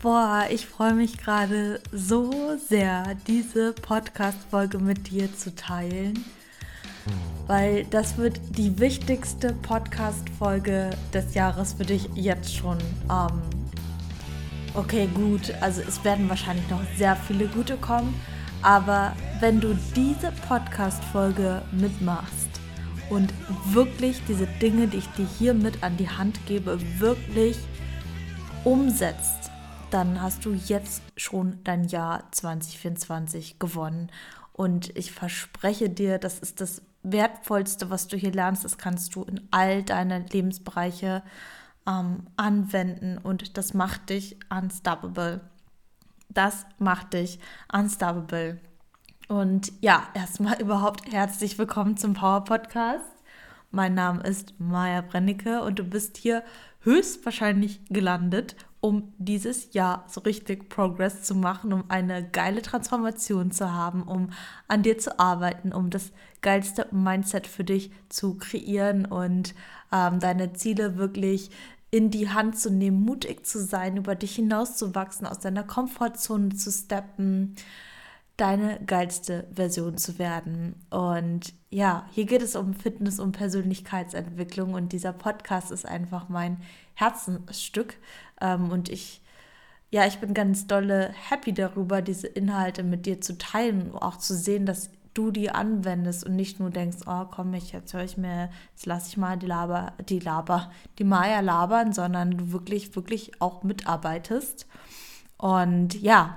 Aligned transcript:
Boah, 0.00 0.44
ich 0.48 0.64
freue 0.64 0.94
mich 0.94 1.18
gerade 1.18 1.80
so 1.90 2.30
sehr, 2.68 3.16
diese 3.26 3.72
Podcast-Folge 3.72 4.78
mit 4.78 5.10
dir 5.10 5.34
zu 5.34 5.52
teilen, 5.56 6.24
weil 7.48 7.84
das 7.86 8.16
wird 8.16 8.38
die 8.50 8.78
wichtigste 8.78 9.54
Podcast-Folge 9.54 10.90
des 11.12 11.34
Jahres 11.34 11.72
für 11.72 11.84
dich 11.84 12.08
jetzt 12.14 12.54
schon. 12.54 12.78
Ähm, 13.10 13.42
okay, 14.74 15.08
gut, 15.14 15.52
also 15.60 15.80
es 15.80 16.04
werden 16.04 16.28
wahrscheinlich 16.28 16.70
noch 16.70 16.82
sehr 16.96 17.16
viele 17.16 17.48
gute 17.48 17.76
kommen, 17.76 18.14
aber 18.62 19.16
wenn 19.40 19.58
du 19.58 19.76
diese 19.96 20.30
Podcast-Folge 20.46 21.60
mitmachst 21.72 22.50
und 23.10 23.34
wirklich 23.64 24.22
diese 24.28 24.46
Dinge, 24.62 24.86
die 24.86 24.98
ich 24.98 25.08
dir 25.08 25.26
hier 25.40 25.54
mit 25.54 25.82
an 25.82 25.96
die 25.96 26.08
Hand 26.08 26.38
gebe, 26.46 26.78
wirklich 27.00 27.56
umsetzt, 28.62 29.47
dann 29.90 30.20
hast 30.20 30.44
du 30.44 30.52
jetzt 30.52 31.02
schon 31.16 31.58
dein 31.64 31.84
Jahr 31.84 32.30
2024 32.32 33.58
gewonnen. 33.58 34.10
Und 34.52 34.96
ich 34.96 35.12
verspreche 35.12 35.88
dir, 35.88 36.18
das 36.18 36.38
ist 36.38 36.60
das 36.60 36.82
Wertvollste, 37.02 37.90
was 37.90 38.08
du 38.08 38.16
hier 38.16 38.32
lernst. 38.32 38.64
Das 38.64 38.76
kannst 38.76 39.14
du 39.14 39.22
in 39.22 39.46
all 39.50 39.82
deine 39.82 40.20
Lebensbereiche 40.30 41.22
ähm, 41.86 42.26
anwenden 42.36 43.18
und 43.18 43.56
das 43.56 43.72
macht 43.72 44.10
dich 44.10 44.36
unstoppable. 44.50 45.40
Das 46.28 46.66
macht 46.78 47.14
dich 47.14 47.38
unstoppable. 47.72 48.60
Und 49.28 49.72
ja, 49.80 50.08
erstmal 50.12 50.54
überhaupt 50.60 51.10
herzlich 51.10 51.58
willkommen 51.58 51.96
zum 51.96 52.14
Power 52.14 52.44
Podcast. 52.44 53.12
Mein 53.70 53.94
Name 53.94 54.22
ist 54.22 54.58
Maja 54.58 55.02
Brennecke 55.02 55.62
und 55.62 55.78
du 55.78 55.84
bist 55.84 56.16
hier 56.16 56.42
höchstwahrscheinlich 56.80 57.84
gelandet, 57.90 58.56
um 58.80 59.12
dieses 59.18 59.72
Jahr 59.72 60.04
so 60.08 60.20
richtig 60.20 60.68
Progress 60.68 61.22
zu 61.22 61.34
machen, 61.34 61.72
um 61.72 61.84
eine 61.88 62.28
geile 62.28 62.62
Transformation 62.62 63.50
zu 63.50 63.72
haben, 63.72 64.02
um 64.02 64.30
an 64.68 64.82
dir 64.82 64.98
zu 64.98 65.18
arbeiten, 65.18 65.72
um 65.72 65.90
das 65.90 66.12
geilste 66.42 66.86
Mindset 66.92 67.46
für 67.46 67.64
dich 67.64 67.90
zu 68.08 68.36
kreieren 68.36 69.04
und 69.06 69.54
ähm, 69.92 70.20
deine 70.20 70.52
Ziele 70.52 70.96
wirklich 70.96 71.50
in 71.90 72.10
die 72.10 72.28
Hand 72.28 72.58
zu 72.58 72.70
nehmen, 72.70 73.00
mutig 73.00 73.46
zu 73.46 73.64
sein, 73.64 73.96
über 73.96 74.14
dich 74.14 74.34
hinauszuwachsen, 74.34 75.26
aus 75.26 75.40
deiner 75.40 75.64
Komfortzone 75.64 76.54
zu 76.54 76.70
steppen, 76.70 77.56
deine 78.36 78.78
geilste 78.86 79.48
Version 79.52 79.96
zu 79.96 80.18
werden. 80.18 80.76
Und 80.90 81.54
ja, 81.70 82.06
hier 82.12 82.24
geht 82.24 82.42
es 82.42 82.54
um 82.56 82.74
Fitness 82.74 83.18
und 83.18 83.32
Persönlichkeitsentwicklung 83.32 84.74
und 84.74 84.92
dieser 84.92 85.12
Podcast 85.12 85.72
ist 85.72 85.86
einfach 85.86 86.28
mein 86.28 86.58
Herzensstück. 86.94 87.96
Ähm, 88.40 88.70
und 88.70 88.88
ich, 88.88 89.20
ja, 89.90 90.06
ich 90.06 90.18
bin 90.18 90.34
ganz 90.34 90.66
dolle 90.66 91.12
happy 91.28 91.52
darüber, 91.52 92.02
diese 92.02 92.26
Inhalte 92.26 92.82
mit 92.82 93.06
dir 93.06 93.20
zu 93.20 93.38
teilen 93.38 93.94
auch 93.94 94.16
zu 94.16 94.34
sehen, 94.34 94.66
dass 94.66 94.90
du 95.14 95.30
die 95.32 95.50
anwendest 95.50 96.24
und 96.24 96.36
nicht 96.36 96.60
nur 96.60 96.70
denkst, 96.70 96.98
oh 97.06 97.24
komm, 97.30 97.52
ich, 97.54 97.72
jetzt 97.72 97.92
höre 97.92 98.04
ich 98.04 98.16
mir, 98.16 98.50
jetzt 98.70 98.86
lasse 98.86 99.08
ich 99.08 99.16
mal 99.16 99.36
die 99.36 99.46
Laber, 99.46 99.92
die 100.08 100.20
Laber, 100.20 100.70
die 100.98 101.04
Maya 101.04 101.40
labern, 101.40 101.92
sondern 101.92 102.30
du 102.38 102.52
wirklich, 102.52 102.94
wirklich 102.94 103.40
auch 103.40 103.64
mitarbeitest. 103.64 104.66
Und 105.36 106.00
ja, 106.00 106.36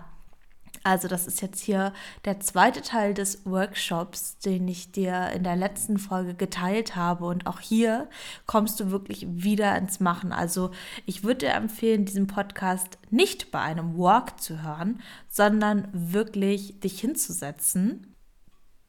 also 0.83 1.07
das 1.07 1.27
ist 1.27 1.41
jetzt 1.41 1.61
hier 1.61 1.93
der 2.25 2.39
zweite 2.39 2.81
Teil 2.81 3.13
des 3.13 3.45
Workshops, 3.45 4.39
den 4.39 4.67
ich 4.67 4.91
dir 4.91 5.29
in 5.35 5.43
der 5.43 5.55
letzten 5.55 5.99
Folge 5.99 6.33
geteilt 6.33 6.95
habe. 6.95 7.25
Und 7.25 7.45
auch 7.45 7.59
hier 7.59 8.09
kommst 8.47 8.79
du 8.79 8.89
wirklich 8.89 9.27
wieder 9.29 9.77
ins 9.77 9.99
Machen. 9.99 10.31
Also 10.31 10.71
ich 11.05 11.23
würde 11.23 11.45
dir 11.45 11.53
empfehlen, 11.53 12.05
diesen 12.05 12.27
Podcast 12.27 12.97
nicht 13.09 13.51
bei 13.51 13.59
einem 13.59 13.97
Walk 13.97 14.41
zu 14.41 14.63
hören, 14.63 15.01
sondern 15.27 15.87
wirklich 15.93 16.79
dich 16.79 16.99
hinzusetzen 16.99 18.07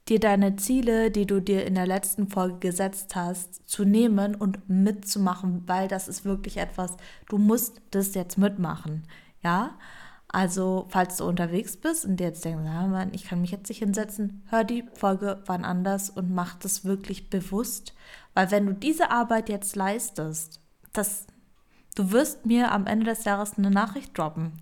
dir 0.09 0.19
deine 0.19 0.57
Ziele, 0.57 1.11
die 1.11 1.25
du 1.25 1.41
dir 1.41 1.65
in 1.65 1.75
der 1.75 1.87
letzten 1.87 2.27
Folge 2.27 2.59
gesetzt 2.59 3.15
hast, 3.15 3.69
zu 3.69 3.85
nehmen 3.85 4.35
und 4.35 4.69
mitzumachen, 4.69 5.63
weil 5.65 5.87
das 5.87 6.07
ist 6.07 6.25
wirklich 6.25 6.57
etwas, 6.57 6.97
du 7.29 7.37
musst 7.37 7.81
das 7.91 8.13
jetzt 8.13 8.37
mitmachen. 8.37 9.03
Ja, 9.43 9.77
also, 10.33 10.87
falls 10.89 11.17
du 11.17 11.25
unterwegs 11.25 11.77
bist 11.77 12.05
und 12.05 12.17
dir 12.17 12.25
jetzt 12.25 12.43
denkst, 12.43 12.63
na 12.65 12.87
Mann, 12.87 13.13
ich 13.13 13.25
kann 13.25 13.41
mich 13.41 13.51
jetzt 13.51 13.69
nicht 13.69 13.77
hinsetzen, 13.77 14.41
hör 14.49 14.63
die 14.63 14.83
Folge 14.95 15.43
wann 15.45 15.63
anders 15.63 16.09
und 16.09 16.33
mach 16.33 16.55
das 16.55 16.83
wirklich 16.83 17.29
bewusst. 17.29 17.93
Weil 18.33 18.49
wenn 18.49 18.65
du 18.65 18.73
diese 18.73 19.11
Arbeit 19.11 19.47
jetzt 19.47 19.75
leistest, 19.75 20.59
das, 20.91 21.27
du 21.93 22.11
wirst 22.11 22.47
mir 22.47 22.71
am 22.71 22.87
Ende 22.87 23.05
des 23.05 23.25
Jahres 23.25 23.59
eine 23.59 23.69
Nachricht 23.69 24.17
droppen, 24.17 24.53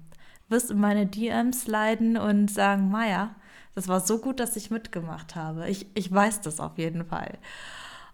wirst 0.50 0.72
in 0.72 0.80
meine 0.80 1.06
DMs 1.08 1.68
leiden 1.68 2.18
und 2.18 2.52
sagen, 2.52 2.92
Maja, 2.92 3.34
das 3.74 3.88
war 3.88 4.02
so 4.02 4.18
gut, 4.18 4.42
dass 4.42 4.58
ich 4.58 4.72
mitgemacht 4.72 5.38
habe. 5.38 5.70
Ich, 5.70 5.88
ich 5.94 6.12
weiß 6.12 6.42
das 6.42 6.60
auf 6.60 6.78
jeden 6.78 7.06
Fall. 7.06 7.38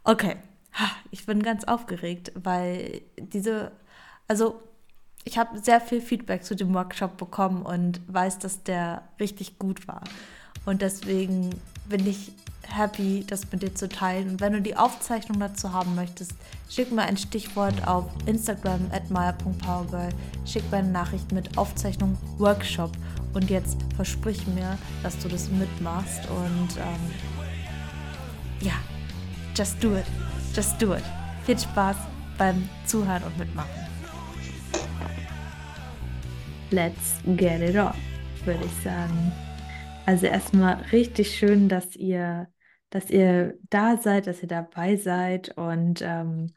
Okay, 0.03 0.37
ich 1.09 1.25
bin 1.25 1.41
ganz 1.41 1.63
aufgeregt, 1.63 2.31
weil 2.35 3.01
diese, 3.17 3.71
also 4.27 4.61
ich 5.27 5.37
habe 5.37 5.59
sehr 5.59 5.81
viel 5.81 5.99
Feedback 5.99 6.45
zu 6.45 6.55
dem 6.55 6.73
Workshop 6.73 7.17
bekommen 7.17 7.63
und 7.63 7.99
weiß, 8.07 8.39
dass 8.39 8.63
der 8.63 9.01
richtig 9.19 9.59
gut 9.59 9.85
war. 9.85 10.01
Und 10.65 10.81
deswegen 10.81 11.49
bin 11.89 12.07
ich 12.07 12.31
happy, 12.63 13.25
das 13.27 13.51
mit 13.51 13.61
dir 13.61 13.75
zu 13.75 13.89
teilen. 13.89 14.29
Und 14.29 14.41
wenn 14.41 14.53
du 14.53 14.61
die 14.61 14.77
Aufzeichnung 14.77 15.37
dazu 15.41 15.73
haben 15.73 15.95
möchtest, 15.95 16.31
schick 16.69 16.93
mir 16.93 17.01
ein 17.01 17.17
Stichwort 17.17 17.85
auf 17.85 18.05
Instagram 18.25 18.89
at 18.93 19.09
maya.powergirl. 19.09 20.09
Schick 20.45 20.63
mir 20.71 20.77
eine 20.77 20.91
Nachricht 20.91 21.33
mit 21.33 21.57
Aufzeichnung 21.57 22.17
Workshop. 22.37 22.91
Und 23.33 23.49
jetzt 23.49 23.77
versprich 23.97 24.47
mir, 24.47 24.77
dass 25.03 25.19
du 25.19 25.27
das 25.27 25.49
mitmachst. 25.49 26.21
Und 26.29 26.77
ähm, 26.77 27.11
ja, 28.61 28.75
just 29.57 29.83
do 29.83 29.93
it. 29.97 30.05
Just 30.55 30.81
do 30.81 30.95
it. 30.95 31.03
Viel 31.45 31.59
Spaß 31.59 31.97
beim 32.37 32.69
Zuhören 32.85 33.23
und 33.23 33.37
Mitmachen. 33.37 33.86
Let's 36.69 37.21
get 37.37 37.61
it 37.61 37.77
on, 37.77 37.93
würde 38.43 38.65
ich 38.65 38.83
sagen. 38.83 39.31
Also 40.05 40.25
erstmal 40.25 40.81
richtig 40.91 41.37
schön, 41.37 41.69
dass 41.69 41.95
ihr, 41.95 42.49
dass 42.89 43.09
ihr 43.09 43.57
da 43.69 43.95
seid, 43.95 44.27
dass 44.27 44.41
ihr 44.41 44.49
dabei 44.49 44.97
seid 44.97 45.57
und 45.57 46.01
ähm, 46.01 46.53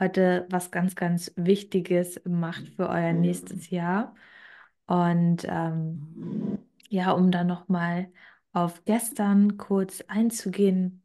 heute 0.00 0.46
was 0.50 0.72
ganz, 0.72 0.96
ganz 0.96 1.32
Wichtiges 1.36 2.20
macht 2.24 2.68
für 2.70 2.88
euer 2.88 3.12
nächstes 3.12 3.70
Jahr. 3.70 4.16
Und 4.86 5.46
ähm, 5.48 6.58
ja, 6.88 7.12
um 7.12 7.30
dann 7.30 7.46
nochmal 7.46 8.10
auf 8.52 8.84
gestern 8.84 9.56
kurz 9.56 10.02
einzugehen, 10.08 11.02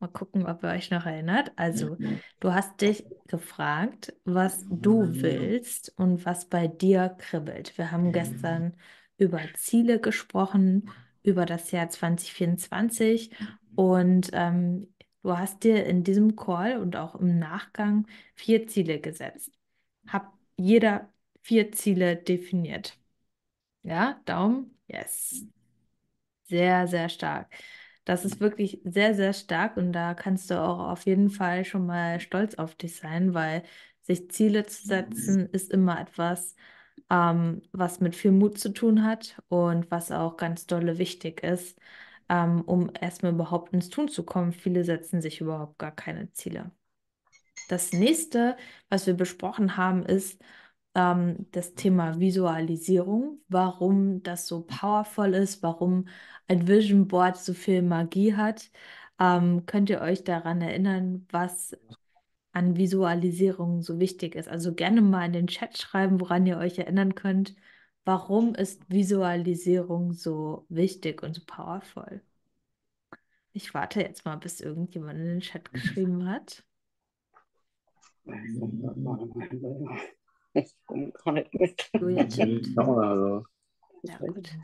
Mal 0.00 0.08
gucken, 0.08 0.46
ob 0.46 0.62
ihr 0.62 0.70
euch 0.70 0.90
noch 0.90 1.06
erinnert. 1.06 1.52
Also, 1.56 1.96
du 2.40 2.52
hast 2.52 2.80
dich 2.80 3.06
gefragt, 3.26 4.14
was 4.24 4.66
du 4.68 5.08
willst 5.22 5.92
und 5.96 6.26
was 6.26 6.48
bei 6.48 6.66
dir 6.66 7.10
kribbelt. 7.18 7.76
Wir 7.78 7.90
haben 7.90 8.12
gestern 8.12 8.76
über 9.16 9.40
Ziele 9.54 10.00
gesprochen, 10.00 10.90
über 11.22 11.46
das 11.46 11.70
Jahr 11.70 11.88
2024 11.88 13.30
und 13.74 14.30
ähm, 14.32 14.92
du 15.22 15.38
hast 15.38 15.64
dir 15.64 15.86
in 15.86 16.04
diesem 16.04 16.36
Call 16.36 16.78
und 16.78 16.96
auch 16.96 17.14
im 17.14 17.38
Nachgang 17.38 18.06
vier 18.34 18.66
Ziele 18.66 19.00
gesetzt. 19.00 19.52
Hab 20.06 20.32
jeder 20.56 21.08
vier 21.40 21.72
Ziele 21.72 22.16
definiert. 22.16 22.98
Ja, 23.82 24.20
Daumen? 24.24 24.78
Yes. 24.86 25.46
Sehr, 26.44 26.86
sehr 26.86 27.08
stark. 27.08 27.48
Das 28.04 28.24
ist 28.24 28.40
wirklich 28.40 28.80
sehr, 28.84 29.14
sehr 29.14 29.32
stark 29.32 29.76
und 29.76 29.92
da 29.92 30.14
kannst 30.14 30.50
du 30.50 30.60
auch 30.60 30.78
auf 30.90 31.06
jeden 31.06 31.30
Fall 31.30 31.64
schon 31.64 31.86
mal 31.86 32.20
stolz 32.20 32.54
auf 32.56 32.74
dich 32.74 32.96
sein, 32.96 33.32
weil 33.34 33.62
sich 34.02 34.30
Ziele 34.30 34.66
zu 34.66 34.86
setzen 34.86 35.46
ist 35.50 35.70
immer 35.72 35.98
etwas, 36.00 36.54
ähm, 37.10 37.62
was 37.72 38.00
mit 38.00 38.14
viel 38.16 38.32
Mut 38.32 38.58
zu 38.58 38.72
tun 38.74 39.04
hat 39.04 39.42
und 39.48 39.90
was 39.90 40.12
auch 40.12 40.36
ganz 40.36 40.66
dolle 40.66 40.98
wichtig 40.98 41.42
ist, 41.42 41.78
ähm, 42.28 42.62
um 42.62 42.90
erstmal 43.00 43.32
überhaupt 43.32 43.72
ins 43.72 43.88
Tun 43.90 44.08
zu 44.08 44.24
kommen. 44.24 44.52
Viele 44.52 44.84
setzen 44.84 45.22
sich 45.22 45.40
überhaupt 45.40 45.78
gar 45.78 45.92
keine 45.92 46.30
Ziele. 46.32 46.72
Das 47.66 47.92
nächste, 47.92 48.56
was 48.90 49.06
wir 49.06 49.14
besprochen 49.14 49.76
haben, 49.76 50.04
ist, 50.04 50.42
ähm, 50.94 51.46
das 51.52 51.74
Thema 51.74 52.20
Visualisierung, 52.20 53.40
warum 53.48 54.22
das 54.22 54.46
so 54.46 54.62
powerful 54.62 55.34
ist, 55.34 55.62
warum 55.62 56.08
ein 56.48 56.68
Vision 56.68 57.08
Board 57.08 57.36
so 57.36 57.54
viel 57.54 57.82
Magie 57.82 58.34
hat. 58.34 58.70
Ähm, 59.18 59.66
könnt 59.66 59.90
ihr 59.90 60.00
euch 60.00 60.24
daran 60.24 60.60
erinnern, 60.60 61.26
was 61.30 61.76
an 62.52 62.76
Visualisierung 62.76 63.82
so 63.82 63.98
wichtig 63.98 64.34
ist? 64.36 64.48
Also 64.48 64.74
gerne 64.74 65.02
mal 65.02 65.26
in 65.26 65.32
den 65.32 65.46
Chat 65.48 65.78
schreiben, 65.78 66.20
woran 66.20 66.46
ihr 66.46 66.58
euch 66.58 66.78
erinnern 66.78 67.14
könnt. 67.14 67.54
Warum 68.04 68.54
ist 68.54 68.90
Visualisierung 68.90 70.12
so 70.12 70.66
wichtig 70.68 71.22
und 71.22 71.34
so 71.34 71.42
powerful? 71.46 72.22
Ich 73.52 73.72
warte 73.74 74.00
jetzt 74.00 74.24
mal, 74.24 74.36
bis 74.36 74.60
irgendjemand 74.60 75.18
in 75.20 75.26
den 75.26 75.40
Chat 75.40 75.72
geschrieben 75.72 76.28
hat. 76.28 76.64
Ich 80.54 80.74
komme 80.86 81.12
gar 81.12 81.32
nicht 81.32 81.54
mit. 81.54 81.90
Julia 81.98 82.24
tippt. 82.24 82.72
Also, 82.76 83.44
Ja, 84.02 84.18
gut. 84.26 84.56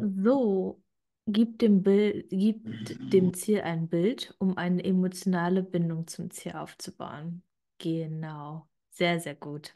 So, 0.00 0.82
gib 1.26 1.58
dem 1.58 1.82
Bild, 1.82 2.28
gibt 2.30 3.00
dem 3.12 3.32
Ziel 3.34 3.60
ein 3.62 3.88
Bild, 3.88 4.34
um 4.38 4.56
eine 4.56 4.84
emotionale 4.84 5.62
Bindung 5.62 6.06
zum 6.06 6.30
Ziel 6.30 6.52
aufzubauen. 6.52 7.42
Genau. 7.78 8.68
Sehr, 8.90 9.20
sehr 9.20 9.34
gut. 9.34 9.74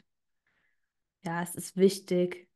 Ja, 1.23 1.41
es 1.43 1.55
ist 1.55 1.77
wichtig. 1.77 2.49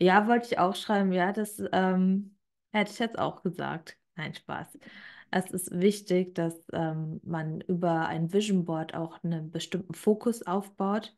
Ja, 0.00 0.28
wollte 0.28 0.46
ich 0.48 0.58
auch 0.58 0.76
schreiben. 0.76 1.12
Ja, 1.12 1.32
das 1.32 1.62
ähm, 1.72 2.33
hätte 2.74 2.92
ich 2.92 2.98
jetzt 2.98 3.18
auch 3.18 3.42
gesagt. 3.42 3.96
Nein, 4.16 4.34
Spaß. 4.34 4.78
Es 5.30 5.50
ist 5.50 5.70
wichtig, 5.72 6.34
dass 6.34 6.54
ähm, 6.72 7.20
man 7.24 7.60
über 7.62 8.06
ein 8.06 8.32
Vision 8.32 8.64
Board 8.64 8.94
auch 8.94 9.22
einen 9.24 9.50
bestimmten 9.50 9.94
Fokus 9.94 10.42
aufbaut, 10.46 11.14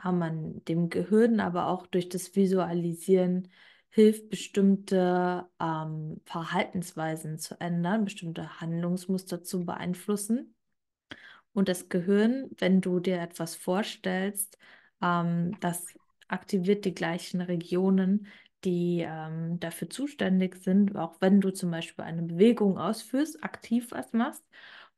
haben 0.00 0.18
man 0.18 0.64
dem 0.64 0.88
Gehirn 0.88 1.40
aber 1.40 1.66
auch 1.68 1.86
durch 1.86 2.08
das 2.08 2.34
Visualisieren 2.34 3.48
hilft, 3.90 4.30
bestimmte 4.30 5.46
ähm, 5.60 6.20
Verhaltensweisen 6.24 7.38
zu 7.38 7.60
ändern, 7.60 8.04
bestimmte 8.04 8.60
Handlungsmuster 8.60 9.42
zu 9.42 9.66
beeinflussen. 9.66 10.54
Und 11.52 11.68
das 11.68 11.90
Gehirn, 11.90 12.50
wenn 12.58 12.80
du 12.80 13.00
dir 13.00 13.20
etwas 13.20 13.54
vorstellst, 13.54 14.56
ähm, 15.02 15.58
das 15.60 15.86
aktiviert 16.28 16.86
die 16.86 16.94
gleichen 16.94 17.42
Regionen, 17.42 18.26
die 18.64 19.04
ähm, 19.06 19.58
dafür 19.60 19.90
zuständig 19.90 20.56
sind, 20.62 20.96
auch 20.96 21.16
wenn 21.20 21.40
du 21.40 21.50
zum 21.50 21.70
Beispiel 21.70 22.04
eine 22.04 22.22
Bewegung 22.22 22.78
ausführst, 22.78 23.42
aktiv 23.44 23.88
was 23.90 24.12
machst. 24.12 24.44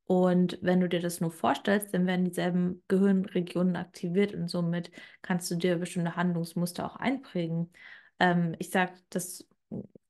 Und 0.07 0.59
wenn 0.61 0.81
du 0.81 0.89
dir 0.89 1.01
das 1.01 1.21
nur 1.21 1.31
vorstellst, 1.31 1.95
dann 1.95 2.07
werden 2.07 2.27
dieselben 2.27 2.83
Gehirnregionen 2.89 3.77
aktiviert 3.77 4.35
und 4.35 4.49
somit 4.49 4.91
kannst 5.23 5.51
du 5.51 5.55
dir 5.57 5.77
bestimmte 5.77 6.15
Handlungsmuster 6.17 6.85
auch 6.85 6.97
einprägen. 6.97 7.73
Ähm, 8.21 8.55
ich 8.59 8.71
sage 8.71 8.93
das 9.11 9.47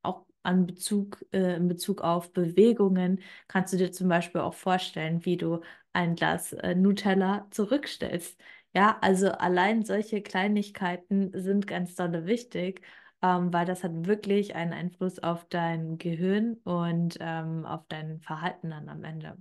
auch 0.03 0.27
an 0.43 0.67
Bezug, 0.67 1.25
äh, 1.33 1.57
in 1.57 1.69
Bezug 1.69 2.01
auf 2.03 2.33
Bewegungen, 2.33 3.21
kannst 3.49 3.73
du 3.73 3.77
dir 3.79 3.93
zum 3.93 4.09
Beispiel 4.09 4.41
auch 4.41 4.55
vorstellen, 4.55 5.25
wie 5.25 5.37
du 5.37 5.61
ein 5.93 6.17
Glas 6.17 6.53
äh, 6.53 6.75
Nutella 6.75 7.47
zurückstellst. 7.51 8.39
Ja, 8.75 8.99
also 9.01 9.31
allein 9.31 9.85
solche 9.85 10.21
Kleinigkeiten 10.23 11.31
sind 11.41 11.67
ganz 11.69 11.95
dolle 11.95 12.27
wichtig, 12.27 12.83
ähm, 13.25 13.55
weil 13.55 13.65
das 13.65 13.83
hat 13.83 14.07
wirklich 14.07 14.55
einen 14.55 14.75
Einfluss 14.75 15.19
auf 15.19 15.47
dein 15.49 15.97
Gehirn 15.97 16.59
und 16.65 17.17
ähm, 17.21 17.65
auf 17.65 17.87
dein 17.89 18.21
Verhalten 18.21 18.69
dann 18.69 18.91
am 18.91 19.03
Ende. 19.03 19.39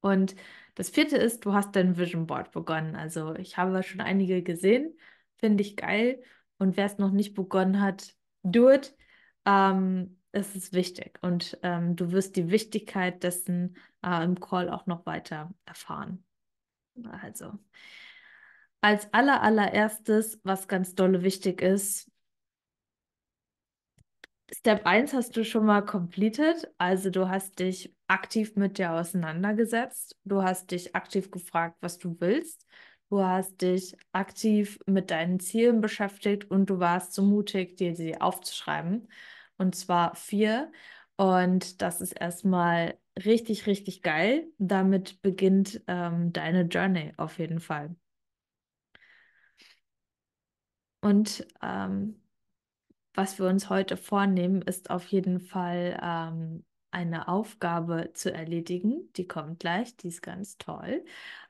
Und 0.00 0.34
das 0.74 0.90
vierte 0.90 1.16
ist, 1.16 1.44
du 1.44 1.52
hast 1.54 1.76
dein 1.76 1.96
Vision 1.96 2.26
Board 2.26 2.50
begonnen. 2.50 2.96
Also 2.96 3.36
ich 3.36 3.56
habe 3.56 3.84
schon 3.84 4.00
einige 4.00 4.42
gesehen, 4.42 4.98
finde 5.36 5.62
ich 5.62 5.76
geil. 5.76 6.20
Und 6.58 6.76
wer 6.76 6.86
es 6.86 6.98
noch 6.98 7.12
nicht 7.12 7.34
begonnen 7.34 7.80
hat, 7.80 8.16
do 8.42 8.68
it. 8.68 8.96
Ähm, 9.44 10.18
es 10.32 10.56
ist 10.56 10.72
wichtig 10.72 11.18
und 11.22 11.56
ähm, 11.62 11.94
du 11.94 12.10
wirst 12.10 12.36
die 12.36 12.50
Wichtigkeit 12.50 13.22
dessen 13.22 13.76
äh, 14.04 14.24
im 14.24 14.40
Call 14.40 14.70
auch 14.70 14.86
noch 14.86 15.06
weiter 15.06 15.54
erfahren. 15.64 16.24
Also, 17.22 17.52
als 18.80 19.12
aller, 19.14 19.40
allererstes, 19.40 20.40
was 20.42 20.68
ganz 20.68 20.94
dolle 20.96 21.22
wichtig 21.22 21.62
ist, 21.62 22.10
Step 24.52 24.86
1 24.86 25.12
hast 25.12 25.36
du 25.36 25.44
schon 25.44 25.66
mal 25.66 25.82
completed, 25.84 26.68
also 26.78 27.10
du 27.10 27.28
hast 27.28 27.58
dich 27.58 27.94
aktiv 28.06 28.56
mit 28.56 28.78
dir 28.78 28.92
auseinandergesetzt, 28.92 30.16
du 30.24 30.42
hast 30.42 30.70
dich 30.70 30.94
aktiv 30.94 31.30
gefragt, 31.30 31.76
was 31.80 31.98
du 31.98 32.16
willst, 32.18 32.66
du 33.10 33.22
hast 33.22 33.60
dich 33.60 33.94
aktiv 34.12 34.78
mit 34.86 35.10
deinen 35.10 35.38
Zielen 35.38 35.80
beschäftigt 35.82 36.50
und 36.50 36.70
du 36.70 36.78
warst 36.78 37.12
so 37.12 37.22
mutig, 37.22 37.76
dir 37.76 37.94
sie 37.94 38.18
aufzuschreiben, 38.20 39.08
und 39.58 39.74
zwar 39.74 40.14
vier. 40.14 40.72
Und 41.16 41.82
das 41.82 42.00
ist 42.00 42.12
erstmal 42.12 42.96
richtig, 43.24 43.66
richtig 43.66 44.02
geil. 44.02 44.46
Damit 44.58 45.20
beginnt 45.20 45.82
ähm, 45.88 46.32
deine 46.32 46.62
Journey 46.62 47.12
auf 47.16 47.38
jeden 47.38 47.60
Fall. 47.60 47.94
Und 51.00 51.46
ähm, 51.62 52.20
was 53.18 53.40
wir 53.40 53.46
uns 53.48 53.68
heute 53.68 53.96
vornehmen, 53.96 54.62
ist 54.62 54.90
auf 54.90 55.04
jeden 55.08 55.40
Fall 55.40 55.98
ähm, 56.00 56.64
eine 56.92 57.26
Aufgabe 57.26 58.12
zu 58.14 58.32
erledigen. 58.32 59.10
Die 59.16 59.26
kommt 59.26 59.58
gleich, 59.58 59.96
die 59.96 60.06
ist 60.08 60.22
ganz 60.22 60.56
toll. 60.56 61.04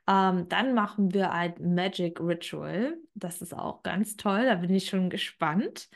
Ähm, 0.06 0.48
dann 0.48 0.72
machen 0.72 1.12
wir 1.12 1.30
ein 1.32 1.54
Magic 1.74 2.20
Ritual. 2.20 2.96
Das 3.14 3.42
ist 3.42 3.52
auch 3.54 3.82
ganz 3.82 4.16
toll, 4.16 4.46
da 4.46 4.54
bin 4.54 4.74
ich 4.74 4.88
schon 4.88 5.10
gespannt. 5.10 5.90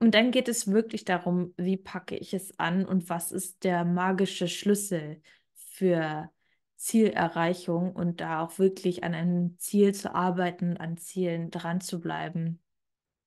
Und 0.00 0.14
dann 0.14 0.32
geht 0.32 0.48
es 0.48 0.72
wirklich 0.72 1.04
darum, 1.04 1.54
wie 1.56 1.76
packe 1.76 2.16
ich 2.16 2.34
es 2.34 2.58
an 2.58 2.84
und 2.84 3.08
was 3.08 3.30
ist 3.30 3.62
der 3.62 3.84
magische 3.84 4.48
Schlüssel 4.48 5.22
für 5.54 6.32
Zielerreichung 6.76 7.94
und 7.94 8.20
da 8.20 8.42
auch 8.42 8.58
wirklich 8.58 9.04
an 9.04 9.14
einem 9.14 9.56
Ziel 9.58 9.94
zu 9.94 10.14
arbeiten, 10.16 10.76
an 10.78 10.96
Zielen 10.96 11.50
dran 11.52 11.80
zu 11.80 12.00
bleiben. 12.00 12.60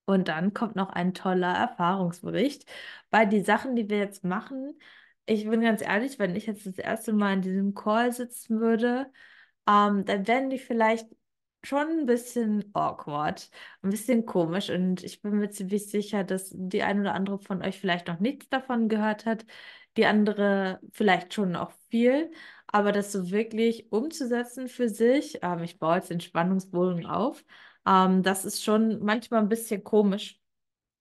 Und 0.10 0.28
dann 0.28 0.56
kommt 0.56 0.76
noch 0.76 0.90
ein 0.90 1.14
toller 1.14 1.54
Erfahrungsbericht, 1.54 2.66
weil 3.12 3.28
die 3.30 3.42
Sachen, 3.42 3.76
die 3.76 3.90
wir 3.92 4.00
jetzt 4.00 4.24
machen, 4.24 4.74
ich 5.28 5.48
bin 5.48 5.62
ganz 5.62 5.84
ehrlich, 5.84 6.18
wenn 6.18 6.36
ich 6.36 6.48
jetzt 6.48 6.66
das 6.66 6.80
erste 6.80 7.14
Mal 7.14 7.34
in 7.34 7.42
diesem 7.44 7.76
Call 7.76 8.12
sitzen 8.12 8.60
würde, 8.60 9.12
ähm, 9.68 10.06
dann 10.06 10.28
werden 10.28 10.50
die 10.50 10.58
vielleicht 10.58 11.08
schon 11.64 11.88
ein 12.00 12.06
bisschen 12.08 12.72
awkward, 12.74 13.52
ein 13.84 13.92
bisschen 13.92 14.26
komisch. 14.26 14.72
Und 14.72 15.04
ich 15.04 15.22
bin 15.22 15.38
mir 15.38 15.52
ziemlich 15.52 15.88
sicher, 15.92 16.24
dass 16.24 16.50
die 16.56 16.82
ein 16.82 17.02
oder 17.02 17.14
andere 17.14 17.38
von 17.38 17.62
euch 17.62 17.80
vielleicht 17.80 18.08
noch 18.08 18.20
nichts 18.20 18.50
davon 18.50 18.90
gehört 18.90 19.28
hat, 19.28 19.46
die 19.96 20.08
andere 20.08 20.80
vielleicht 20.92 21.36
schon 21.36 21.56
auch 21.56 21.72
viel, 21.92 22.32
aber 22.66 22.92
das 22.92 23.12
so 23.12 23.30
wirklich 23.30 23.92
umzusetzen 23.92 24.70
für 24.70 24.90
sich, 24.90 25.38
ähm, 25.44 25.62
ich 25.62 25.78
baue 25.78 25.98
jetzt 25.98 26.10
den 26.10 26.20
Spannungsbogen 26.22 27.06
auf, 27.06 27.44
ähm, 27.89 28.24
das 28.24 28.45
ist 28.45 28.63
schon 28.63 29.03
manchmal 29.03 29.41
ein 29.41 29.50
bisschen 29.50 29.83
komisch, 29.83 30.39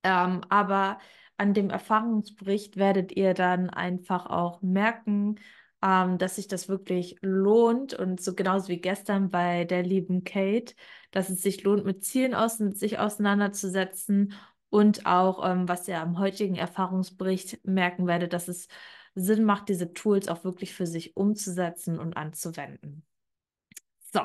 ähm, 0.04 0.42
aber 0.48 0.98
an 1.36 1.54
dem 1.54 1.70
Erfahrungsbericht 1.70 2.76
werdet 2.76 3.12
ihr 3.16 3.34
dann 3.34 3.70
einfach 3.70 4.26
auch 4.26 4.62
merken, 4.62 5.38
ähm, 5.82 6.18
dass 6.18 6.36
sich 6.36 6.48
das 6.48 6.68
wirklich 6.68 7.16
lohnt 7.20 7.94
und 7.94 8.20
so 8.20 8.34
genauso 8.34 8.68
wie 8.68 8.80
gestern 8.80 9.30
bei 9.30 9.64
der 9.64 9.82
lieben 9.82 10.24
Kate, 10.24 10.74
dass 11.12 11.30
es 11.30 11.42
sich 11.42 11.62
lohnt, 11.62 11.84
mit 11.84 12.04
Zielen 12.04 12.34
aus 12.34 12.58
sich 12.58 12.98
auseinanderzusetzen 12.98 14.34
und 14.70 15.06
auch, 15.06 15.48
ähm, 15.48 15.68
was 15.68 15.88
ihr 15.88 16.00
am 16.00 16.18
heutigen 16.18 16.56
Erfahrungsbericht 16.56 17.64
merken 17.64 18.06
werdet, 18.06 18.32
dass 18.32 18.48
es 18.48 18.68
Sinn 19.14 19.44
macht, 19.44 19.68
diese 19.68 19.92
Tools 19.92 20.28
auch 20.28 20.44
wirklich 20.44 20.74
für 20.74 20.86
sich 20.86 21.16
umzusetzen 21.16 21.98
und 21.98 22.16
anzuwenden. 22.16 23.04
So. 24.12 24.20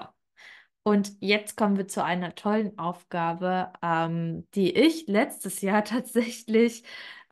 Und 0.84 1.14
jetzt 1.22 1.56
kommen 1.56 1.78
wir 1.78 1.88
zu 1.88 2.04
einer 2.04 2.36
tollen 2.36 2.78
Aufgabe, 2.78 3.72
ähm, 3.82 4.48
die 4.54 4.76
ich 4.76 5.08
letztes 5.08 5.62
Jahr 5.62 5.84
tatsächlich 5.86 6.84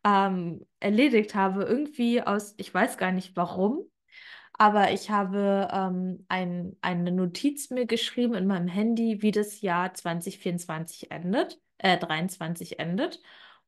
ähm, 0.06 0.66
erledigt 0.80 1.36
habe. 1.36 1.64
Irgendwie 1.64 2.22
aus, 2.22 2.54
ich 2.58 2.74
weiß 2.74 2.98
gar 2.98 3.12
nicht 3.12 3.36
warum, 3.36 3.86
aber 4.54 4.92
ich 4.92 5.10
habe 5.10 5.68
ähm, 5.72 6.26
ein, 6.30 6.78
eine 6.82 7.12
Notiz 7.12 7.70
mir 7.72 7.86
geschrieben 7.86 8.36
in 8.36 8.48
meinem 8.48 8.68
Handy, 8.68 9.22
wie 9.22 9.32
das 9.32 9.62
Jahr 9.62 9.94
2024 9.94 11.12
endet, 11.12 11.60
äh, 11.80 11.98
23 11.98 12.80
endet 12.80 13.22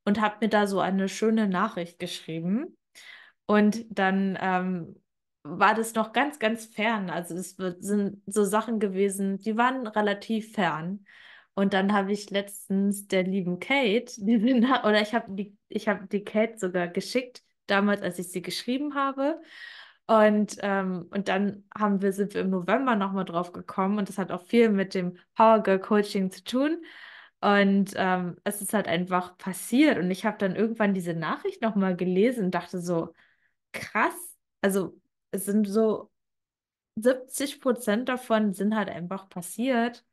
und 0.05 0.21
habe 0.21 0.37
mir 0.41 0.49
da 0.49 0.67
so 0.67 0.79
eine 0.79 1.09
schöne 1.09 1.47
Nachricht 1.47 1.99
geschrieben. 1.99 2.77
Und 3.45 3.85
dann 3.89 4.37
ähm, 4.41 5.02
war 5.43 5.75
das 5.75 5.93
noch 5.93 6.13
ganz, 6.13 6.39
ganz 6.39 6.65
fern. 6.65 7.09
Also 7.09 7.35
es 7.35 7.55
sind 7.79 8.21
so 8.25 8.45
Sachen 8.45 8.79
gewesen, 8.79 9.39
die 9.39 9.57
waren 9.57 9.87
relativ 9.87 10.53
fern. 10.53 11.05
Und 11.55 11.73
dann 11.73 11.93
habe 11.93 12.11
ich 12.11 12.29
letztens 12.31 13.07
der 13.07 13.23
lieben 13.23 13.59
Kate, 13.59 14.11
oder 14.83 15.01
ich 15.01 15.13
habe 15.13 15.33
die, 15.35 15.55
ich 15.69 15.87
die 16.11 16.23
Kate 16.23 16.57
sogar 16.57 16.87
geschickt, 16.87 17.43
damals, 17.67 18.01
als 18.01 18.19
ich 18.19 18.29
sie 18.29 18.41
geschrieben 18.41 18.95
habe. 18.95 19.41
Und, 20.07 20.57
ähm, 20.61 21.07
und 21.11 21.27
dann 21.29 21.63
haben 21.77 22.01
wir, 22.01 22.11
sind 22.11 22.33
wir 22.33 22.41
im 22.41 22.49
November 22.49 22.95
nochmal 22.95 23.25
drauf 23.25 23.53
gekommen 23.53 23.97
und 23.99 24.09
das 24.09 24.17
hat 24.17 24.31
auch 24.31 24.41
viel 24.41 24.69
mit 24.69 24.93
dem 24.95 25.17
Power 25.35 25.61
Girl 25.63 25.79
Coaching 25.79 26.31
zu 26.31 26.43
tun. 26.43 26.83
Und 27.39 27.93
ähm, 27.95 28.37
es 28.45 28.61
ist 28.61 28.73
halt 28.73 28.87
einfach 28.87 29.37
passiert. 29.37 29.97
Und 29.97 30.09
ich 30.11 30.25
habe 30.25 30.37
dann 30.37 30.55
irgendwann 30.55 30.93
diese 30.93 31.13
Nachricht 31.13 31.61
nochmal 31.61 31.95
gelesen 31.95 32.45
und 32.45 32.55
dachte 32.55 32.79
so, 32.79 33.13
krass. 33.73 34.13
Also 34.61 34.99
es 35.33 35.45
sind 35.45 35.67
so 35.67 36.11
70 36.95 37.61
Prozent 37.61 38.09
davon 38.09 38.53
sind 38.53 38.75
halt 38.75 38.89
einfach 38.89 39.29
passiert. 39.29 40.05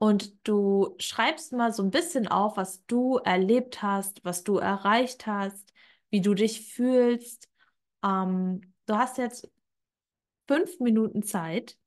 und 0.05 0.47
du 0.47 0.95
schreibst 0.99 1.53
mal 1.55 1.73
so 1.73 1.83
ein 1.83 1.91
bisschen 1.91 2.29
auf, 2.29 2.59
was 2.59 2.85
du 2.85 3.17
erlebt 3.17 3.81
hast, 3.81 4.23
was 4.23 4.45
du 4.45 4.59
erreicht 4.59 5.27
hast, 5.27 5.73
wie 6.11 6.21
du 6.21 6.35
dich 6.35 6.61
fühlst. 6.75 7.49
Ähm, 8.05 8.61
du 8.85 8.97
hast 8.97 9.17
jetzt 9.17 9.51
fünf 10.47 10.79
Minuten 10.81 11.23
Zeit, 11.23 11.79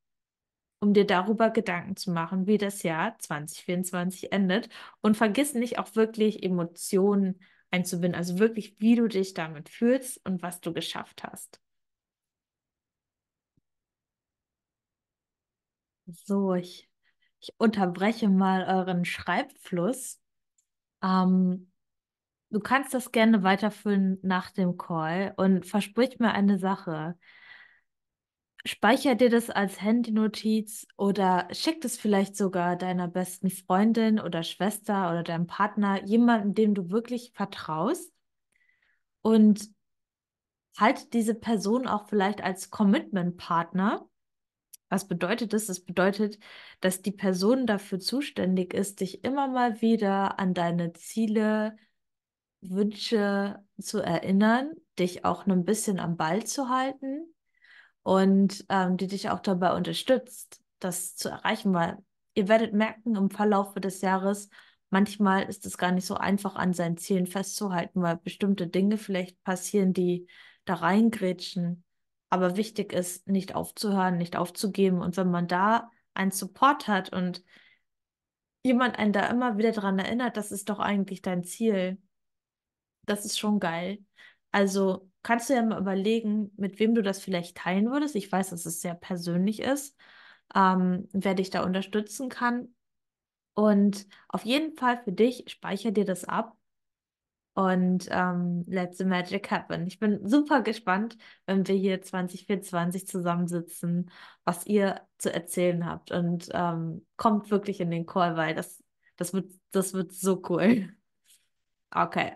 um 0.80 0.94
dir 0.96 1.06
darüber 1.06 1.52
Gedanken 1.52 1.96
zu 1.96 2.12
machen, 2.12 2.48
wie 2.48 2.58
das 2.58 2.84
Jahr 2.84 3.20
2024 3.20 4.32
endet. 4.34 4.70
Und 5.02 5.18
vergiss 5.18 5.54
nicht 5.54 5.80
auch 5.80 5.96
wirklich 5.96 6.44
Emotionen 6.44 7.40
einzubinden, 7.72 8.18
also 8.18 8.40
wirklich, 8.40 8.80
wie 8.80 8.96
du 8.96 9.08
dich 9.08 9.36
damit 9.36 9.70
fühlst 9.70 10.26
und 10.26 10.42
was 10.42 10.60
du 10.62 10.74
geschafft 10.74 11.24
hast. 11.24 11.62
So, 16.26 16.54
ich, 16.56 16.90
ich 17.40 17.54
unterbreche 17.58 18.30
mal 18.30 18.64
euren 18.66 19.06
Schreibfluss. 19.06 20.20
Ähm, 21.04 21.72
du 22.50 22.60
kannst 22.60 22.94
das 22.94 23.12
gerne 23.12 23.44
weiterführen 23.44 24.20
nach 24.22 24.52
dem 24.52 24.78
Call 24.78 25.34
und 25.38 25.66
versprich 25.66 26.20
mir 26.20 26.32
eine 26.32 26.58
Sache. 26.58 27.18
Speicher 28.66 29.16
dir 29.16 29.30
das 29.30 29.50
als 29.50 29.82
Handynotiz 29.82 30.88
oder 30.98 31.48
schick 31.52 31.86
es 31.86 31.98
vielleicht 31.98 32.36
sogar 32.36 32.76
deiner 32.76 33.08
besten 33.08 33.50
Freundin 33.50 34.20
oder 34.20 34.44
Schwester 34.44 35.10
oder 35.10 35.24
deinem 35.24 35.48
Partner, 35.48 36.04
jemandem, 36.04 36.54
dem 36.54 36.76
du 36.76 36.90
wirklich 36.90 37.32
vertraust. 37.34 38.12
Und 39.22 39.70
halt 40.78 41.14
diese 41.14 41.34
Person 41.34 41.88
auch 41.88 42.08
vielleicht 42.08 42.42
als 42.42 42.70
Commitment-Partner. 42.70 44.08
Was 44.90 45.08
bedeutet 45.08 45.54
das? 45.54 45.66
Das 45.66 45.82
bedeutet, 45.82 46.40
dass 46.80 47.02
die 47.02 47.12
Person 47.12 47.68
dafür 47.68 48.00
zuständig 48.00 48.74
ist, 48.74 49.02
dich 49.02 49.24
immer 49.24 49.48
mal 49.48 49.82
wieder 49.82 50.40
an 50.40 50.54
deine 50.54 50.94
Ziele, 50.94 51.76
Wünsche 52.62 53.64
zu 53.80 54.00
erinnern, 54.00 54.72
dich 54.98 55.26
auch 55.26 55.46
ein 55.46 55.66
bisschen 55.66 56.00
am 56.00 56.18
Ball 56.18 56.46
zu 56.46 56.70
halten 56.70 57.34
und 58.04 58.66
ähm, 58.70 58.98
die 58.98 59.08
dich 59.08 59.30
auch 59.30 59.40
dabei 59.40 59.74
unterstützt, 59.76 60.62
das 60.80 61.16
zu 61.16 61.30
erreichen, 61.30 61.74
weil 61.74 61.98
ihr 62.34 62.48
werdet 62.48 62.74
merken 62.74 63.16
im 63.16 63.30
Verlauf 63.30 63.74
des 63.76 64.02
Jahres, 64.02 64.50
manchmal 64.90 65.44
ist 65.44 65.66
es 65.66 65.78
gar 65.78 65.92
nicht 65.92 66.06
so 66.06 66.16
einfach, 66.16 66.56
an 66.56 66.74
seinen 66.74 66.98
Zielen 66.98 67.28
festzuhalten, 67.28 68.02
weil 68.02 68.18
bestimmte 68.18 68.68
Dinge 68.68 68.98
vielleicht 68.98 69.44
passieren, 69.44 69.94
die 69.94 70.28
da 70.66 70.76
reingrätschen. 70.76 71.84
Aber 72.30 72.58
wichtig 72.58 72.94
ist, 72.94 73.28
nicht 73.28 73.56
aufzuhören, 73.56 74.18
nicht 74.18 74.36
aufzugeben. 74.36 75.02
Und 75.02 75.18
wenn 75.18 75.32
man 75.32 75.48
da 75.48 75.92
einen 76.14 76.32
Support 76.32 76.88
hat 76.88 77.14
und 77.14 77.44
jemand 78.64 79.00
einen 79.00 79.14
da 79.14 79.28
immer 79.28 79.58
wieder 79.58 79.72
daran 79.72 80.00
erinnert, 80.00 80.36
das 80.36 80.52
ist 80.52 80.70
doch 80.70 80.80
eigentlich 80.80 81.22
dein 81.22 81.44
Ziel, 81.44 81.98
das 83.06 83.26
ist 83.26 83.40
schon 83.40 83.60
geil. 83.60 84.00
Also 84.52 85.10
kannst 85.24 85.50
du 85.50 85.54
ja 85.54 85.64
mal 85.64 85.80
überlegen, 85.80 86.52
mit 86.58 86.80
wem 86.80 86.96
du 86.96 87.02
das 87.02 87.22
vielleicht 87.22 87.58
teilen 87.58 87.90
würdest. 87.90 88.16
Ich 88.16 88.32
weiß, 88.32 88.50
dass 88.50 88.66
es 88.66 88.82
sehr 88.82 88.96
persönlich 88.96 89.62
ist, 89.62 89.96
ähm, 90.56 91.08
wer 91.14 91.34
dich 91.34 91.50
da 91.50 91.64
unterstützen 91.64 92.30
kann. 92.30 92.74
Und 93.54 94.08
auf 94.28 94.46
jeden 94.46 94.76
Fall 94.76 95.02
für 95.04 95.12
dich, 95.12 95.46
speicher 95.48 95.92
dir 95.92 96.06
das 96.06 96.26
ab 96.26 96.57
und 97.58 98.08
ähm, 98.12 98.66
let 98.68 98.96
the 98.98 99.04
magic 99.04 99.50
happen. 99.50 99.88
Ich 99.88 99.98
bin 99.98 100.28
super 100.28 100.62
gespannt, 100.62 101.18
wenn 101.48 101.68
wir 101.68 101.74
hier 101.74 102.04
2024 102.04 103.08
zusammensitzen, 103.08 104.12
was 104.46 104.68
ihr 104.68 105.02
zu 105.18 105.34
erzählen 105.34 105.84
habt. 105.88 106.12
Und 106.12 106.50
ähm, 106.54 107.08
kommt 107.16 107.50
wirklich 107.50 107.80
in 107.80 107.90
den 107.90 108.06
Call, 108.06 108.36
weil 108.38 108.54
das, 108.54 108.84
das, 109.16 109.34
wird, 109.34 109.52
das 109.72 109.94
wird 109.94 110.14
so 110.14 110.42
cool. 110.50 110.90
Okay. 111.90 112.34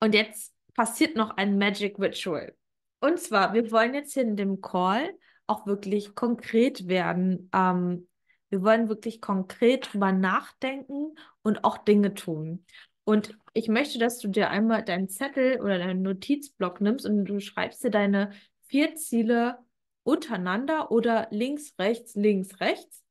Und 0.00 0.14
jetzt 0.14 0.52
passiert 0.74 1.16
noch 1.16 1.30
ein 1.38 1.56
Magic 1.56 1.98
Ritual. 1.98 2.54
Und 3.00 3.18
zwar, 3.18 3.54
wir 3.54 3.72
wollen 3.72 3.94
jetzt 3.94 4.12
hier 4.12 4.22
in 4.22 4.36
dem 4.36 4.60
Call 4.60 5.14
auch 5.46 5.66
wirklich 5.66 6.14
konkret 6.14 6.88
werden. 6.88 7.48
Ähm, 7.54 8.06
wir 8.50 8.62
wollen 8.62 8.90
wirklich 8.90 9.22
konkret 9.22 9.92
drüber 9.92 10.12
nachdenken 10.12 11.16
und 11.42 11.64
auch 11.64 11.78
Dinge 11.78 12.12
tun. 12.12 12.64
Und 13.04 13.36
ich 13.52 13.68
möchte, 13.68 13.98
dass 13.98 14.18
du 14.18 14.28
dir 14.28 14.50
einmal 14.50 14.82
deinen 14.82 15.08
Zettel 15.08 15.60
oder 15.60 15.78
deinen 15.78 16.02
Notizblock 16.02 16.80
nimmst 16.80 17.06
und 17.06 17.24
du 17.26 17.38
schreibst 17.40 17.84
dir 17.84 17.90
deine 17.90 18.30
vier 18.66 18.96
Ziele 18.96 19.58
untereinander 20.02 20.90
oder 20.90 21.28
links, 21.30 21.74
rechts, 21.78 22.14
links, 22.14 22.60
rechts. 22.60 23.04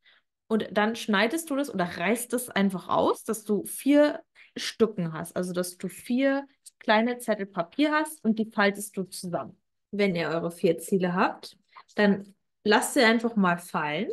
Und 0.47 0.67
dann 0.71 0.95
schneidest 0.95 1.49
du 1.49 1.55
das 1.55 1.73
oder 1.73 1.85
reißt 1.85 2.33
es 2.33 2.49
einfach 2.49 2.89
aus, 2.89 3.23
dass 3.23 3.43
du 3.43 3.65
vier 3.65 4.21
Stücken 4.55 5.13
hast. 5.13 5.35
Also, 5.35 5.53
dass 5.53 5.77
du 5.77 5.87
vier 5.87 6.47
kleine 6.79 7.17
Zettel 7.17 7.45
Papier 7.45 7.91
hast 7.91 8.23
und 8.23 8.39
die 8.39 8.51
faltest 8.51 8.97
du 8.97 9.03
zusammen. 9.03 9.57
Wenn 9.91 10.15
ihr 10.15 10.29
eure 10.29 10.51
vier 10.51 10.77
Ziele 10.77 11.13
habt, 11.13 11.57
dann 11.95 12.35
lasst 12.63 12.93
sie 12.95 13.03
einfach 13.03 13.35
mal 13.35 13.57
fallen 13.57 14.09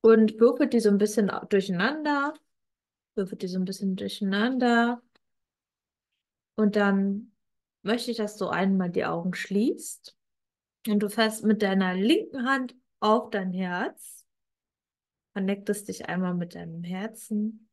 und 0.00 0.38
würfelt 0.38 0.72
die 0.72 0.80
so 0.80 0.90
ein 0.90 0.98
bisschen 0.98 1.30
durcheinander. 1.48 2.34
Würfelt 3.18 3.42
die 3.42 3.48
so 3.48 3.58
ein 3.58 3.64
bisschen 3.64 3.96
durcheinander. 3.96 5.02
Und 6.54 6.76
dann 6.76 7.32
möchte 7.82 8.12
ich, 8.12 8.16
dass 8.16 8.36
du 8.36 8.46
einmal 8.46 8.90
die 8.90 9.04
Augen 9.04 9.34
schließt 9.34 10.16
und 10.86 11.00
du 11.00 11.10
fährst 11.10 11.44
mit 11.44 11.62
deiner 11.62 11.94
linken 11.94 12.46
Hand 12.46 12.76
auf 13.00 13.30
dein 13.30 13.52
Herz. 13.52 14.24
Connectest 15.34 15.88
dich 15.88 16.08
einmal 16.08 16.34
mit 16.34 16.54
deinem 16.54 16.84
Herzen. 16.84 17.68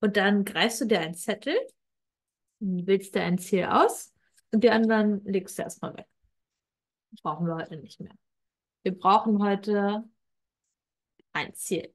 Und 0.00 0.16
dann 0.18 0.44
greifst 0.44 0.82
du 0.82 0.84
dir 0.84 1.00
einen 1.00 1.14
Zettel, 1.14 1.56
wählst 2.60 3.14
dir 3.14 3.22
ein 3.22 3.38
Ziel 3.38 3.64
aus 3.64 4.12
und 4.50 4.62
die 4.62 4.70
anderen 4.70 5.24
legst 5.24 5.58
du 5.58 5.62
erstmal 5.62 5.96
weg. 5.96 6.08
brauchen 7.22 7.46
wir 7.46 7.54
heute 7.54 7.76
nicht 7.76 7.98
mehr. 7.98 8.14
Wir 8.82 8.98
brauchen 8.98 9.42
heute 9.42 10.04
ein 11.32 11.54
Ziel. 11.54 11.92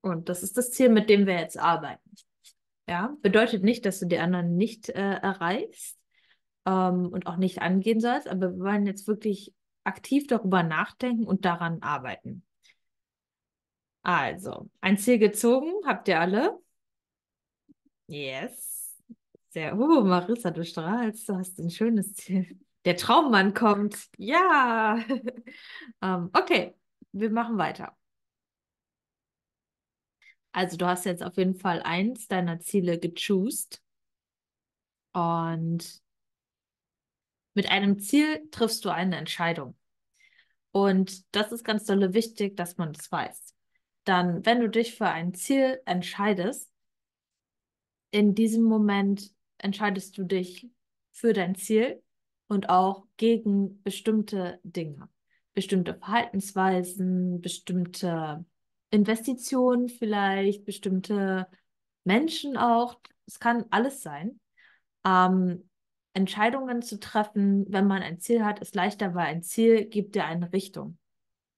Und 0.00 0.28
das 0.28 0.42
ist 0.42 0.56
das 0.56 0.70
Ziel, 0.70 0.88
mit 0.88 1.10
dem 1.10 1.26
wir 1.26 1.38
jetzt 1.38 1.58
arbeiten. 1.58 2.10
Ja, 2.88 3.16
bedeutet 3.20 3.62
nicht, 3.62 3.84
dass 3.84 4.00
du 4.00 4.06
die 4.06 4.18
anderen 4.18 4.56
nicht 4.56 4.88
äh, 4.88 5.16
erreichst 5.16 5.98
ähm, 6.64 7.08
und 7.08 7.26
auch 7.26 7.36
nicht 7.36 7.60
angehen 7.60 8.00
sollst, 8.00 8.28
aber 8.28 8.52
wir 8.52 8.64
wollen 8.64 8.86
jetzt 8.86 9.06
wirklich 9.06 9.52
aktiv 9.84 10.26
darüber 10.26 10.62
nachdenken 10.62 11.26
und 11.26 11.44
daran 11.44 11.82
arbeiten. 11.82 12.44
Also, 14.02 14.70
ein 14.80 14.96
Ziel 14.96 15.18
gezogen, 15.18 15.72
habt 15.84 16.08
ihr 16.08 16.18
alle? 16.18 16.58
Yes. 18.06 18.96
Sehr, 19.50 19.78
oh, 19.78 20.02
Marissa, 20.02 20.50
du 20.50 20.64
strahlst, 20.64 21.28
du 21.28 21.36
hast 21.36 21.58
ein 21.58 21.70
schönes 21.70 22.14
Ziel. 22.14 22.58
Der 22.86 22.96
Traummann 22.96 23.52
kommt. 23.52 24.08
Ja. 24.16 24.98
ähm, 26.02 26.30
okay, 26.32 26.74
wir 27.12 27.30
machen 27.30 27.58
weiter. 27.58 27.96
Also, 30.52 30.76
du 30.76 30.86
hast 30.86 31.04
jetzt 31.04 31.22
auf 31.22 31.36
jeden 31.36 31.54
Fall 31.54 31.82
eins 31.82 32.26
deiner 32.26 32.60
Ziele 32.60 32.98
gechoost. 32.98 33.82
Und 35.12 36.02
mit 37.54 37.70
einem 37.70 37.98
Ziel 37.98 38.48
triffst 38.50 38.84
du 38.84 38.90
eine 38.90 39.16
Entscheidung. 39.16 39.76
Und 40.70 41.34
das 41.34 41.52
ist 41.52 41.64
ganz 41.64 41.84
dolle 41.84 42.14
wichtig, 42.14 42.56
dass 42.56 42.76
man 42.76 42.92
das 42.92 43.10
weiß 43.10 43.54
dann, 44.08 44.46
wenn 44.46 44.60
du 44.60 44.70
dich 44.70 44.94
für 44.96 45.08
ein 45.08 45.34
Ziel 45.34 45.82
entscheidest, 45.84 46.70
in 48.10 48.34
diesem 48.34 48.64
Moment 48.64 49.34
entscheidest 49.58 50.16
du 50.16 50.24
dich 50.24 50.66
für 51.12 51.34
dein 51.34 51.54
Ziel 51.54 52.02
und 52.46 52.70
auch 52.70 53.06
gegen 53.18 53.82
bestimmte 53.82 54.60
Dinge, 54.62 55.10
bestimmte 55.58 55.94
Verhaltensweisen, 55.94 57.40
bestimmte 57.40 58.44
Investitionen 58.90 59.88
vielleicht, 59.88 60.64
bestimmte 60.64 61.48
Menschen 62.04 62.56
auch. 62.56 63.00
Es 63.26 63.40
kann 63.40 63.64
alles 63.70 64.00
sein. 64.04 64.38
Ähm, 65.04 65.68
Entscheidungen 66.12 66.80
zu 66.80 67.00
treffen, 67.00 67.66
wenn 67.70 67.88
man 67.88 68.02
ein 68.02 68.20
Ziel 68.20 68.44
hat, 68.44 68.60
ist 68.60 68.76
leichter, 68.76 69.16
weil 69.16 69.26
ein 69.26 69.42
Ziel 69.42 69.86
gibt 69.86 70.14
dir 70.14 70.26
eine 70.26 70.52
Richtung. 70.52 70.96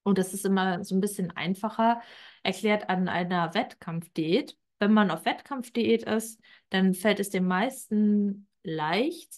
Und 0.03 0.17
das 0.17 0.33
ist 0.33 0.47
immer 0.47 0.83
so 0.83 0.95
ein 0.95 1.03
bisschen 1.03 1.31
einfacher 1.33 2.01
erklärt 2.43 2.89
an 2.89 3.07
einer 3.07 3.53
Wettkampfdiät. 3.53 4.57
Wenn 4.79 4.95
man 4.95 5.11
auf 5.11 5.27
Wettkampfdiät 5.27 6.05
ist, 6.05 6.41
dann 6.71 6.95
fällt 6.95 7.21
es 7.21 7.29
den 7.29 7.47
meisten 7.47 8.49
leicht, 8.63 9.31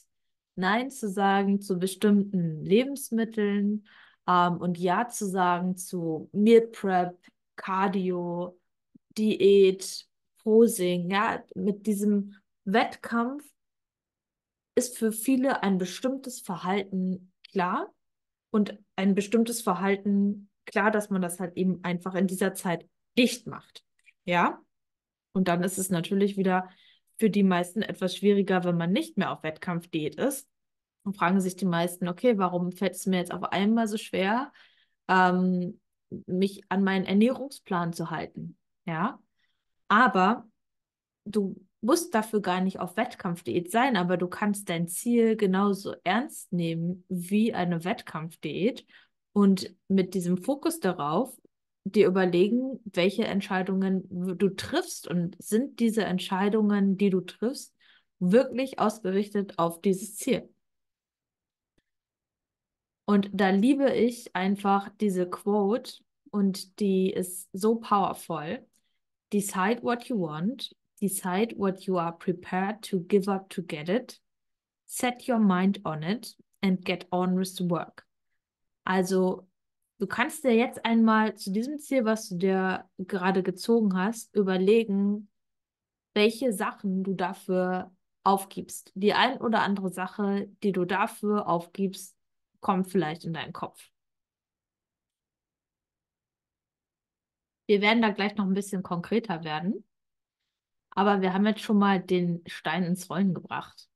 Nein 0.54 0.92
zu 0.92 1.08
sagen 1.08 1.60
zu 1.60 1.80
bestimmten 1.80 2.64
Lebensmitteln 2.64 3.88
ähm, 4.28 4.58
und 4.58 4.78
Ja 4.78 5.08
zu 5.08 5.26
sagen 5.26 5.76
zu 5.76 6.28
Meal 6.32 6.62
Prep, 6.68 7.18
Cardio, 7.56 8.58
Diät, 9.16 10.06
Posing, 10.42 11.10
ja, 11.10 11.42
mit 11.54 11.86
diesem 11.86 12.36
Wettkampf 12.64 13.44
ist 14.74 14.96
für 14.96 15.12
viele 15.12 15.62
ein 15.62 15.78
bestimmtes 15.78 16.40
Verhalten 16.40 17.32
klar 17.50 17.92
und 18.50 18.78
ein 18.96 19.14
bestimmtes 19.14 19.62
Verhalten 19.62 20.50
klar, 20.64 20.90
dass 20.90 21.10
man 21.10 21.22
das 21.22 21.40
halt 21.40 21.56
eben 21.56 21.82
einfach 21.84 22.14
in 22.14 22.26
dieser 22.26 22.54
Zeit 22.54 22.88
nicht 23.16 23.46
macht. 23.46 23.84
Ja? 24.24 24.62
Und 25.32 25.48
dann 25.48 25.62
ist 25.62 25.78
es 25.78 25.90
natürlich 25.90 26.36
wieder 26.36 26.68
für 27.18 27.30
die 27.30 27.42
meisten 27.42 27.82
etwas 27.82 28.16
schwieriger, 28.16 28.64
wenn 28.64 28.76
man 28.76 28.92
nicht 28.92 29.16
mehr 29.16 29.32
auf 29.32 29.42
Wettkampfdiät 29.42 30.16
ist. 30.16 30.48
Und 31.04 31.16
fragen 31.16 31.40
sich 31.40 31.56
die 31.56 31.66
meisten, 31.66 32.08
okay, 32.08 32.38
warum 32.38 32.72
fällt 32.72 32.94
es 32.94 33.06
mir 33.06 33.18
jetzt 33.18 33.32
auf 33.32 33.44
einmal 33.44 33.88
so 33.88 33.96
schwer, 33.96 34.52
ähm, 35.08 35.80
mich 36.26 36.62
an 36.68 36.84
meinen 36.84 37.04
Ernährungsplan 37.04 37.92
zu 37.92 38.10
halten? 38.10 38.56
Ja. 38.84 39.18
Aber 39.88 40.46
du 41.24 41.56
musst 41.80 42.14
dafür 42.14 42.40
gar 42.40 42.60
nicht 42.60 42.78
auf 42.78 42.96
Wettkampfdiät 42.96 43.70
sein, 43.70 43.96
aber 43.96 44.16
du 44.16 44.28
kannst 44.28 44.68
dein 44.68 44.86
Ziel 44.86 45.36
genauso 45.36 45.94
ernst 46.04 46.52
nehmen 46.52 47.04
wie 47.08 47.52
eine 47.52 47.84
Wettkampfdiät 47.84 48.86
und 49.32 49.74
mit 49.88 50.14
diesem 50.14 50.38
Fokus 50.38 50.78
darauf 50.78 51.36
dir 51.84 52.06
überlegen, 52.06 52.78
welche 52.84 53.24
Entscheidungen 53.24 54.06
du 54.38 54.48
triffst 54.50 55.08
und 55.08 55.36
sind 55.42 55.80
diese 55.80 56.04
Entscheidungen, 56.04 56.96
die 56.96 57.10
du 57.10 57.20
triffst, 57.20 57.74
wirklich 58.20 58.78
ausgerichtet 58.78 59.58
auf 59.58 59.80
dieses 59.80 60.14
Ziel. 60.14 60.48
Und 63.12 63.28
da 63.34 63.50
liebe 63.50 63.92
ich 63.92 64.34
einfach 64.34 64.88
diese 64.98 65.28
Quote 65.28 66.02
und 66.30 66.80
die 66.80 67.10
ist 67.10 67.46
so 67.52 67.74
powerful. 67.74 68.66
Decide 69.34 69.82
what 69.82 70.04
you 70.04 70.18
want, 70.18 70.74
decide 70.98 71.54
what 71.58 71.82
you 71.82 71.98
are 71.98 72.16
prepared 72.16 72.80
to 72.80 73.00
give 73.00 73.30
up 73.30 73.50
to 73.50 73.60
get 73.60 73.90
it, 73.90 74.18
set 74.86 75.28
your 75.28 75.38
mind 75.38 75.84
on 75.84 76.02
it 76.02 76.34
and 76.62 76.82
get 76.86 77.06
on 77.10 77.38
with 77.38 77.54
the 77.54 77.68
work. 77.68 78.06
Also 78.84 79.46
du 79.98 80.06
kannst 80.06 80.42
dir 80.42 80.54
jetzt 80.54 80.82
einmal 80.86 81.34
zu 81.34 81.52
diesem 81.52 81.78
Ziel, 81.78 82.06
was 82.06 82.30
du 82.30 82.36
dir 82.36 82.88
gerade 82.96 83.42
gezogen 83.42 83.94
hast, 83.94 84.34
überlegen, 84.34 85.28
welche 86.14 86.54
Sachen 86.54 87.04
du 87.04 87.12
dafür 87.12 87.92
aufgibst. 88.24 88.90
Die 88.94 89.12
ein 89.12 89.38
oder 89.38 89.60
andere 89.60 89.90
Sache, 89.90 90.48
die 90.62 90.72
du 90.72 90.86
dafür 90.86 91.46
aufgibst, 91.46 92.16
kommt 92.62 92.88
vielleicht 92.88 93.24
in 93.24 93.34
deinen 93.34 93.52
Kopf. 93.52 93.90
Wir 97.66 97.82
werden 97.82 98.00
da 98.02 98.10
gleich 98.10 98.36
noch 98.36 98.46
ein 98.46 98.54
bisschen 98.54 98.82
konkreter 98.82 99.44
werden. 99.44 99.84
Aber 100.90 101.20
wir 101.20 101.32
haben 101.32 101.46
jetzt 101.46 101.60
schon 101.60 101.78
mal 101.78 102.00
den 102.00 102.42
Stein 102.46 102.84
ins 102.84 103.08
Rollen 103.08 103.34
gebracht. 103.34 103.88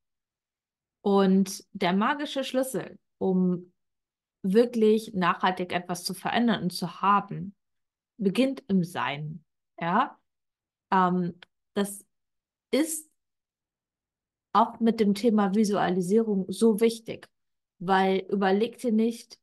Und 1.03 1.65
der 1.73 1.93
magische 1.93 2.43
Schlüssel, 2.43 2.99
um 3.19 3.73
wirklich 4.43 5.13
nachhaltig 5.15 5.73
etwas 5.73 6.05
zu 6.05 6.15
verändern 6.15 6.65
und 6.65 6.71
zu 6.71 7.01
haben, 7.01 7.55
beginnt 8.17 8.65
im 8.69 8.83
Sein. 8.83 9.45
Ja, 9.79 10.19
ähm, 10.91 11.39
das 11.75 12.05
ist 12.71 13.11
auch 14.53 14.81
mit 14.81 15.01
dem 15.01 15.15
Thema 15.15 15.55
Visualisierung 15.55 16.51
so 16.51 16.81
wichtig, 16.81 17.29
weil 17.79 18.27
überleg 18.31 18.79
dir 18.79 18.93
nicht, 18.93 19.39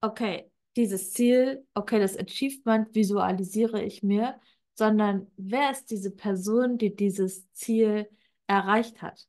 okay, 0.00 0.50
dieses 0.76 1.12
Ziel, 1.12 1.66
okay, 1.74 2.00
das 2.00 2.18
Achievement 2.18 2.94
visualisiere 2.94 3.82
ich 3.82 4.02
mir, 4.02 4.40
sondern 4.74 5.30
wer 5.36 5.70
ist 5.70 5.90
diese 5.90 6.10
Person, 6.10 6.78
die 6.78 6.94
dieses 6.94 7.50
Ziel 7.52 8.08
erreicht 8.46 9.02
hat? 9.02 9.28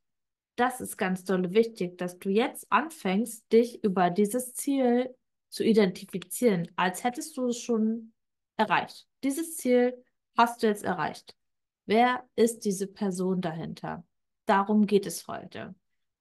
das 0.56 0.80
ist 0.80 0.96
ganz 0.96 1.24
doll 1.24 1.52
wichtig, 1.52 1.98
dass 1.98 2.18
du 2.18 2.30
jetzt 2.30 2.66
anfängst, 2.72 3.50
dich 3.52 3.84
über 3.84 4.10
dieses 4.10 4.54
Ziel 4.54 5.14
zu 5.48 5.62
identifizieren, 5.62 6.68
als 6.76 7.04
hättest 7.04 7.36
du 7.36 7.48
es 7.48 7.60
schon 7.60 8.12
erreicht. 8.56 9.06
Dieses 9.22 9.56
Ziel 9.56 10.02
hast 10.36 10.62
du 10.62 10.66
jetzt 10.66 10.82
erreicht. 10.82 11.36
Wer 11.84 12.24
ist 12.34 12.64
diese 12.64 12.86
Person 12.86 13.40
dahinter? 13.40 14.04
Darum 14.46 14.86
geht 14.86 15.06
es 15.06 15.28
heute. 15.28 15.74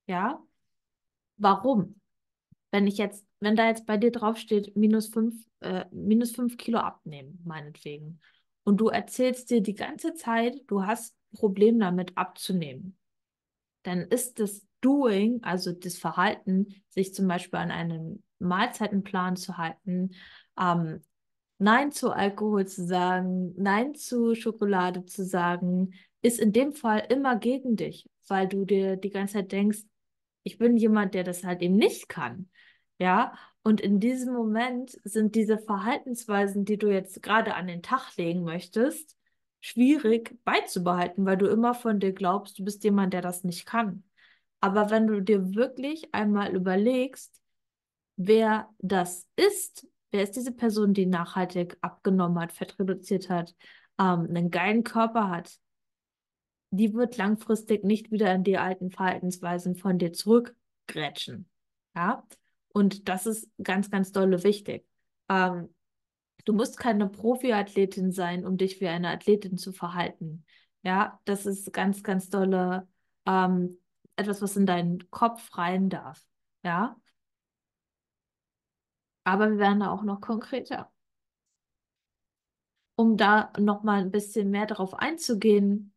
Ja? 0.06 0.44
Warum? 1.38 2.00
Wenn 2.76 2.88
ich 2.88 2.98
jetzt, 2.98 3.26
wenn 3.40 3.56
da 3.56 3.68
jetzt 3.68 3.86
bei 3.86 3.96
dir 3.96 4.12
draufsteht, 4.12 4.76
minus 4.76 5.08
fünf, 5.08 5.34
äh, 5.62 5.86
minus 5.92 6.32
fünf 6.32 6.58
Kilo 6.58 6.80
abnehmen, 6.80 7.40
meinetwegen, 7.46 8.20
und 8.66 8.82
du 8.82 8.90
erzählst 8.90 9.50
dir 9.50 9.62
die 9.62 9.76
ganze 9.76 10.14
Zeit, 10.14 10.58
du 10.68 10.86
hast 10.86 11.16
ein 11.32 11.38
Problem 11.38 11.80
damit 11.80 12.18
abzunehmen, 12.18 12.98
dann 13.84 14.02
ist 14.02 14.42
das 14.42 14.68
Doing, 14.82 15.42
also 15.42 15.72
das 15.72 15.98
Verhalten, 15.98 16.84
sich 16.90 17.14
zum 17.14 17.30
Beispiel 17.30 17.60
an 17.60 17.72
einen 17.72 18.24
Mahlzeitenplan 18.40 19.38
zu 19.38 19.58
halten, 19.58 20.14
ähm, 20.60 21.00
Nein 21.58 21.94
zu 21.94 22.12
Alkohol 22.12 22.68
zu 22.68 22.86
sagen, 22.86 23.54
Nein 23.56 23.96
zu 23.96 24.36
Schokolade 24.36 25.06
zu 25.06 25.24
sagen, 25.24 25.94
ist 26.22 26.42
in 26.42 26.52
dem 26.52 26.74
Fall 26.74 27.08
immer 27.10 27.38
gegen 27.38 27.78
dich, 27.78 28.10
weil 28.28 28.50
du 28.50 28.66
dir 28.66 28.98
die 28.98 29.12
ganze 29.12 29.36
Zeit 29.36 29.54
denkst, 29.54 29.84
ich 30.44 30.58
bin 30.58 30.76
jemand, 30.76 31.14
der 31.14 31.24
das 31.24 31.46
halt 31.46 31.62
eben 31.62 31.78
nicht 31.78 32.10
kann. 32.10 32.50
Ja, 33.00 33.34
und 33.64 33.82
in 33.82 34.00
diesem 34.00 34.34
Moment 34.34 35.00
sind 35.04 35.36
diese 35.36 35.58
Verhaltensweisen, 35.58 36.66
die 36.66 36.78
du 36.78 36.88
jetzt 36.88 37.22
gerade 37.22 37.56
an 37.56 37.68
den 37.68 37.82
Tag 37.82 38.16
legen 38.16 38.44
möchtest, 38.44 39.18
schwierig 39.60 40.38
beizubehalten, 40.46 41.26
weil 41.26 41.38
du 41.38 41.48
immer 41.48 41.74
von 41.74 42.00
dir 42.00 42.14
glaubst, 42.14 42.60
du 42.60 42.64
bist 42.64 42.84
jemand, 42.84 43.14
der 43.14 43.22
das 43.22 43.44
nicht 43.44 43.66
kann. 43.66 44.04
Aber 44.62 44.90
wenn 44.92 45.08
du 45.08 45.22
dir 45.22 45.56
wirklich 45.56 46.14
einmal 46.14 46.56
überlegst, 46.56 47.42
wer 48.16 48.70
das 48.80 49.28
ist, 49.36 49.88
wer 50.12 50.24
ist 50.24 50.36
diese 50.36 50.52
Person, 50.52 50.94
die 50.94 51.06
nachhaltig 51.06 51.78
abgenommen 51.82 52.40
hat, 52.40 52.54
Fett 52.54 52.80
reduziert 52.80 53.30
hat, 53.30 53.56
ähm, 54.00 54.28
einen 54.30 54.52
geilen 54.52 54.84
Körper 54.84 55.30
hat, 55.30 55.60
die 56.70 56.94
wird 56.94 57.18
langfristig 57.18 57.84
nicht 57.84 58.12
wieder 58.12 58.34
in 58.34 58.44
die 58.44 58.58
alten 58.58 58.92
Verhaltensweisen 58.92 59.76
von 59.76 59.98
dir 59.98 60.14
zurückgrätschen. 60.14 61.50
Ja, 61.96 62.24
und 62.76 63.10
das 63.10 63.26
ist 63.26 63.50
ganz, 63.64 63.90
ganz 63.90 64.12
dolle 64.12 64.44
wichtig. 64.44 64.86
Ähm, 65.30 65.70
Du 66.46 66.54
musst 66.54 66.78
keine 66.78 67.10
Profiathletin 67.10 68.12
sein, 68.12 68.46
um 68.46 68.58
dich 68.58 68.80
wie 68.80 68.88
eine 68.88 69.10
Athletin 69.10 69.58
zu 69.58 69.74
verhalten. 69.74 70.46
Ja, 70.84 71.20
das 71.26 71.48
ist 71.48 71.74
ganz, 71.74 72.04
ganz 72.04 72.30
dolle, 72.30 72.88
ähm, 73.26 73.80
etwas, 74.16 74.42
was 74.44 74.56
in 74.56 74.68
deinen 74.68 75.10
Kopf 75.10 75.58
rein 75.58 75.90
darf. 75.90 76.24
Ja. 76.64 76.96
Aber 79.24 79.50
wir 79.50 79.58
werden 79.58 79.80
da 79.80 79.92
auch 79.92 80.04
noch 80.04 80.22
konkreter. 80.22 80.92
Um 82.96 83.18
da 83.18 83.52
nochmal 83.60 84.02
ein 84.02 84.12
bisschen 84.12 84.52
mehr 84.52 84.68
darauf 84.68 84.94
einzugehen, 84.94 85.94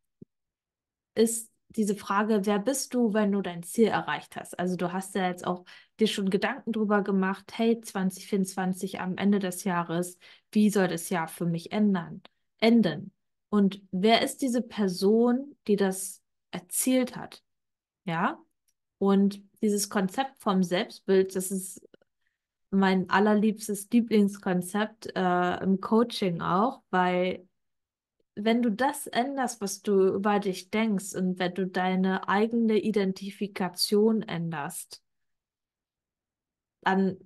ist 1.14 1.50
diese 1.70 1.94
Frage, 1.94 2.40
wer 2.44 2.58
bist 2.58 2.94
du, 2.94 3.12
wenn 3.12 3.32
du 3.32 3.42
dein 3.42 3.62
Ziel 3.62 3.88
erreicht 3.88 4.36
hast? 4.36 4.58
Also 4.58 4.76
du 4.76 4.92
hast 4.92 5.14
ja 5.14 5.28
jetzt 5.28 5.46
auch 5.46 5.64
dir 6.00 6.06
schon 6.06 6.30
Gedanken 6.30 6.72
drüber 6.72 7.02
gemacht, 7.02 7.52
hey, 7.54 7.80
2024 7.80 9.00
am 9.00 9.16
Ende 9.16 9.38
des 9.38 9.64
Jahres, 9.64 10.18
wie 10.52 10.70
soll 10.70 10.88
das 10.88 11.10
Jahr 11.10 11.28
für 11.28 11.46
mich 11.46 11.72
ändern, 11.72 12.22
enden? 12.58 13.12
Und 13.50 13.82
wer 13.90 14.22
ist 14.22 14.42
diese 14.42 14.62
Person, 14.62 15.56
die 15.66 15.76
das 15.76 16.22
erzielt 16.50 17.16
hat? 17.16 17.42
Ja? 18.04 18.38
Und 18.98 19.42
dieses 19.62 19.90
Konzept 19.90 20.40
vom 20.40 20.62
Selbstbild, 20.62 21.34
das 21.36 21.50
ist 21.50 21.86
mein 22.70 23.08
allerliebstes 23.08 23.88
Lieblingskonzept 23.90 25.14
äh, 25.14 25.62
im 25.62 25.80
Coaching 25.80 26.40
auch, 26.42 26.82
weil 26.90 27.47
wenn 28.44 28.62
du 28.62 28.70
das 28.70 29.06
änderst, 29.06 29.60
was 29.60 29.82
du 29.82 30.14
über 30.14 30.38
dich 30.38 30.70
denkst 30.70 31.14
und 31.14 31.38
wenn 31.38 31.54
du 31.54 31.66
deine 31.66 32.28
eigene 32.28 32.78
Identifikation 32.78 34.22
änderst, 34.22 35.02
dann, 36.82 37.18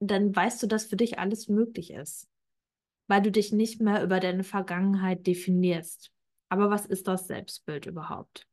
dann 0.00 0.34
weißt 0.34 0.62
du, 0.62 0.66
dass 0.66 0.86
für 0.86 0.96
dich 0.96 1.18
alles 1.18 1.48
möglich 1.48 1.92
ist, 1.92 2.28
weil 3.06 3.22
du 3.22 3.30
dich 3.30 3.52
nicht 3.52 3.80
mehr 3.80 4.02
über 4.02 4.20
deine 4.20 4.44
Vergangenheit 4.44 5.26
definierst. 5.26 6.12
Aber 6.48 6.70
was 6.70 6.86
ist 6.86 7.08
das 7.08 7.26
Selbstbild 7.26 7.86
überhaupt? 7.86 8.46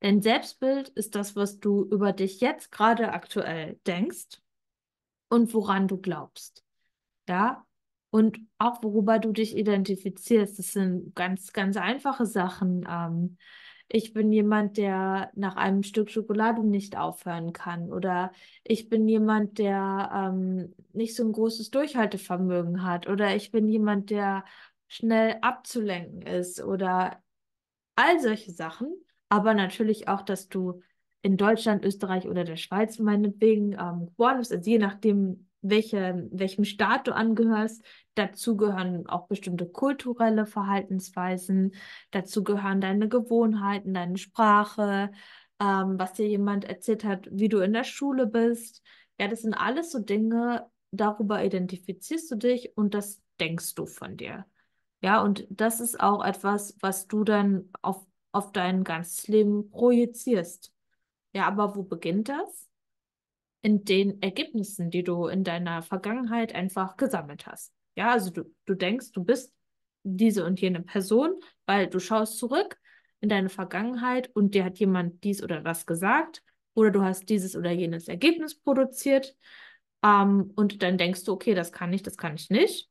Dein 0.00 0.22
Selbstbild 0.22 0.88
ist 0.90 1.14
das, 1.14 1.36
was 1.36 1.58
du 1.58 1.84
über 1.84 2.12
dich 2.12 2.40
jetzt 2.40 2.70
gerade 2.70 3.12
aktuell 3.12 3.80
denkst 3.86 4.40
und 5.28 5.54
woran 5.54 5.88
du 5.88 5.98
glaubst. 5.98 6.64
Ja, 7.28 7.65
und 8.16 8.38
auch 8.56 8.82
worüber 8.82 9.18
du 9.18 9.30
dich 9.30 9.54
identifizierst. 9.54 10.58
Das 10.58 10.72
sind 10.72 11.14
ganz, 11.14 11.52
ganz 11.52 11.76
einfache 11.76 12.24
Sachen. 12.24 12.86
Ähm, 12.88 13.36
ich 13.88 14.14
bin 14.14 14.32
jemand, 14.32 14.78
der 14.78 15.30
nach 15.34 15.56
einem 15.56 15.82
Stück 15.82 16.10
Schokolade 16.10 16.66
nicht 16.66 16.96
aufhören 16.96 17.52
kann. 17.52 17.92
Oder 17.92 18.32
ich 18.64 18.88
bin 18.88 19.06
jemand, 19.06 19.58
der 19.58 20.10
ähm, 20.14 20.74
nicht 20.94 21.14
so 21.14 21.24
ein 21.24 21.32
großes 21.32 21.70
Durchhaltevermögen 21.70 22.84
hat. 22.84 23.06
Oder 23.06 23.36
ich 23.36 23.50
bin 23.50 23.68
jemand, 23.68 24.08
der 24.08 24.46
schnell 24.88 25.36
abzulenken 25.42 26.22
ist. 26.22 26.62
Oder 26.64 27.22
all 27.96 28.18
solche 28.18 28.52
Sachen. 28.52 28.94
Aber 29.28 29.52
natürlich 29.52 30.08
auch, 30.08 30.22
dass 30.22 30.48
du 30.48 30.80
in 31.20 31.36
Deutschland, 31.36 31.84
Österreich 31.84 32.26
oder 32.26 32.44
der 32.44 32.56
Schweiz 32.56 32.98
meinetwegen 32.98 33.74
ähm, 33.74 34.06
geboren 34.06 34.38
bist, 34.38 34.52
also 34.52 34.70
je 34.70 34.78
nachdem, 34.78 35.45
welche, 35.62 36.28
welchem 36.30 36.64
Staat 36.64 37.06
du 37.06 37.14
angehörst. 37.14 37.82
Dazu 38.14 38.56
gehören 38.56 39.06
auch 39.08 39.26
bestimmte 39.28 39.66
kulturelle 39.66 40.46
Verhaltensweisen, 40.46 41.74
dazu 42.10 42.44
gehören 42.44 42.80
deine 42.80 43.08
Gewohnheiten, 43.08 43.94
deine 43.94 44.18
Sprache, 44.18 45.10
ähm, 45.60 45.98
was 45.98 46.14
dir 46.14 46.26
jemand 46.28 46.64
erzählt 46.64 47.04
hat, 47.04 47.28
wie 47.30 47.48
du 47.48 47.58
in 47.58 47.72
der 47.72 47.84
Schule 47.84 48.26
bist. 48.26 48.82
Ja, 49.18 49.28
das 49.28 49.42
sind 49.42 49.54
alles 49.54 49.92
so 49.92 49.98
Dinge, 49.98 50.66
darüber 50.90 51.44
identifizierst 51.44 52.30
du 52.30 52.36
dich 52.36 52.76
und 52.76 52.94
das 52.94 53.20
denkst 53.40 53.74
du 53.74 53.86
von 53.86 54.16
dir. 54.16 54.46
Ja, 55.02 55.22
und 55.22 55.46
das 55.50 55.80
ist 55.80 56.00
auch 56.00 56.24
etwas, 56.24 56.76
was 56.80 57.06
du 57.06 57.24
dann 57.24 57.70
auf, 57.82 58.06
auf 58.32 58.52
dein 58.52 58.82
ganzes 58.84 59.28
Leben 59.28 59.70
projizierst. 59.70 60.72
Ja, 61.32 61.46
aber 61.46 61.76
wo 61.76 61.82
beginnt 61.82 62.28
das? 62.28 62.65
In 63.62 63.84
den 63.84 64.22
Ergebnissen, 64.22 64.90
die 64.90 65.02
du 65.02 65.26
in 65.26 65.44
deiner 65.44 65.82
Vergangenheit 65.82 66.54
einfach 66.54 66.96
gesammelt 66.96 67.46
hast. 67.46 67.72
Ja, 67.96 68.12
also 68.12 68.30
du, 68.30 68.44
du 68.66 68.74
denkst, 68.74 69.12
du 69.12 69.24
bist 69.24 69.52
diese 70.04 70.44
und 70.44 70.60
jene 70.60 70.82
Person, 70.82 71.40
weil 71.64 71.88
du 71.88 71.98
schaust 71.98 72.38
zurück 72.38 72.78
in 73.20 73.28
deine 73.28 73.48
Vergangenheit 73.48 74.30
und 74.34 74.54
dir 74.54 74.64
hat 74.64 74.78
jemand 74.78 75.24
dies 75.24 75.42
oder 75.42 75.60
das 75.60 75.86
gesagt 75.86 76.42
oder 76.74 76.90
du 76.90 77.02
hast 77.02 77.28
dieses 77.28 77.56
oder 77.56 77.72
jenes 77.72 78.06
Ergebnis 78.06 78.54
produziert 78.54 79.34
ähm, 80.04 80.52
und 80.54 80.82
dann 80.82 80.98
denkst 80.98 81.24
du, 81.24 81.32
okay, 81.32 81.54
das 81.54 81.72
kann 81.72 81.92
ich, 81.92 82.02
das 82.02 82.16
kann 82.16 82.34
ich 82.34 82.50
nicht. 82.50 82.88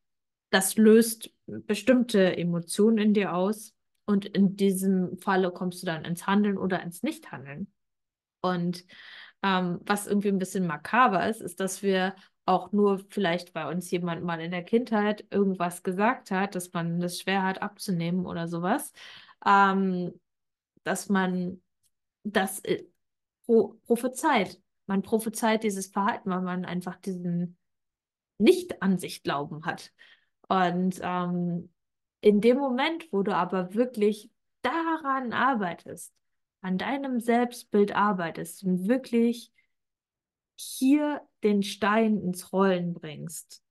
Das 0.49 0.75
löst 0.75 1.31
bestimmte 1.45 2.35
Emotionen 2.37 2.97
in 2.97 3.13
dir 3.13 3.33
aus 3.33 3.73
und 4.05 4.25
in 4.25 4.55
diesem 4.55 5.17
Falle 5.17 5.51
kommst 5.51 5.81
du 5.81 5.85
dann 5.85 6.05
ins 6.05 6.27
Handeln 6.27 6.57
oder 6.57 6.81
ins 6.81 7.03
Nichthandeln. 7.03 7.71
Und 8.41 8.85
ähm, 9.45 9.79
was 9.85 10.07
irgendwie 10.07 10.29
ein 10.29 10.39
bisschen 10.39 10.65
makaber 10.65 11.29
ist, 11.29 11.39
ist, 11.39 11.59
dass 11.59 11.83
wir 11.83 12.15
auch 12.45 12.71
nur 12.71 12.99
vielleicht 13.09 13.53
bei 13.53 13.69
uns 13.69 13.91
jemand 13.91 14.23
mal 14.23 14.41
in 14.41 14.51
der 14.51 14.63
Kindheit 14.63 15.25
irgendwas 15.29 15.83
gesagt 15.83 16.31
hat, 16.31 16.55
dass 16.55 16.73
man 16.73 16.99
das 16.99 17.19
schwer 17.19 17.43
hat 17.43 17.61
abzunehmen 17.61 18.25
oder 18.25 18.47
sowas, 18.47 18.91
ähm, 19.45 20.19
dass 20.83 21.09
man 21.09 21.61
das 22.23 22.59
äh, 22.61 22.85
pro 23.45 23.75
prophezeit. 23.85 24.59
Man 24.87 25.03
prophezeit 25.03 25.63
dieses 25.63 25.87
Verhalten, 25.87 26.29
weil 26.29 26.41
man 26.41 26.65
einfach 26.65 26.95
diesen 26.97 27.57
nicht 28.39 28.81
an 28.81 28.97
sich 28.97 29.23
glauben 29.23 29.65
hat. 29.65 29.91
Und 30.47 30.99
ähm, 31.01 31.71
in 32.21 32.41
dem 32.41 32.57
Moment, 32.57 33.11
wo 33.11 33.23
du 33.23 33.35
aber 33.35 33.73
wirklich 33.75 34.31
daran 34.61 35.33
arbeitest, 35.33 36.13
an 36.65 36.79
deinem 36.79 37.19
Selbstbild 37.19 37.95
arbeitest 37.95 38.63
und 38.63 38.87
wirklich 38.87 39.53
hier 40.55 41.21
den 41.43 41.61
Stein 41.61 42.19
ins 42.19 42.51
Rollen 42.51 42.95
bringst 42.95 43.61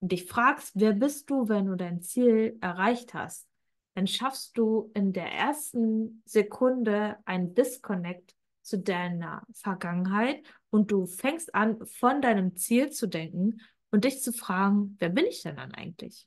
und 0.00 0.12
dich 0.12 0.24
fragst, 0.24 0.72
wer 0.74 0.94
bist 0.94 1.28
du, 1.28 1.50
wenn 1.50 1.66
du 1.66 1.76
dein 1.76 2.00
Ziel 2.00 2.56
erreicht 2.62 3.12
hast, 3.12 3.46
dann 3.94 4.06
schaffst 4.06 4.56
du 4.56 4.90
in 4.94 5.12
der 5.12 5.30
ersten 5.30 6.22
Sekunde 6.24 7.18
ein 7.26 7.54
Disconnect 7.54 8.34
zu 8.62 8.78
deiner 8.78 9.42
Vergangenheit 9.52 10.42
und 10.70 10.90
du 10.90 11.04
fängst 11.04 11.54
an, 11.54 11.84
von 11.84 12.22
deinem 12.22 12.56
Ziel 12.56 12.88
zu 12.88 13.08
denken 13.08 13.60
und 13.90 14.04
dich 14.04 14.22
zu 14.22 14.32
fragen, 14.32 14.96
wer 15.00 15.10
bin 15.10 15.26
ich 15.26 15.42
denn 15.42 15.56
dann 15.56 15.74
eigentlich? 15.74 16.26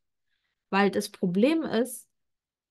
Weil 0.69 0.91
das 0.91 1.09
Problem 1.09 1.63
ist, 1.63 2.07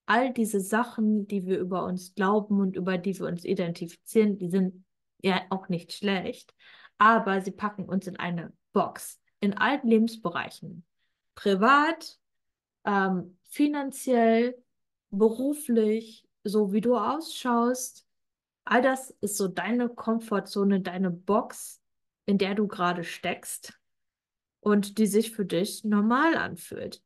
all 0.06 0.32
diese 0.32 0.60
Sachen, 0.60 1.26
die 1.26 1.46
wir 1.46 1.58
über 1.58 1.84
uns 1.84 2.14
glauben 2.14 2.60
und 2.60 2.76
über 2.76 2.98
die 2.98 3.18
wir 3.18 3.26
uns 3.26 3.44
identifizieren, 3.44 4.38
die 4.38 4.48
sind 4.48 4.84
ja 5.22 5.40
auch 5.50 5.68
nicht 5.68 5.92
schlecht, 5.92 6.54
aber 6.98 7.40
sie 7.40 7.52
packen 7.52 7.84
uns 7.84 8.06
in 8.06 8.16
eine 8.16 8.52
Box 8.72 9.20
in 9.40 9.54
allen 9.54 9.86
Lebensbereichen. 9.86 10.84
Privat, 11.34 12.18
ähm, 12.84 13.38
finanziell, 13.44 14.56
beruflich, 15.10 16.26
so 16.44 16.72
wie 16.72 16.80
du 16.80 16.96
ausschaust. 16.96 18.06
All 18.64 18.82
das 18.82 19.10
ist 19.20 19.36
so 19.36 19.48
deine 19.48 19.88
Komfortzone, 19.88 20.80
deine 20.80 21.10
Box, 21.10 21.82
in 22.26 22.38
der 22.38 22.54
du 22.54 22.66
gerade 22.66 23.04
steckst 23.04 23.78
und 24.60 24.98
die 24.98 25.06
sich 25.06 25.32
für 25.32 25.44
dich 25.44 25.84
normal 25.84 26.36
anfühlt. 26.36 27.02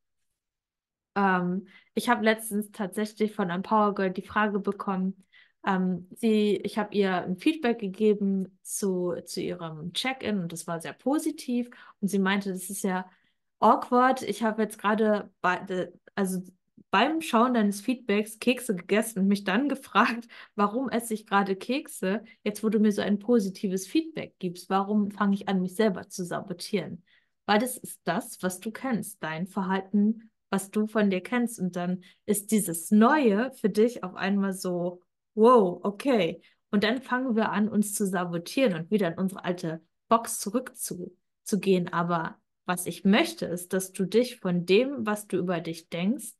Ähm, 1.18 1.66
ich 1.94 2.08
habe 2.08 2.24
letztens 2.24 2.70
tatsächlich 2.70 3.34
von 3.34 3.50
Empower 3.50 3.94
Girl 3.94 4.10
die 4.10 4.22
Frage 4.22 4.60
bekommen, 4.60 5.24
ähm, 5.66 6.06
sie, 6.16 6.56
ich 6.58 6.78
habe 6.78 6.94
ihr 6.94 7.14
ein 7.24 7.36
Feedback 7.36 7.80
gegeben 7.80 8.58
zu, 8.62 9.16
zu 9.24 9.40
ihrem 9.40 9.92
Check-in 9.92 10.38
und 10.38 10.52
das 10.52 10.66
war 10.68 10.80
sehr 10.80 10.92
positiv. 10.92 11.68
Und 12.00 12.08
sie 12.08 12.20
meinte, 12.20 12.52
das 12.52 12.70
ist 12.70 12.84
ja 12.84 13.10
awkward. 13.58 14.22
Ich 14.22 14.42
habe 14.44 14.62
jetzt 14.62 14.78
gerade 14.78 15.30
bei, 15.40 15.90
also 16.14 16.42
beim 16.90 17.20
Schauen 17.20 17.54
deines 17.54 17.80
Feedbacks 17.80 18.38
Kekse 18.38 18.76
gegessen 18.76 19.20
und 19.20 19.28
mich 19.28 19.44
dann 19.44 19.68
gefragt, 19.68 20.28
warum 20.54 20.88
esse 20.88 21.14
ich 21.14 21.26
gerade 21.26 21.56
Kekse, 21.56 22.22
jetzt 22.44 22.62
wo 22.62 22.68
du 22.68 22.78
mir 22.78 22.92
so 22.92 23.02
ein 23.02 23.18
positives 23.18 23.86
Feedback 23.88 24.36
gibst, 24.38 24.70
warum 24.70 25.10
fange 25.10 25.34
ich 25.34 25.48
an, 25.48 25.60
mich 25.62 25.74
selber 25.74 26.08
zu 26.08 26.24
sabotieren? 26.24 27.02
Weil 27.46 27.58
das 27.58 27.76
ist 27.76 28.00
das, 28.04 28.42
was 28.42 28.60
du 28.60 28.70
kennst, 28.70 29.22
dein 29.22 29.46
Verhalten 29.48 30.30
was 30.50 30.70
du 30.70 30.86
von 30.86 31.10
dir 31.10 31.20
kennst. 31.20 31.58
Und 31.58 31.76
dann 31.76 32.02
ist 32.26 32.50
dieses 32.50 32.90
Neue 32.90 33.52
für 33.52 33.70
dich 33.70 34.04
auf 34.04 34.14
einmal 34.14 34.52
so, 34.52 35.02
wow, 35.34 35.80
okay. 35.82 36.42
Und 36.70 36.84
dann 36.84 37.00
fangen 37.00 37.36
wir 37.36 37.50
an, 37.50 37.68
uns 37.68 37.94
zu 37.94 38.06
sabotieren 38.06 38.74
und 38.74 38.90
wieder 38.90 39.08
in 39.08 39.18
unsere 39.18 39.44
alte 39.44 39.82
Box 40.08 40.40
zurückzugehen. 40.40 41.92
Aber 41.92 42.36
was 42.66 42.86
ich 42.86 43.04
möchte, 43.04 43.46
ist, 43.46 43.72
dass 43.72 43.92
du 43.92 44.04
dich 44.04 44.40
von 44.40 44.66
dem, 44.66 45.06
was 45.06 45.26
du 45.26 45.38
über 45.38 45.60
dich 45.60 45.88
denkst, 45.88 46.34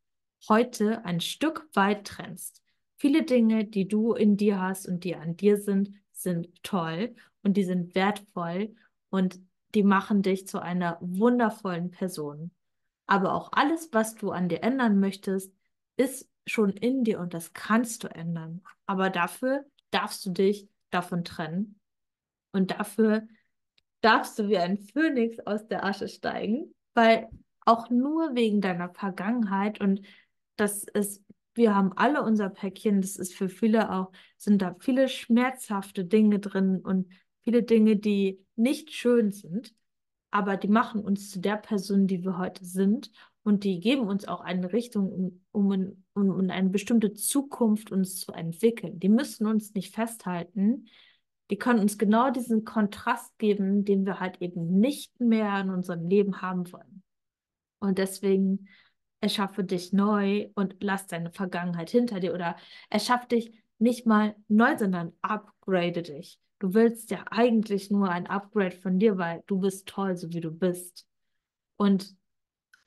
heute 0.48 1.04
ein 1.04 1.20
Stück 1.20 1.68
weit 1.72 2.06
trennst. 2.06 2.62
Viele 2.96 3.22
Dinge, 3.22 3.64
die 3.64 3.88
du 3.88 4.12
in 4.12 4.36
dir 4.36 4.60
hast 4.60 4.86
und 4.86 5.04
die 5.04 5.16
an 5.16 5.36
dir 5.36 5.56
sind, 5.56 5.90
sind 6.12 6.48
toll 6.62 7.14
und 7.42 7.56
die 7.56 7.64
sind 7.64 7.94
wertvoll 7.94 8.74
und 9.10 9.40
die 9.74 9.82
machen 9.82 10.22
dich 10.22 10.46
zu 10.46 10.60
einer 10.60 10.98
wundervollen 11.00 11.90
Person. 11.90 12.50
Aber 13.08 13.34
auch 13.34 13.50
alles, 13.52 13.88
was 13.92 14.14
du 14.14 14.30
an 14.30 14.48
dir 14.48 14.62
ändern 14.62 15.00
möchtest, 15.00 15.52
ist 15.96 16.28
schon 16.46 16.70
in 16.70 17.04
dir 17.04 17.18
und 17.18 17.34
das 17.34 17.54
kannst 17.54 18.04
du 18.04 18.08
ändern. 18.08 18.62
Aber 18.86 19.10
dafür 19.10 19.64
darfst 19.90 20.24
du 20.26 20.30
dich 20.30 20.68
davon 20.90 21.24
trennen. 21.24 21.80
Und 22.52 22.70
dafür 22.70 23.26
darfst 24.02 24.38
du 24.38 24.48
wie 24.48 24.58
ein 24.58 24.78
Phönix 24.78 25.40
aus 25.40 25.66
der 25.66 25.84
Asche 25.84 26.06
steigen, 26.06 26.74
weil 26.94 27.28
auch 27.64 27.90
nur 27.90 28.34
wegen 28.34 28.60
deiner 28.60 28.90
Vergangenheit 28.90 29.80
und 29.80 30.02
das 30.56 30.84
ist, 30.84 31.22
wir 31.54 31.74
haben 31.74 31.92
alle 31.96 32.22
unser 32.22 32.50
Päckchen, 32.50 33.00
das 33.00 33.16
ist 33.16 33.34
für 33.34 33.48
viele 33.48 33.90
auch, 33.92 34.12
sind 34.36 34.60
da 34.60 34.76
viele 34.80 35.08
schmerzhafte 35.08 36.04
Dinge 36.04 36.40
drin 36.40 36.80
und 36.80 37.10
viele 37.44 37.62
Dinge, 37.62 37.96
die 37.96 38.44
nicht 38.56 38.92
schön 38.92 39.32
sind 39.32 39.74
aber 40.30 40.56
die 40.56 40.68
machen 40.68 41.02
uns 41.02 41.30
zu 41.30 41.40
der 41.40 41.56
Person, 41.56 42.06
die 42.06 42.24
wir 42.24 42.38
heute 42.38 42.64
sind 42.64 43.10
und 43.42 43.64
die 43.64 43.80
geben 43.80 44.08
uns 44.08 44.28
auch 44.28 44.40
eine 44.40 44.72
Richtung, 44.72 45.40
um, 45.52 45.72
in, 45.72 46.04
um 46.14 46.38
in 46.38 46.50
eine 46.50 46.68
bestimmte 46.68 47.14
Zukunft 47.14 47.90
uns 47.90 48.16
zu 48.20 48.32
entwickeln. 48.32 49.00
Die 49.00 49.08
müssen 49.08 49.46
uns 49.46 49.72
nicht 49.72 49.94
festhalten. 49.94 50.86
Die 51.50 51.56
können 51.56 51.80
uns 51.80 51.96
genau 51.96 52.30
diesen 52.30 52.64
Kontrast 52.64 53.38
geben, 53.38 53.86
den 53.86 54.04
wir 54.04 54.20
halt 54.20 54.42
eben 54.42 54.78
nicht 54.78 55.18
mehr 55.18 55.60
in 55.60 55.70
unserem 55.70 56.06
Leben 56.06 56.42
haben 56.42 56.70
wollen. 56.72 57.02
Und 57.78 57.96
deswegen 57.96 58.68
erschaffe 59.20 59.64
dich 59.64 59.92
neu 59.92 60.50
und 60.54 60.76
lass 60.80 61.06
deine 61.06 61.30
Vergangenheit 61.30 61.88
hinter 61.88 62.20
dir 62.20 62.34
oder 62.34 62.56
erschaffe 62.90 63.28
dich 63.28 63.52
nicht 63.78 64.06
mal 64.06 64.36
neu, 64.48 64.76
sondern 64.76 65.12
upgrade 65.22 66.02
dich. 66.02 66.38
Du 66.58 66.74
willst 66.74 67.10
ja 67.10 67.24
eigentlich 67.30 67.90
nur 67.90 68.08
ein 68.08 68.26
Upgrade 68.26 68.76
von 68.76 68.98
dir, 68.98 69.16
weil 69.18 69.42
du 69.46 69.60
bist 69.60 69.86
toll, 69.86 70.16
so 70.16 70.32
wie 70.32 70.40
du 70.40 70.50
bist. 70.50 71.06
Und 71.76 72.16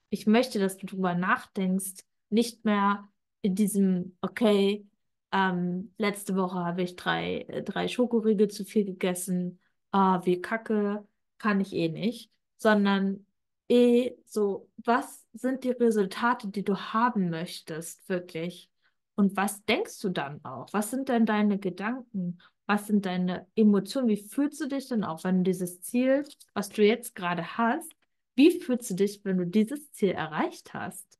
ich 0.10 0.27
möchte, 0.27 0.60
dass 0.60 0.77
du 0.77 0.86
darüber 0.86 1.15
nachdenkst, 1.15 2.03
nicht 2.29 2.65
mehr 2.65 3.07
in 3.41 3.55
diesem, 3.55 4.17
okay, 4.21 4.86
ähm, 5.31 5.93
letzte 5.97 6.36
Woche 6.36 6.60
habe 6.60 6.81
ich 6.81 6.95
drei, 6.95 7.45
drei 7.65 7.88
Schokoriegel 7.88 8.49
zu 8.49 8.65
viel 8.65 8.86
gegessen, 8.86 9.60
ah, 9.91 10.21
wie 10.25 10.41
kacke, 10.41 11.07
kann 11.38 11.62
ich 11.62 11.73
eh 11.73 11.89
nicht, 11.89 12.29
sondern 12.57 13.25
eh 13.69 14.15
so, 14.25 14.69
was 14.77 15.25
sind 15.34 15.63
die 15.63 15.71
Resultate, 15.71 16.49
die 16.49 16.63
du 16.63 16.75
haben 16.75 17.29
möchtest, 17.29 18.07
wirklich? 18.10 18.69
Und 19.15 19.36
was 19.38 19.63
denkst 19.65 19.99
du 20.01 20.10
dann 20.10 20.43
auch? 20.43 20.67
Was 20.73 20.91
sind 20.91 21.10
denn 21.10 21.25
deine 21.25 21.57
Gedanken? 21.57 22.39
Was 22.71 22.88
sind 22.88 23.05
deine 23.05 23.47
Emotionen? 23.53 24.07
Wie 24.07 24.15
fühlst 24.15 24.62
du 24.62 24.67
dich 24.69 24.88
denn 24.88 25.03
auch, 25.03 25.25
wenn 25.25 25.39
du 25.39 25.43
dieses 25.43 25.81
Ziel, 25.81 26.23
was 26.53 26.69
du 26.69 26.86
jetzt 26.86 27.15
gerade 27.15 27.57
hast, 27.57 27.91
wie 28.36 28.62
fühlst 28.62 28.89
du 28.89 28.93
dich, 28.93 29.25
wenn 29.25 29.39
du 29.39 29.45
dieses 29.45 29.91
Ziel 29.91 30.12
erreicht 30.12 30.73
hast? 30.73 31.19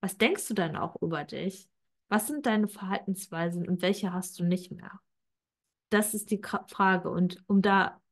Was 0.00 0.18
denkst 0.18 0.48
du 0.48 0.54
dann 0.54 0.74
auch 0.74 1.00
über 1.00 1.22
dich? 1.22 1.68
Was 2.08 2.26
sind 2.26 2.46
deine 2.46 2.66
Verhaltensweisen 2.66 3.68
und 3.68 3.80
welche 3.80 4.12
hast 4.12 4.40
du 4.40 4.44
nicht 4.44 4.72
mehr? 4.72 4.98
Das 5.90 6.14
ist 6.14 6.32
die 6.32 6.42
Frage. 6.66 7.10
Und 7.10 7.44
um 7.46 7.62
da 7.62 8.02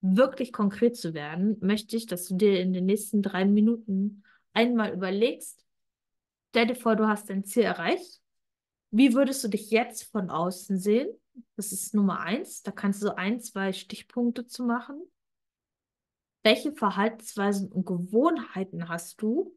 wirklich 0.00 0.52
konkret 0.52 0.96
zu 0.96 1.14
werden, 1.14 1.56
möchte 1.60 1.96
ich, 1.96 2.06
dass 2.06 2.26
du 2.26 2.34
dir 2.34 2.58
in 2.58 2.72
den 2.72 2.86
nächsten 2.86 3.22
drei 3.22 3.44
Minuten 3.44 4.24
einmal 4.52 4.92
überlegst, 4.92 5.64
stell 6.48 6.66
dir 6.66 6.74
vor, 6.74 6.96
du 6.96 7.06
hast 7.06 7.30
dein 7.30 7.44
Ziel 7.44 7.62
erreicht. 7.62 8.20
Wie 8.90 9.14
würdest 9.14 9.44
du 9.44 9.48
dich 9.48 9.70
jetzt 9.70 10.10
von 10.10 10.28
außen 10.28 10.76
sehen? 10.76 11.06
Das 11.56 11.72
ist 11.72 11.94
Nummer 11.94 12.20
eins. 12.20 12.62
Da 12.62 12.72
kannst 12.72 13.02
du 13.02 13.06
so 13.06 13.14
ein, 13.14 13.40
zwei 13.40 13.72
Stichpunkte 13.72 14.46
zu 14.46 14.64
machen. 14.64 15.00
Welche 16.42 16.72
Verhaltensweisen 16.72 17.72
und 17.72 17.86
Gewohnheiten 17.86 18.88
hast 18.88 19.20
du 19.20 19.56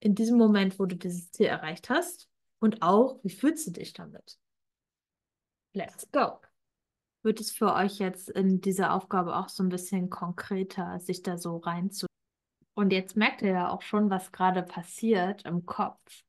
in 0.00 0.14
diesem 0.14 0.38
Moment, 0.38 0.78
wo 0.78 0.86
du 0.86 0.96
dieses 0.96 1.30
Ziel 1.30 1.46
erreicht 1.46 1.90
hast? 1.90 2.28
Und 2.58 2.82
auch, 2.82 3.20
wie 3.22 3.30
fühlst 3.30 3.66
du 3.66 3.70
dich 3.72 3.92
damit? 3.92 4.38
Let's 5.74 6.10
go. 6.10 6.40
Wird 7.22 7.40
es 7.40 7.50
für 7.50 7.74
euch 7.74 7.98
jetzt 7.98 8.30
in 8.30 8.60
dieser 8.60 8.94
Aufgabe 8.94 9.36
auch 9.36 9.48
so 9.48 9.62
ein 9.62 9.68
bisschen 9.68 10.10
konkreter, 10.10 10.98
sich 11.00 11.22
da 11.22 11.38
so 11.38 11.56
reinzu. 11.58 12.06
Und 12.74 12.92
jetzt 12.92 13.16
merkt 13.16 13.42
ihr 13.42 13.52
ja 13.52 13.70
auch 13.70 13.82
schon, 13.82 14.10
was 14.10 14.32
gerade 14.32 14.62
passiert 14.62 15.44
im 15.44 15.66
Kopf. 15.66 16.24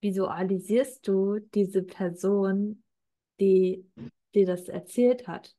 Visualisierst 0.00 1.06
du 1.06 1.40
diese 1.54 1.82
Person, 1.82 2.82
die 3.40 3.84
dir 4.34 4.46
das 4.46 4.68
erzählt 4.68 5.26
hat? 5.26 5.54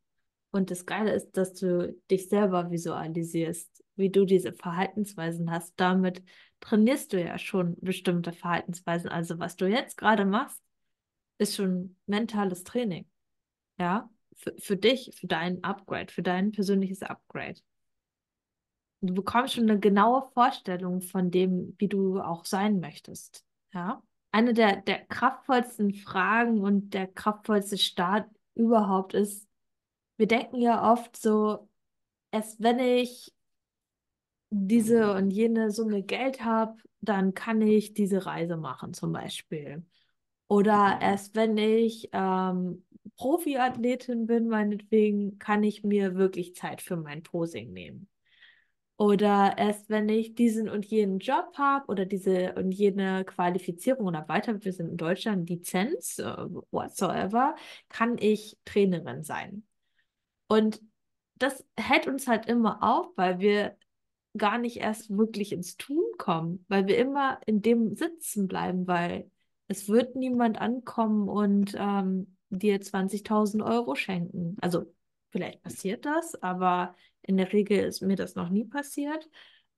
Und 0.52 0.70
das 0.70 0.86
Geile 0.86 1.13
ist, 1.13 1.32
dass 1.38 1.54
du 1.54 1.96
dich 2.10 2.28
selber 2.28 2.72
visualisierst, 2.72 3.84
wie 3.96 4.10
du 4.10 4.26
diese 4.26 4.54
Verhaltensweisen 4.54 5.50
hast. 5.50 5.74
Damit 5.78 6.24
trainierst 6.60 7.13
du 7.13 7.22
ja 7.22 7.38
schon 7.38 7.78
bestimmte 7.80 8.34
Verhaltensweisen. 8.34 9.10
Also 9.10 9.39
was 9.39 9.56
du 9.56 9.65
jetzt 9.65 9.98
gerade 9.98 10.26
machst, 10.26 10.62
ist 11.38 11.56
schon 11.56 11.98
mentales 12.06 12.63
Training. 12.63 13.10
Ja, 13.80 14.10
für, 14.36 14.54
für 14.60 14.78
dich, 14.78 15.12
für 15.15 15.28
dein 15.28 15.63
Upgrade, 15.63 16.12
für 16.12 16.22
dein 16.22 16.52
persönliches 16.52 17.02
Upgrade. 17.02 17.60
Du 19.02 19.13
bekommst 19.15 19.56
schon 19.56 19.70
eine 19.70 19.80
genaue 19.80 20.30
Vorstellung 20.34 21.02
von 21.02 21.32
dem, 21.32 21.76
wie 21.80 21.88
du 21.88 22.20
auch 22.20 22.46
sein 22.46 22.80
möchtest. 22.80 23.44
Ja. 23.74 24.04
Eine 24.32 24.54
der, 24.54 24.78
der 24.78 25.06
kraftvollsten 25.06 25.94
Fragen 25.94 26.62
und 26.62 26.94
der 26.94 27.08
kraftvollste 27.08 27.78
Start 27.78 28.30
überhaupt 28.56 29.13
ist, 29.13 29.48
wir 30.17 30.28
denken 30.28 30.58
ja 30.62 30.91
oft 30.91 31.17
so, 31.17 31.70
erst 32.32 32.62
wenn 32.62 32.80
ich 32.80 33.34
diese 34.52 35.13
und 35.13 35.32
jene 35.32 35.72
Summe 35.72 36.04
Geld 36.04 36.44
habe, 36.44 36.78
dann 37.02 37.34
kann 37.34 37.62
ich 37.62 37.94
diese 37.94 38.26
Reise 38.26 38.58
machen, 38.58 38.94
zum 38.94 39.12
Beispiel. 39.13 39.86
Oder 40.48 41.00
erst 41.02 41.36
wenn 41.36 41.58
ich 41.58 42.10
ähm, 42.12 42.86
Profiathletin 43.17 44.28
bin, 44.28 44.50
meinetwegen, 44.50 45.39
kann 45.39 45.63
ich 45.63 45.84
mir 45.84 46.15
wirklich 46.15 46.56
Zeit 46.56 46.82
für 46.82 46.98
mein 46.98 47.24
Posing 47.24 47.72
nehmen. 47.74 48.11
Oder 49.02 49.58
erst 49.58 49.90
wenn 49.90 50.10
ich 50.10 50.36
diesen 50.36 50.70
und 50.70 50.86
jenen 50.86 51.18
Job 51.18 51.58
habe 51.58 51.88
oder 51.88 52.06
diese 52.06 52.54
und 52.54 52.72
jene 52.72 53.26
Qualifizierung 53.26 54.06
oder 54.06 54.30
weiter, 54.30 54.64
wir 54.64 54.74
sind 54.74 54.90
in 54.92 54.98
Deutschland, 54.98 55.50
Lizenz, 55.50 56.20
uh, 56.20 56.62
whatsoever, 56.70 57.56
kann 57.90 58.20
ich 58.20 58.60
Trainerin 58.64 59.24
sein. 59.24 59.64
Und 60.48 60.84
das 61.34 61.66
hält 61.76 62.06
uns 62.06 62.28
halt 62.28 62.46
immer 62.46 62.84
auf, 62.84 63.08
weil 63.16 63.40
wir 63.40 63.76
gar 64.38 64.60
nicht 64.60 64.78
erst 64.78 65.10
wirklich 65.10 65.52
ins 65.52 65.78
Tun 65.78 66.04
kommen, 66.20 66.64
weil 66.68 66.86
wir 66.86 67.00
immer 67.00 67.40
in 67.48 67.64
dem 67.64 67.96
sitzen 67.96 68.48
bleiben, 68.48 68.86
weil 68.86 69.32
es 69.68 69.90
wird 69.90 70.16
niemand 70.16 70.62
ankommen 70.62 71.28
und 71.28 71.74
ähm, 71.76 72.38
dir 72.52 72.80
20.000 72.80 73.66
Euro 73.66 73.96
schenken. 73.96 74.58
Also 74.62 74.94
vielleicht 75.32 75.62
passiert 75.63 76.06
das, 76.06 76.36
aber 76.41 76.96
in 77.22 77.38
der 77.38 77.52
Regel 77.54 77.80
ist 77.80 78.02
mir 78.02 78.15
das 78.15 78.36
noch 78.36 78.50
nie 78.50 78.65
passiert. 78.65 79.30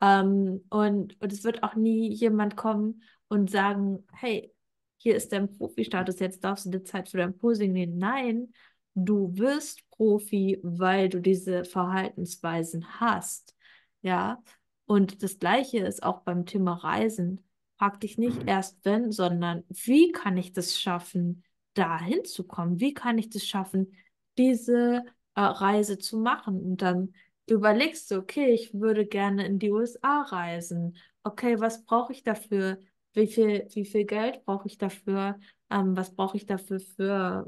Ähm, 0.01 0.65
und, 0.69 1.19
und 1.21 1.33
es 1.33 1.43
wird 1.43 1.63
auch 1.63 1.75
nie 1.75 2.13
jemand 2.13 2.55
kommen 2.57 3.03
und 3.27 3.49
sagen, 3.49 4.05
hey, 4.13 4.53
hier 4.97 5.15
ist 5.15 5.31
dein 5.31 5.49
Profi-Status, 5.49 6.19
jetzt 6.19 6.43
darfst 6.43 6.65
du 6.65 6.69
dir 6.69 6.83
Zeit 6.83 7.09
für 7.09 7.17
dein 7.17 7.37
Posing 7.37 7.73
nehmen. 7.73 7.97
Nein, 7.97 8.53
du 8.95 9.37
wirst 9.37 9.87
Profi, 9.91 10.59
weil 10.63 11.09
du 11.09 11.19
diese 11.19 11.65
Verhaltensweisen 11.65 12.99
hast. 12.99 13.55
Ja, 14.01 14.41
und 14.85 15.23
das 15.23 15.39
Gleiche 15.39 15.79
ist 15.79 16.03
auch 16.03 16.21
beim 16.21 16.45
Thema 16.45 16.73
Reisen. 16.73 17.45
Frag 17.77 17.99
dich 17.99 18.17
nicht 18.17 18.47
erst 18.47 18.83
wenn, 18.85 19.11
sondern 19.11 19.63
wie 19.69 20.11
kann 20.11 20.37
ich 20.37 20.53
das 20.53 20.79
schaffen, 20.79 21.43
da 21.73 21.99
hinzukommen? 21.99 22.79
Wie 22.79 22.93
kann 22.93 23.17
ich 23.17 23.29
das 23.29 23.45
schaffen, 23.45 23.93
diese 24.37 25.03
äh, 25.35 25.41
Reise 25.41 25.97
zu 25.97 26.17
machen? 26.17 26.59
Und 26.63 26.81
dann 26.81 27.13
überlegst 27.47 28.11
du, 28.11 28.17
okay, 28.17 28.53
ich 28.53 28.73
würde 28.73 29.05
gerne 29.05 29.45
in 29.45 29.59
die 29.59 29.71
USA 29.71 30.21
reisen. 30.23 30.97
Okay, 31.23 31.59
was 31.59 31.85
brauche 31.85 32.13
ich 32.13 32.23
dafür? 32.23 32.79
Wie 33.13 33.27
viel, 33.27 33.67
wie 33.73 33.85
viel 33.85 34.05
Geld 34.05 34.43
brauche 34.45 34.67
ich 34.67 34.77
dafür? 34.77 35.39
Ähm, 35.69 35.95
was 35.95 36.15
brauche 36.15 36.37
ich 36.37 36.45
dafür 36.45 36.79
für, 36.79 37.47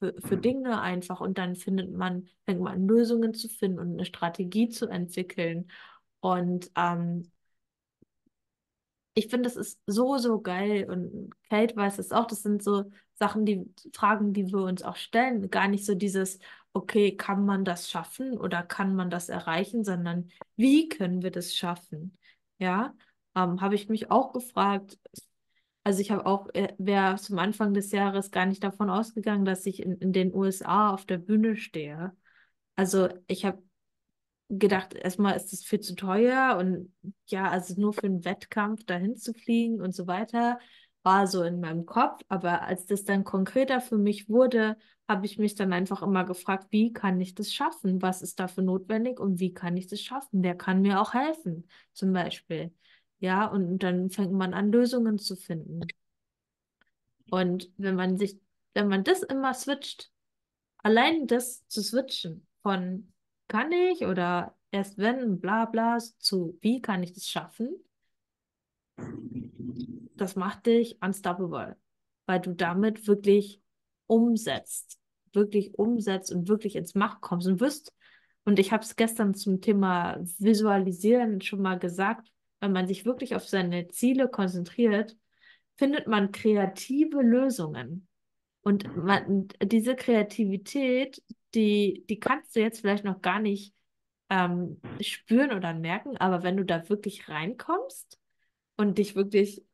für, 0.00 0.14
für 0.20 0.36
Dinge 0.36 0.80
einfach? 0.80 1.20
Und 1.20 1.38
dann 1.38 1.56
findet 1.56 1.92
man, 1.92 2.28
fängt 2.44 2.60
man 2.60 2.74
an, 2.74 2.88
Lösungen 2.88 3.34
zu 3.34 3.48
finden 3.48 3.78
und 3.78 3.92
eine 3.92 4.04
Strategie 4.04 4.68
zu 4.68 4.88
entwickeln. 4.88 5.70
Und 6.20 6.70
ähm, 6.76 7.30
ich 9.14 9.28
finde, 9.28 9.48
das 9.48 9.56
ist 9.56 9.80
so, 9.86 10.16
so 10.18 10.40
geil. 10.40 10.86
Und 10.90 11.30
Kate 11.50 11.76
weiß 11.76 11.98
es 11.98 12.12
auch. 12.12 12.26
Das 12.26 12.42
sind 12.42 12.62
so 12.62 12.90
Sachen, 13.14 13.44
die 13.44 13.72
Fragen, 13.94 14.32
die 14.32 14.46
wir 14.46 14.60
uns 14.64 14.82
auch 14.82 14.96
stellen. 14.96 15.50
Gar 15.50 15.68
nicht 15.68 15.84
so 15.84 15.94
dieses, 15.94 16.38
okay, 16.72 17.16
kann 17.16 17.44
man 17.44 17.64
das 17.64 17.90
schaffen 17.90 18.38
oder 18.38 18.62
kann 18.62 18.94
man 18.94 19.10
das 19.10 19.28
erreichen, 19.28 19.84
sondern 19.84 20.30
wie 20.56 20.88
können 20.88 21.22
wir 21.22 21.30
das 21.30 21.54
schaffen? 21.54 22.18
Ja, 22.58 22.94
ähm, 23.34 23.60
habe 23.60 23.74
ich 23.74 23.88
mich 23.88 24.10
auch 24.10 24.32
gefragt. 24.32 24.98
Also 25.84 26.00
ich 26.00 26.10
habe 26.10 26.26
auch, 26.26 26.48
äh, 26.54 26.74
wäre 26.78 27.16
zum 27.16 27.38
Anfang 27.38 27.74
des 27.74 27.92
Jahres 27.92 28.30
gar 28.30 28.46
nicht 28.46 28.62
davon 28.62 28.88
ausgegangen, 28.88 29.44
dass 29.44 29.66
ich 29.66 29.82
in, 29.82 29.96
in 29.98 30.12
den 30.12 30.34
USA 30.34 30.90
auf 30.94 31.04
der 31.04 31.18
Bühne 31.18 31.56
stehe. 31.56 32.16
Also 32.76 33.08
ich 33.26 33.44
habe 33.44 33.62
gedacht, 34.48 34.94
erstmal 34.94 35.36
ist 35.36 35.52
es 35.52 35.64
viel 35.64 35.80
zu 35.80 35.94
teuer 35.94 36.56
und 36.58 36.92
ja, 37.26 37.48
also 37.50 37.80
nur 37.80 37.92
für 37.92 38.06
einen 38.06 38.24
Wettkampf 38.24 38.84
dahin 38.84 39.16
zu 39.16 39.32
fliegen 39.32 39.80
und 39.80 39.94
so 39.94 40.06
weiter, 40.06 40.58
war 41.02 41.26
so 41.26 41.42
in 41.42 41.60
meinem 41.60 41.86
Kopf. 41.86 42.20
Aber 42.28 42.62
als 42.62 42.86
das 42.86 43.04
dann 43.04 43.24
konkreter 43.24 43.80
für 43.80 43.98
mich 43.98 44.28
wurde, 44.28 44.76
habe 45.08 45.26
ich 45.26 45.38
mich 45.38 45.54
dann 45.54 45.72
einfach 45.72 46.02
immer 46.02 46.24
gefragt, 46.24 46.68
wie 46.70 46.92
kann 46.92 47.20
ich 47.20 47.34
das 47.34 47.52
schaffen? 47.52 48.02
Was 48.02 48.22
ist 48.22 48.40
dafür 48.40 48.64
notwendig 48.64 49.20
und 49.20 49.40
wie 49.40 49.52
kann 49.52 49.76
ich 49.76 49.86
das 49.86 50.00
schaffen? 50.00 50.42
Wer 50.42 50.56
kann 50.56 50.82
mir 50.82 51.00
auch 51.00 51.14
helfen, 51.14 51.68
zum 51.92 52.12
Beispiel? 52.12 52.72
Ja, 53.18 53.46
und 53.46 53.78
dann 53.80 54.10
fängt 54.10 54.32
man 54.32 54.54
an, 54.54 54.72
Lösungen 54.72 55.18
zu 55.18 55.36
finden. 55.36 55.82
Und 57.30 57.70
wenn 57.76 57.94
man 57.94 58.16
sich, 58.16 58.38
wenn 58.74 58.88
man 58.88 59.04
das 59.04 59.22
immer 59.22 59.54
switcht, 59.54 60.10
allein 60.78 61.26
das 61.26 61.66
zu 61.68 61.82
switchen 61.82 62.46
von 62.62 63.12
kann 63.48 63.70
ich 63.72 64.04
oder 64.06 64.56
erst 64.70 64.98
wenn, 64.98 65.40
bla 65.40 65.66
bla, 65.66 65.98
zu 65.98 66.58
wie 66.62 66.80
kann 66.80 67.02
ich 67.02 67.12
das 67.12 67.26
schaffen, 67.26 67.68
das 70.22 70.36
macht 70.36 70.66
dich 70.66 70.98
unstoppable, 71.02 71.76
weil 72.26 72.40
du 72.40 72.54
damit 72.54 73.06
wirklich 73.06 73.60
umsetzt, 74.06 74.98
wirklich 75.32 75.78
umsetzt 75.78 76.32
und 76.32 76.48
wirklich 76.48 76.76
ins 76.76 76.94
Macht 76.94 77.20
kommst 77.20 77.46
und 77.46 77.60
wirst. 77.60 77.92
Und 78.44 78.58
ich 78.58 78.72
habe 78.72 78.82
es 78.82 78.96
gestern 78.96 79.34
zum 79.34 79.60
Thema 79.60 80.18
Visualisieren 80.38 81.40
schon 81.40 81.62
mal 81.62 81.78
gesagt, 81.78 82.28
wenn 82.60 82.72
man 82.72 82.86
sich 82.86 83.04
wirklich 83.04 83.34
auf 83.34 83.48
seine 83.48 83.88
Ziele 83.88 84.28
konzentriert, 84.28 85.16
findet 85.76 86.06
man 86.06 86.32
kreative 86.32 87.22
Lösungen. 87.22 88.06
Und 88.62 88.96
man, 88.96 89.48
diese 89.60 89.96
Kreativität, 89.96 91.20
die, 91.54 92.04
die 92.08 92.20
kannst 92.20 92.54
du 92.54 92.60
jetzt 92.60 92.80
vielleicht 92.80 93.04
noch 93.04 93.20
gar 93.20 93.40
nicht 93.40 93.74
ähm, 94.30 94.80
spüren 95.00 95.52
oder 95.52 95.74
merken, 95.74 96.16
aber 96.16 96.44
wenn 96.44 96.56
du 96.56 96.64
da 96.64 96.88
wirklich 96.88 97.28
reinkommst 97.28 98.20
und 98.76 98.98
dich 98.98 99.16
wirklich 99.16 99.64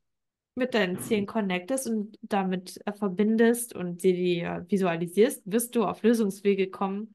mit 0.58 0.74
deinen 0.74 0.98
Zielen 1.00 1.26
connectest 1.26 1.88
und 1.88 2.18
damit 2.22 2.80
äh, 2.86 2.92
verbindest 2.92 3.74
und 3.74 4.00
sie 4.00 4.12
dir 4.12 4.66
visualisierst, 4.68 5.42
wirst 5.44 5.74
du 5.76 5.84
auf 5.84 6.02
Lösungswege 6.02 6.70
kommen. 6.70 7.14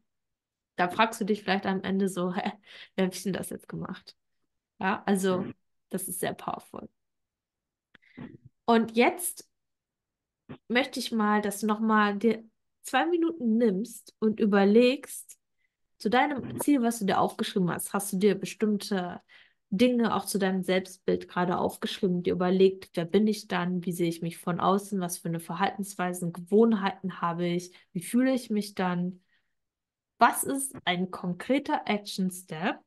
Da 0.76 0.90
fragst 0.90 1.22
du 1.22 1.26
dich 1.26 1.44
vielleicht 1.44 1.66
am 1.66 1.84
Ende 1.84 2.10
so, 2.10 2.34
hä, 2.36 2.52
wer 2.96 3.06
hat 3.06 3.26
denn 3.26 3.34
das 3.34 3.50
jetzt 3.50 3.70
gemacht? 3.70 4.16
Ja, 4.80 5.04
also 5.06 5.46
das 5.90 6.08
ist 6.08 6.20
sehr 6.20 6.34
powerful. 6.34 6.90
Und 8.66 8.96
jetzt 8.96 9.48
möchte 10.68 11.00
ich 11.00 11.12
mal, 11.12 11.42
dass 11.42 11.60
du 11.60 11.68
nochmal 11.68 12.18
dir 12.18 12.44
zwei 12.82 13.06
Minuten 13.06 13.58
nimmst 13.58 14.16
und 14.20 14.40
überlegst, 14.40 15.38
zu 15.98 16.10
deinem 16.10 16.60
Ziel, 16.60 16.82
was 16.82 17.00
du 17.00 17.06
dir 17.06 17.20
aufgeschrieben 17.20 17.72
hast, 17.72 17.94
hast 17.94 18.12
du 18.12 18.18
dir 18.18 18.36
bestimmte 18.36 19.22
Dinge 19.76 20.14
auch 20.16 20.26
zu 20.26 20.38
deinem 20.38 20.62
Selbstbild 20.62 21.28
gerade 21.28 21.58
aufgeschrieben, 21.58 22.22
dir 22.22 22.34
überlegt, 22.34 22.92
wer 22.94 23.06
bin 23.06 23.26
ich 23.26 23.48
dann, 23.48 23.84
wie 23.84 23.92
sehe 23.92 24.08
ich 24.08 24.22
mich 24.22 24.38
von 24.38 24.60
außen, 24.60 25.02
was 25.02 25.18
für 25.18 25.30
eine 25.30 25.40
Verhaltensweisen, 25.40 26.32
Gewohnheiten 26.32 27.22
habe 27.22 27.48
ich, 27.48 27.72
wie 27.92 28.04
fühle 28.04 28.36
ich 28.36 28.52
mich 28.52 28.76
dann. 28.76 29.24
Was 30.20 30.44
ist 30.44 30.76
ein 30.86 31.10
konkreter 31.10 31.82
Action 31.86 32.30
Step, 32.30 32.82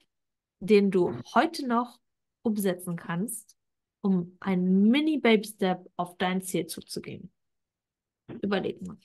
den 0.61 0.93
du 0.93 1.13
heute 1.35 1.67
noch 1.67 1.99
umsetzen 2.43 2.95
kannst, 2.95 3.57
um 4.01 4.37
einen 4.39 4.89
Mini-Baby-Step 4.89 5.91
auf 5.97 6.17
dein 6.19 6.41
Ziel 6.41 6.69
zuzugehen? 6.69 7.33
Überleg 8.43 8.81
mal. 8.87 8.97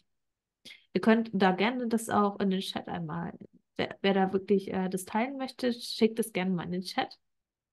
Ihr 0.94 1.02
könnt 1.02 1.32
da 1.34 1.52
gerne 1.52 1.88
das 1.88 2.10
auch 2.10 2.40
in 2.40 2.52
den 2.52 2.62
Chat 2.62 2.88
einmal, 2.88 3.34
wer, 3.76 3.98
wer 4.04 4.14
da 4.14 4.34
wirklich 4.34 4.72
äh, 4.72 4.88
das 4.88 5.06
teilen 5.06 5.38
möchte, 5.38 5.74
schickt 5.74 6.20
es 6.20 6.32
gerne 6.32 6.52
mal 6.52 6.66
in 6.66 6.74
den 6.74 6.82
Chat. 6.84 7.18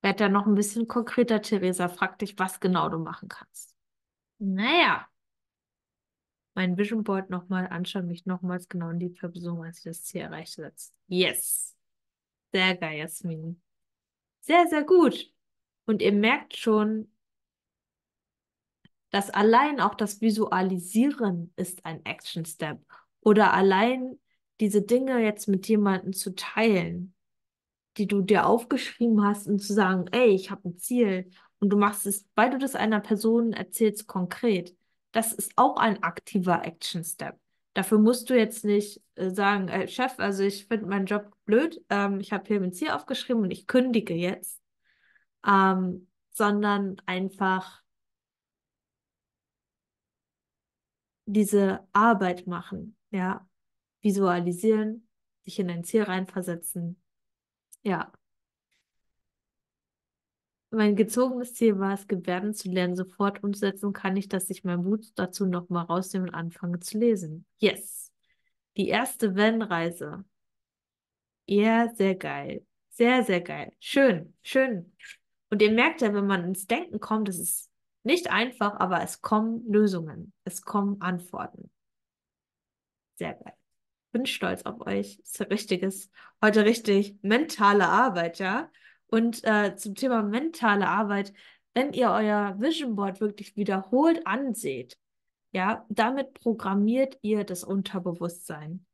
Werd 0.03 0.21
da 0.21 0.29
noch 0.29 0.47
ein 0.47 0.55
bisschen 0.55 0.87
konkreter, 0.87 1.43
Theresa. 1.43 1.89
Frag 1.89 2.19
dich, 2.19 2.39
was 2.39 2.61
genau 2.61 2.89
du 2.89 2.99
machen 2.99 3.29
kannst. 3.29 3.75
Naja. 4.39 5.09
Mein 6.55 6.77
Vision 6.77 7.05
Board 7.05 7.31
nochmal 7.31 7.69
anschauen, 7.69 8.07
mich 8.07 8.27
nochmals 8.27 8.69
genau 8.69 8.91
in 8.91 8.99
die 8.99 9.11
Person, 9.11 9.65
als 9.65 9.79
ich 9.79 9.85
das 9.85 10.05
Ziel 10.05 10.23
erreicht 10.23 10.53
setze. 10.53 10.93
Yes. 11.07 11.77
Sehr 12.53 12.77
geil, 12.77 12.99
Jasmin. 12.99 13.61
Sehr, 14.41 14.67
sehr 14.69 14.85
gut. 14.85 15.33
Und 15.85 16.03
ihr 16.03 16.13
merkt 16.13 16.57
schon, 16.57 17.13
dass 19.11 19.31
allein 19.31 19.81
auch 19.81 19.95
das 19.95 20.21
Visualisieren 20.21 21.53
ist 21.57 21.85
ein 21.85 22.05
Action 22.05 22.45
Step. 22.45 22.81
Oder 23.21 23.53
allein 23.53 24.19
diese 24.61 24.83
Dinge 24.83 25.19
jetzt 25.21 25.49
mit 25.49 25.69
jemandem 25.69 26.13
zu 26.13 26.35
teilen, 26.35 27.15
die 27.99 28.07
du 28.07 28.23
dir 28.23 28.47
aufgeschrieben 28.47 29.25
hast 29.25 29.47
und 29.49 29.59
zu 29.59 29.75
sagen, 29.75 30.07
ey, 30.13 30.29
ich 30.29 30.51
habe 30.51 30.69
ein 30.69 30.79
Ziel 30.79 31.31
und 31.59 31.71
du 31.71 31.77
machst 31.77 32.07
es, 32.07 32.27
weil 32.35 32.51
du 32.51 32.59
das 32.59 32.77
einer 32.77 33.01
Person 33.01 33.53
erzählst, 33.53 34.07
konkret. 34.07 34.77
Das 35.13 35.33
ist 35.33 35.53
auch 35.57 35.77
ein 35.77 36.03
aktiver 36.03 36.65
Action 36.65 37.03
Step. 37.03 37.39
Dafür 37.75 37.99
musst 37.99 38.31
du 38.31 38.37
jetzt 38.37 38.65
nicht 38.65 39.03
äh, 39.17 39.31
sagen, 39.31 39.69
äh, 39.69 39.89
Chef, 39.89 40.15
also 40.19 40.43
ich 40.43 40.67
finde 40.67 40.87
meinen 40.87 41.07
Job 41.07 41.33
blöd, 41.45 41.81
ähm, 41.91 42.21
ich 42.21 42.33
habe 42.33 42.45
hier 42.47 42.61
mein 42.61 42.73
Ziel 42.73 42.91
aufgeschrieben 42.91 43.43
und 43.43 43.51
ich 43.51 43.67
kündige 43.67 44.15
jetzt, 44.15 44.61
ähm, 45.47 46.09
sondern 46.31 47.01
einfach 47.07 47.83
diese 51.27 51.87
Arbeit 51.93 52.47
machen, 52.47 52.97
ja, 53.11 53.47
visualisieren, 54.01 55.09
sich 55.45 55.59
in 55.59 55.71
ein 55.71 55.85
Ziel 55.85 56.05
reinversetzen. 56.05 57.01
Ja. 57.83 58.13
Mein 60.71 60.97
gezogenes 60.97 61.55
Ziel 61.55 61.79
war 61.79 61.95
es, 61.95 62.07
Gebärden 62.07 62.53
zu 62.53 62.71
lernen. 62.71 62.95
Sofort 62.95 63.43
umsetzen 63.43 63.93
kann 63.93 64.17
ich, 64.17 64.29
dass 64.29 64.51
ich 64.51 64.65
mein 64.65 64.83
Mut 64.83 65.07
dazu 65.15 65.47
nochmal 65.47 65.87
rausnehme 65.87 66.27
und 66.27 66.35
anfange 66.35 66.81
zu 66.81 66.99
lesen. 66.99 67.47
Yes. 67.59 68.13
Die 68.77 68.89
erste 68.89 69.35
Wenn-Reise. 69.35 70.25
Ja, 71.47 71.93
sehr 71.95 72.15
geil. 72.15 72.67
Sehr, 72.91 73.25
sehr 73.25 73.41
geil. 73.41 73.73
Schön, 73.81 74.35
schön. 74.43 74.93
Und 75.51 75.63
ihr 75.63 75.73
merkt 75.73 76.03
ja, 76.03 76.13
wenn 76.13 76.27
man 76.27 76.45
ins 76.45 76.67
Denken 76.67 77.01
kommt, 77.01 77.29
das 77.29 77.39
ist 77.39 77.71
nicht 78.03 78.31
einfach, 78.31 78.79
aber 78.79 79.03
es 79.03 79.23
kommen 79.23 79.65
Lösungen. 79.71 80.33
Es 80.45 80.63
kommen 80.63 81.01
Antworten. 81.01 81.71
Sehr 83.17 83.35
geil. 83.35 83.58
Bin 84.13 84.27
stolz 84.27 84.63
auf 84.63 84.81
euch. 84.87 85.19
Das 85.19 85.41
ist 85.41 85.51
richtiges, 85.51 86.11
heute 86.43 86.65
richtig 86.65 87.17
mentale 87.23 87.89
Arbeit, 87.89 88.39
ja. 88.39 88.71
Und 89.07 89.45
äh, 89.45 89.77
zum 89.77 89.95
Thema 89.95 90.23
mentale 90.23 90.89
Arbeit, 90.89 91.33
wenn 91.75 91.93
ihr 91.93 92.11
euer 92.11 92.57
Vision 92.59 92.97
Board 92.97 93.21
wirklich 93.21 93.57
wiederholt 93.57 94.27
anseht, 94.27 94.99
ja, 95.53 95.87
damit 95.89 96.35
programmiert 96.35 97.19
ihr 97.23 97.45
das 97.45 97.65
Unterbewusstsein. 97.65 98.85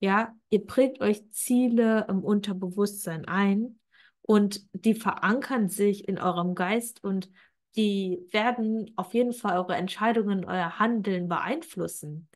Ja, 0.00 0.34
ihr 0.50 0.66
prägt 0.66 1.00
euch 1.00 1.30
Ziele 1.30 2.06
im 2.08 2.24
Unterbewusstsein 2.24 3.26
ein 3.26 3.78
und 4.22 4.66
die 4.72 4.94
verankern 4.94 5.68
sich 5.68 6.08
in 6.08 6.18
eurem 6.18 6.54
Geist 6.54 7.02
und 7.04 7.30
die 7.76 8.26
werden 8.30 8.92
auf 8.96 9.14
jeden 9.14 9.32
Fall 9.32 9.58
eure 9.58 9.76
Entscheidungen, 9.76 10.44
euer 10.44 10.78
Handeln 10.78 11.28
beeinflussen. 11.28 12.28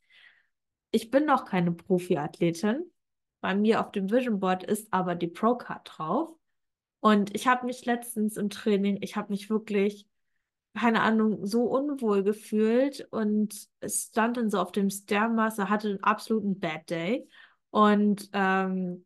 Ich 0.91 1.11
bin 1.11 1.27
noch 1.27 1.45
keine 1.45 1.73
Profiathletin. 1.73 2.91
Bei 3.41 3.55
mir 3.55 3.81
auf 3.81 3.93
dem 3.93 4.11
Vision 4.11 4.41
Board 4.41 4.65
ist 4.65 4.93
aber 4.93 5.15
die 5.15 5.29
Pro-Card 5.29 5.83
drauf. 5.85 6.31
Und 7.01 7.35
ich 7.35 7.47
habe 7.47 7.67
mich 7.67 7.85
letztens 7.85 8.37
im 8.37 8.51
Training, 8.51 8.99
ich 9.01 9.17
habe 9.17 9.31
mich 9.31 9.51
wirklich, 9.51 10.07
keine 10.75 11.03
Ahnung, 11.03 11.47
so 11.47 11.65
unwohl 11.65 12.23
gefühlt 12.23 13.07
und 13.11 13.55
stand 13.85 14.37
dann 14.37 14.51
so 14.51 14.59
auf 14.59 14.73
dem 14.73 14.91
Stairmaster, 14.91 15.69
hatte 15.69 15.89
einen 15.89 16.03
absoluten 16.03 16.59
Bad 16.59 16.91
Day. 16.91 17.29
Und 17.71 18.29
ähm, 18.33 19.05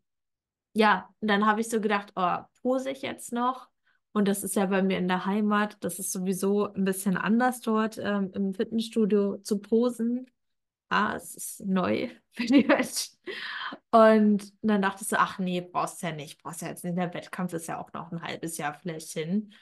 ja, 0.72 1.08
und 1.20 1.28
dann 1.28 1.46
habe 1.46 1.60
ich 1.60 1.68
so 1.68 1.80
gedacht, 1.80 2.12
oh, 2.16 2.38
pose 2.62 2.90
ich 2.90 3.02
jetzt 3.02 3.32
noch? 3.32 3.68
Und 4.12 4.28
das 4.28 4.42
ist 4.42 4.56
ja 4.56 4.66
bei 4.66 4.82
mir 4.82 4.98
in 4.98 5.08
der 5.08 5.26
Heimat, 5.26 5.76
das 5.80 5.98
ist 5.98 6.12
sowieso 6.12 6.72
ein 6.72 6.84
bisschen 6.84 7.16
anders 7.16 7.60
dort 7.60 7.98
ähm, 7.98 8.30
im 8.34 8.54
Fitnessstudio 8.54 9.38
zu 9.38 9.58
posen. 9.58 10.26
Ah, 10.90 11.14
es 11.16 11.37
ist 11.37 11.61
neu 11.66 12.09
für 12.33 12.46
die 12.46 12.64
Menschen. 12.64 13.16
Und 13.92 14.53
dann 14.62 14.83
dachte 14.83 15.03
ich 15.03 15.09
so, 15.09 15.16
ach 15.16 15.38
nee, 15.38 15.61
brauchst 15.61 16.03
ja 16.03 16.12
nicht, 16.12 16.42
brauchst 16.42 16.62
ja 16.62 16.68
jetzt 16.68 16.85
nicht. 16.85 16.96
Der 16.98 17.14
Wettkampf 17.14 17.53
ist 17.53 17.68
ja 17.68 17.79
auch 17.81 17.92
noch 17.92 18.11
ein 18.12 18.22
halbes 18.22 18.59
Jahr 18.59 18.74
vielleicht 18.74 19.11
hin. 19.12 19.53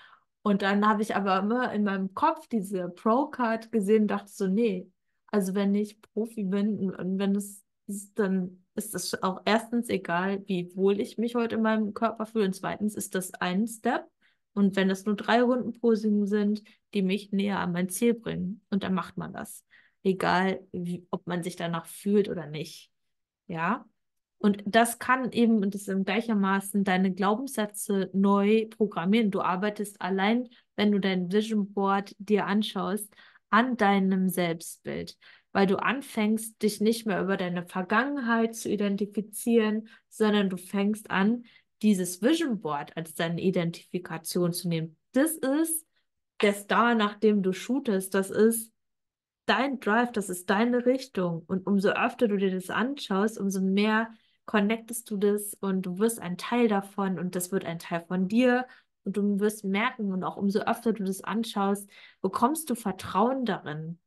Und 0.42 0.62
dann 0.62 0.88
habe 0.88 1.02
ich 1.02 1.14
aber 1.14 1.38
immer 1.40 1.72
in 1.72 1.84
meinem 1.84 2.14
Kopf 2.14 2.46
diese 2.48 2.88
Pro-Card 2.88 3.70
gesehen 3.72 4.02
und 4.02 4.08
dachte 4.08 4.32
so, 4.32 4.46
nee, 4.46 4.90
also 5.26 5.54
wenn 5.54 5.74
ich 5.74 6.00
Profi 6.00 6.44
bin 6.44 6.94
und 6.94 7.18
wenn 7.18 7.36
es 7.36 7.62
ist, 7.86 8.18
dann 8.18 8.64
ist 8.74 8.94
es 8.94 9.22
auch 9.22 9.42
erstens 9.44 9.88
egal, 9.90 10.42
wie 10.46 10.74
wohl 10.76 11.00
ich 11.00 11.18
mich 11.18 11.34
heute 11.34 11.56
in 11.56 11.62
meinem 11.62 11.92
Körper 11.94 12.24
fühle 12.26 12.46
und 12.46 12.54
zweitens 12.54 12.94
ist 12.94 13.14
das 13.14 13.34
ein 13.34 13.66
Step 13.66 14.06
und 14.54 14.76
wenn 14.76 14.90
es 14.90 15.04
nur 15.04 15.16
drei 15.16 15.42
Runden 15.42 15.72
Posing 15.78 16.26
sind, 16.26 16.62
die 16.94 17.02
mich 17.02 17.32
näher 17.32 17.58
an 17.60 17.72
mein 17.72 17.88
Ziel 17.88 18.14
bringen 18.14 18.62
und 18.70 18.82
dann 18.84 18.94
macht 18.94 19.16
man 19.16 19.32
das, 19.32 19.64
egal 20.02 20.66
wie, 20.72 21.06
ob 21.10 21.26
man 21.26 21.42
sich 21.42 21.56
danach 21.56 21.86
fühlt 21.86 22.28
oder 22.28 22.46
nicht, 22.46 22.90
ja. 23.46 23.84
Und 24.40 24.62
das 24.66 25.00
kann 25.00 25.32
eben, 25.32 25.62
und 25.64 25.74
das 25.74 25.82
ist 25.82 25.88
im 25.88 26.04
gleichermaßen 26.04 26.84
deine 26.84 27.12
Glaubenssätze 27.12 28.08
neu 28.12 28.66
programmieren. 28.68 29.32
Du 29.32 29.40
arbeitest 29.40 30.00
allein, 30.00 30.48
wenn 30.76 30.92
du 30.92 31.00
dein 31.00 31.32
Vision 31.32 31.72
Board 31.72 32.14
dir 32.18 32.46
anschaust, 32.46 33.12
an 33.50 33.76
deinem 33.76 34.28
Selbstbild, 34.28 35.16
weil 35.52 35.66
du 35.66 35.76
anfängst, 35.76 36.62
dich 36.62 36.80
nicht 36.80 37.04
mehr 37.04 37.20
über 37.20 37.36
deine 37.36 37.66
Vergangenheit 37.66 38.54
zu 38.54 38.70
identifizieren, 38.70 39.88
sondern 40.08 40.50
du 40.50 40.56
fängst 40.56 41.10
an, 41.10 41.44
dieses 41.82 42.22
Vision 42.22 42.60
Board 42.60 42.96
als 42.96 43.14
deine 43.14 43.40
Identifikation 43.40 44.52
zu 44.52 44.68
nehmen. 44.68 44.96
Das 45.12 45.32
ist 45.32 45.86
der 46.40 46.54
Star, 46.54 46.94
nach 46.94 47.14
dem 47.18 47.42
du 47.42 47.52
shootest. 47.52 48.14
Das 48.14 48.30
ist 48.30 48.72
dein 49.48 49.80
Drive, 49.80 50.12
das 50.12 50.28
ist 50.28 50.50
deine 50.50 50.86
Richtung. 50.86 51.42
Und 51.46 51.66
umso 51.66 51.90
öfter 51.90 52.28
du 52.28 52.36
dir 52.36 52.50
das 52.50 52.70
anschaust, 52.70 53.38
umso 53.38 53.60
mehr 53.60 54.10
connectest 54.46 55.10
du 55.10 55.16
das 55.16 55.54
und 55.60 55.82
du 55.82 55.98
wirst 55.98 56.20
ein 56.20 56.38
Teil 56.38 56.68
davon 56.68 57.18
und 57.18 57.36
das 57.36 57.52
wird 57.52 57.64
ein 57.64 57.78
Teil 57.78 58.04
von 58.06 58.28
dir. 58.28 58.66
Und 59.04 59.16
du 59.16 59.40
wirst 59.40 59.64
merken, 59.64 60.12
und 60.12 60.24
auch 60.24 60.36
umso 60.36 60.60
öfter 60.60 60.92
du 60.92 61.04
das 61.04 61.22
anschaust, 61.22 61.88
bekommst 62.20 62.68
du 62.68 62.74
Vertrauen 62.74 63.44
darin. 63.44 63.98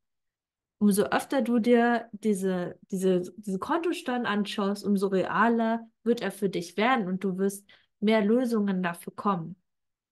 Umso 0.80 1.04
öfter 1.04 1.42
du 1.42 1.60
dir 1.60 2.10
diese, 2.12 2.78
diese, 2.90 3.22
diese 3.38 3.60
Kontostand 3.60 4.26
anschaust, 4.26 4.84
umso 4.84 5.08
realer 5.08 5.88
wird 6.04 6.22
er 6.22 6.32
für 6.32 6.50
dich 6.50 6.78
werden 6.78 7.08
und 7.08 7.24
du 7.24 7.38
wirst 7.38 7.66
mehr 8.00 8.24
Lösungen 8.24 8.82
dafür 8.82 9.14
kommen, 9.16 9.56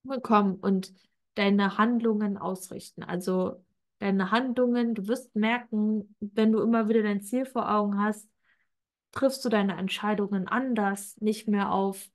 bekommen 0.04 0.54
und 0.54 0.92
deine 1.34 1.76
Handlungen 1.76 2.38
ausrichten. 2.38 3.02
Also 3.02 3.64
deine 4.00 4.30
Handlungen, 4.30 4.94
du 4.94 5.06
wirst 5.06 5.36
merken, 5.36 6.16
wenn 6.20 6.52
du 6.52 6.60
immer 6.60 6.88
wieder 6.88 7.02
dein 7.02 7.22
Ziel 7.22 7.44
vor 7.44 7.70
Augen 7.72 8.02
hast, 8.02 8.28
triffst 9.12 9.44
du 9.44 9.48
deine 9.48 9.76
Entscheidungen 9.76 10.48
anders, 10.48 11.16
nicht 11.20 11.48
mehr 11.48 11.72
auf, 11.72 12.08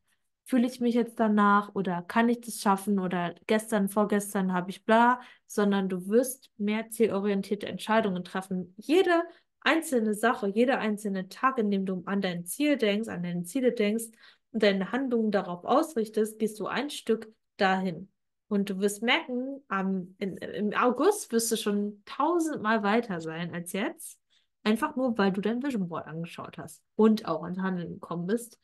fühle 0.45 0.67
ich 0.67 0.79
mich 0.79 0.95
jetzt 0.95 1.19
danach 1.19 1.73
oder 1.73 2.01
kann 2.03 2.29
ich 2.29 2.41
das 2.41 2.61
schaffen 2.61 2.99
oder 2.99 3.35
gestern, 3.47 3.89
vorgestern 3.89 4.53
habe 4.53 4.69
ich 4.69 4.85
bla, 4.85 5.19
sondern 5.47 5.89
du 5.89 6.07
wirst 6.07 6.51
mehr 6.57 6.89
zielorientierte 6.89 7.67
Entscheidungen 7.67 8.23
treffen. 8.23 8.73
Jede 8.77 9.23
einzelne 9.61 10.13
Sache, 10.13 10.47
jeder 10.47 10.79
einzelne 10.79 11.27
Tag, 11.29 11.57
in 11.57 11.71
dem 11.71 11.85
du 11.85 12.03
an 12.05 12.21
dein 12.21 12.45
Ziel 12.45 12.77
denkst, 12.77 13.09
an 13.09 13.23
deine 13.23 13.43
Ziele 13.43 13.71
denkst 13.71 14.05
und 14.51 14.61
deine 14.61 14.91
Handlungen 14.91 15.31
darauf 15.31 15.65
ausrichtest, 15.65 16.37
gehst 16.39 16.59
du 16.59 16.67
ein 16.67 16.89
Stück 16.89 17.33
dahin. 17.57 18.09
Und 18.47 18.69
du 18.69 18.79
wirst 18.79 19.01
merken, 19.01 19.63
am, 19.67 20.15
in, 20.19 20.37
im 20.37 20.73
August 20.73 21.31
wirst 21.31 21.51
du 21.51 21.57
schon 21.57 22.03
tausendmal 22.05 22.83
weiter 22.83 23.19
sein 23.19 23.53
als 23.53 23.73
jetzt. 23.73 24.19
Einfach 24.63 24.95
nur, 24.95 25.17
weil 25.17 25.31
du 25.31 25.41
dein 25.41 25.63
Vision 25.63 25.87
Board 25.87 26.07
angeschaut 26.07 26.57
hast 26.57 26.83
und 26.95 27.25
auch 27.25 27.45
ins 27.45 27.59
Handeln 27.59 27.93
gekommen 27.93 28.27
bist. 28.27 28.59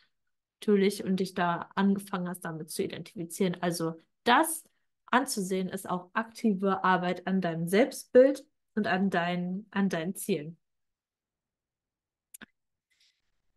Natürlich 0.59 1.03
und 1.03 1.19
dich 1.19 1.33
da 1.33 1.69
angefangen 1.75 2.27
hast, 2.27 2.41
damit 2.41 2.69
zu 2.69 2.83
identifizieren. 2.83 3.57
Also 3.61 3.95
das 4.23 4.63
anzusehen 5.07 5.69
ist 5.69 5.89
auch 5.89 6.09
aktive 6.13 6.83
Arbeit 6.83 7.25
an 7.27 7.41
deinem 7.41 7.67
Selbstbild 7.67 8.45
und 8.75 8.87
an, 8.87 9.09
dein, 9.09 9.65
an 9.71 9.89
deinen 9.89 10.15
Zielen. 10.15 10.57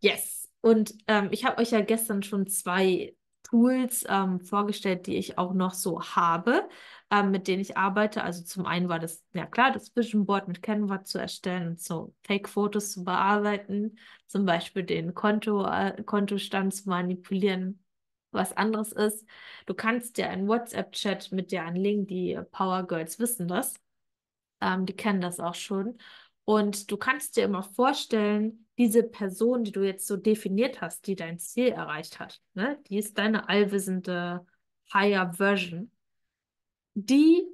Yes. 0.01 0.51
Und 0.61 0.95
ähm, 1.07 1.29
ich 1.31 1.45
habe 1.45 1.59
euch 1.59 1.70
ja 1.70 1.81
gestern 1.81 2.22
schon 2.22 2.47
zwei 2.47 3.14
Tools 3.45 4.05
ähm, 4.09 4.40
vorgestellt, 4.40 5.07
die 5.07 5.16
ich 5.16 5.38
auch 5.38 5.55
noch 5.55 5.74
so 5.74 6.03
habe, 6.03 6.68
ähm, 7.11 7.30
mit 7.30 7.47
denen 7.49 7.62
ich 7.62 7.76
arbeite. 7.76 8.24
Also 8.24 8.42
zum 8.45 8.66
einen 8.66 8.88
war 8.88 8.99
das, 8.99 9.24
ja 9.34 9.47
klar, 9.47 9.70
das 9.72 9.95
Vision 9.95 10.26
Board 10.26 10.49
mit 10.49 10.62
Canva 10.62 11.05
zu 11.05 11.18
erstellen 11.18 11.68
und 11.68 11.80
so 11.80 12.14
Fake-Fotos 12.26 12.92
zu 12.92 13.05
bearbeiten, 13.05 13.99
zum 14.26 14.45
Beispiel 14.47 14.82
den 14.82 15.14
Konto, 15.14 15.64
äh, 15.66 16.03
Kontostand 16.05 16.74
zu 16.74 16.88
manipulieren, 16.88 17.84
was 18.32 18.57
anderes 18.57 18.92
ist. 18.92 19.26
Du 19.66 19.74
kannst 19.74 20.16
dir 20.18 20.28
einen 20.30 20.49
WhatsApp-Chat 20.49 21.30
mit 21.32 21.53
dir 21.53 21.64
anlegen, 21.64 22.07
die 22.07 22.38
Power 22.51 22.84
Girls 22.86 23.18
wissen 23.18 23.47
das. 23.49 23.74
Ähm, 24.61 24.86
die 24.86 24.95
kennen 24.97 25.20
das 25.20 25.40
auch 25.40 25.55
schon. 25.55 25.99
Und 26.45 26.90
du 26.90 26.97
kannst 26.97 27.36
dir 27.36 27.45
immer 27.45 27.62
vorstellen, 27.62 28.64
diese 28.79 29.03
Person, 29.03 29.64
die 29.64 29.72
du 29.72 29.83
jetzt 29.83 30.07
so 30.07 30.16
definiert 30.16 30.81
hast, 30.81 31.07
die 31.07 31.16
dein 31.16 31.39
Ziel 31.39 31.68
erreicht 31.68 32.18
hat, 32.18 32.41
ne, 32.55 32.79
die 32.89 32.99
ist 32.99 33.18
deine 33.18 33.49
allwissende 33.49 34.47
Higher 34.93 35.33
Version, 35.33 35.91
die 36.95 37.47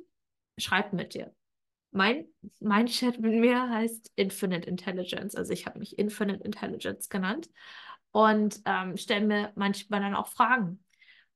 schreibt 0.58 0.92
mit 0.92 1.14
dir. 1.14 1.34
Mein, 1.92 2.26
mein 2.60 2.86
Chat 2.86 3.18
mit 3.20 3.34
mir 3.34 3.68
heißt 3.68 4.12
Infinite 4.14 4.68
Intelligence, 4.68 5.34
also 5.34 5.52
ich 5.52 5.66
habe 5.66 5.78
mich 5.78 5.98
Infinite 5.98 6.44
Intelligence 6.44 7.08
genannt 7.08 7.50
und 8.12 8.60
ähm, 8.64 8.96
stelle 8.96 9.26
mir 9.26 9.52
manchmal 9.56 10.00
dann 10.00 10.14
auch 10.14 10.28
Fragen. 10.28 10.84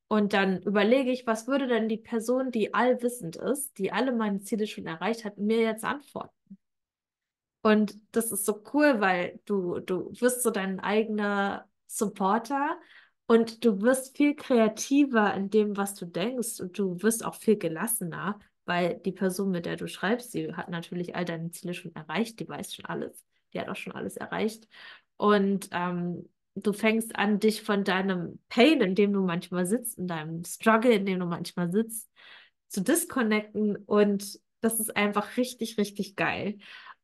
Und 0.06 0.32
dann 0.32 0.62
überlege 0.62 1.10
ich, 1.10 1.26
was 1.26 1.46
würde 1.48 1.66
denn 1.66 1.88
die 1.88 1.96
Person, 1.96 2.50
die 2.50 2.74
allwissend 2.74 3.36
ist, 3.36 3.78
die 3.78 3.90
alle 3.90 4.12
meine 4.12 4.40
Ziele 4.40 4.66
schon 4.66 4.86
erreicht 4.86 5.24
hat, 5.24 5.38
mir 5.38 5.60
jetzt 5.60 5.84
antworten? 5.84 6.33
Und 7.64 7.96
das 8.12 8.30
ist 8.30 8.44
so 8.44 8.62
cool, 8.74 9.00
weil 9.00 9.40
du, 9.46 9.80
du 9.80 10.10
wirst 10.20 10.42
so 10.42 10.50
dein 10.50 10.80
eigener 10.80 11.66
Supporter 11.86 12.78
und 13.26 13.64
du 13.64 13.80
wirst 13.80 14.18
viel 14.18 14.36
kreativer 14.36 15.32
in 15.32 15.48
dem, 15.48 15.74
was 15.74 15.94
du 15.94 16.04
denkst 16.04 16.60
und 16.60 16.78
du 16.78 17.00
wirst 17.02 17.24
auch 17.24 17.36
viel 17.36 17.56
gelassener, 17.56 18.38
weil 18.66 18.98
die 18.98 19.12
Person, 19.12 19.50
mit 19.50 19.64
der 19.64 19.76
du 19.76 19.88
schreibst, 19.88 20.34
die 20.34 20.52
hat 20.54 20.68
natürlich 20.68 21.16
all 21.16 21.24
deine 21.24 21.52
Ziele 21.52 21.72
schon 21.72 21.94
erreicht, 21.94 22.38
die 22.38 22.46
weiß 22.46 22.74
schon 22.74 22.84
alles, 22.84 23.24
die 23.54 23.60
hat 23.60 23.70
auch 23.70 23.76
schon 23.76 23.94
alles 23.94 24.18
erreicht. 24.18 24.68
Und 25.16 25.70
ähm, 25.72 26.28
du 26.56 26.74
fängst 26.74 27.16
an, 27.16 27.40
dich 27.40 27.62
von 27.62 27.82
deinem 27.82 28.40
Pain, 28.50 28.82
in 28.82 28.94
dem 28.94 29.14
du 29.14 29.22
manchmal 29.22 29.64
sitzt, 29.64 29.96
in 29.98 30.06
deinem 30.06 30.44
Struggle, 30.44 30.92
in 30.92 31.06
dem 31.06 31.18
du 31.18 31.24
manchmal 31.24 31.70
sitzt, 31.72 32.10
zu 32.68 32.82
disconnecten 32.82 33.76
und 33.86 34.38
das 34.60 34.80
ist 34.80 34.94
einfach 34.96 35.38
richtig, 35.38 35.78
richtig 35.78 36.14
geil. 36.16 36.58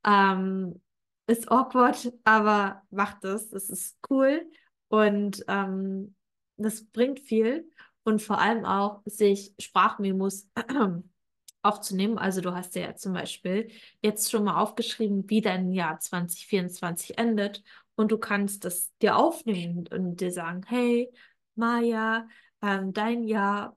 Ähm, 0.04 0.80
ist 1.26 1.50
awkward, 1.50 2.12
aber 2.24 2.82
macht 2.90 3.24
es. 3.24 3.52
Es 3.52 3.70
ist 3.70 3.98
cool 4.10 4.50
und 4.88 5.44
ähm, 5.48 6.14
das 6.56 6.84
bringt 6.84 7.20
viel 7.20 7.70
und 8.02 8.20
vor 8.20 8.40
allem 8.40 8.64
auch, 8.64 9.02
sich 9.04 9.54
Sprachmemos 9.58 10.48
aufzunehmen. 11.62 12.18
Also 12.18 12.40
du 12.40 12.54
hast 12.54 12.74
ja 12.74 12.94
zum 12.96 13.12
Beispiel 13.12 13.70
jetzt 14.02 14.30
schon 14.30 14.44
mal 14.44 14.60
aufgeschrieben, 14.60 15.28
wie 15.28 15.40
dein 15.40 15.72
Jahr 15.72 16.00
2024 16.00 17.18
endet 17.18 17.62
und 17.94 18.10
du 18.12 18.18
kannst 18.18 18.64
das 18.64 18.90
dir 19.00 19.16
aufnehmen 19.16 19.86
und 19.88 20.20
dir 20.20 20.32
sagen, 20.32 20.62
hey, 20.66 21.12
Maja, 21.54 22.26
ähm, 22.62 22.92
dein 22.92 23.24
Jahr, 23.24 23.76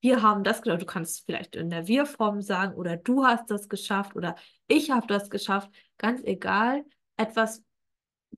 wir 0.00 0.22
haben 0.22 0.44
das 0.44 0.62
geschafft. 0.62 0.82
Du 0.82 0.86
kannst 0.86 1.24
vielleicht 1.26 1.56
in 1.56 1.70
der 1.70 1.86
Wir-Form 1.86 2.40
sagen 2.40 2.74
oder 2.74 2.96
du 2.96 3.24
hast 3.24 3.50
das 3.50 3.68
geschafft 3.68 4.16
oder 4.16 4.36
ich 4.66 4.90
habe 4.90 5.06
das 5.06 5.30
geschafft. 5.30 5.70
Ganz 5.98 6.22
egal. 6.24 6.84
Etwas, 7.16 7.64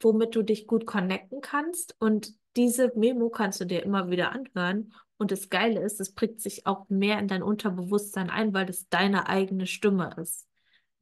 womit 0.01 0.35
du 0.35 0.43
dich 0.43 0.67
gut 0.67 0.87
connecten 0.87 1.41
kannst. 1.41 1.95
Und 1.99 2.33
diese 2.57 2.93
Memo 2.97 3.29
kannst 3.29 3.61
du 3.61 3.67
dir 3.67 3.83
immer 3.83 4.11
wieder 4.11 4.33
anhören. 4.33 4.93
Und 5.19 5.31
das 5.31 5.51
Geile 5.51 5.81
ist, 5.81 6.01
es 6.01 6.15
prägt 6.15 6.41
sich 6.41 6.67
auch 6.67 6.89
mehr 6.89 7.19
in 7.19 7.29
dein 7.29 7.43
Unterbewusstsein 7.43 8.31
ein, 8.31 8.55
weil 8.55 8.65
das 8.65 8.89
deine 8.89 9.29
eigene 9.29 9.67
Stimme 9.67 10.15
ist. 10.17 10.49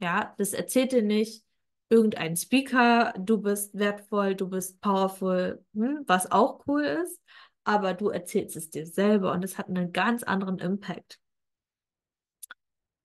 Ja, 0.00 0.34
das 0.38 0.52
erzählt 0.52 0.92
dir 0.92 1.02
nicht 1.02 1.44
irgendein 1.88 2.36
Speaker, 2.36 3.14
du 3.18 3.38
bist 3.38 3.78
wertvoll, 3.78 4.34
du 4.34 4.48
bist 4.48 4.80
powerful, 4.80 5.64
hm, 5.72 6.02
was 6.06 6.30
auch 6.30 6.64
cool 6.66 6.84
ist 6.84 7.20
aber 7.68 7.92
du 7.92 8.08
erzählst 8.08 8.56
es 8.56 8.70
dir 8.70 8.86
selber 8.86 9.30
und 9.32 9.44
es 9.44 9.58
hat 9.58 9.68
einen 9.68 9.92
ganz 9.92 10.22
anderen 10.22 10.58
Impact. 10.58 11.20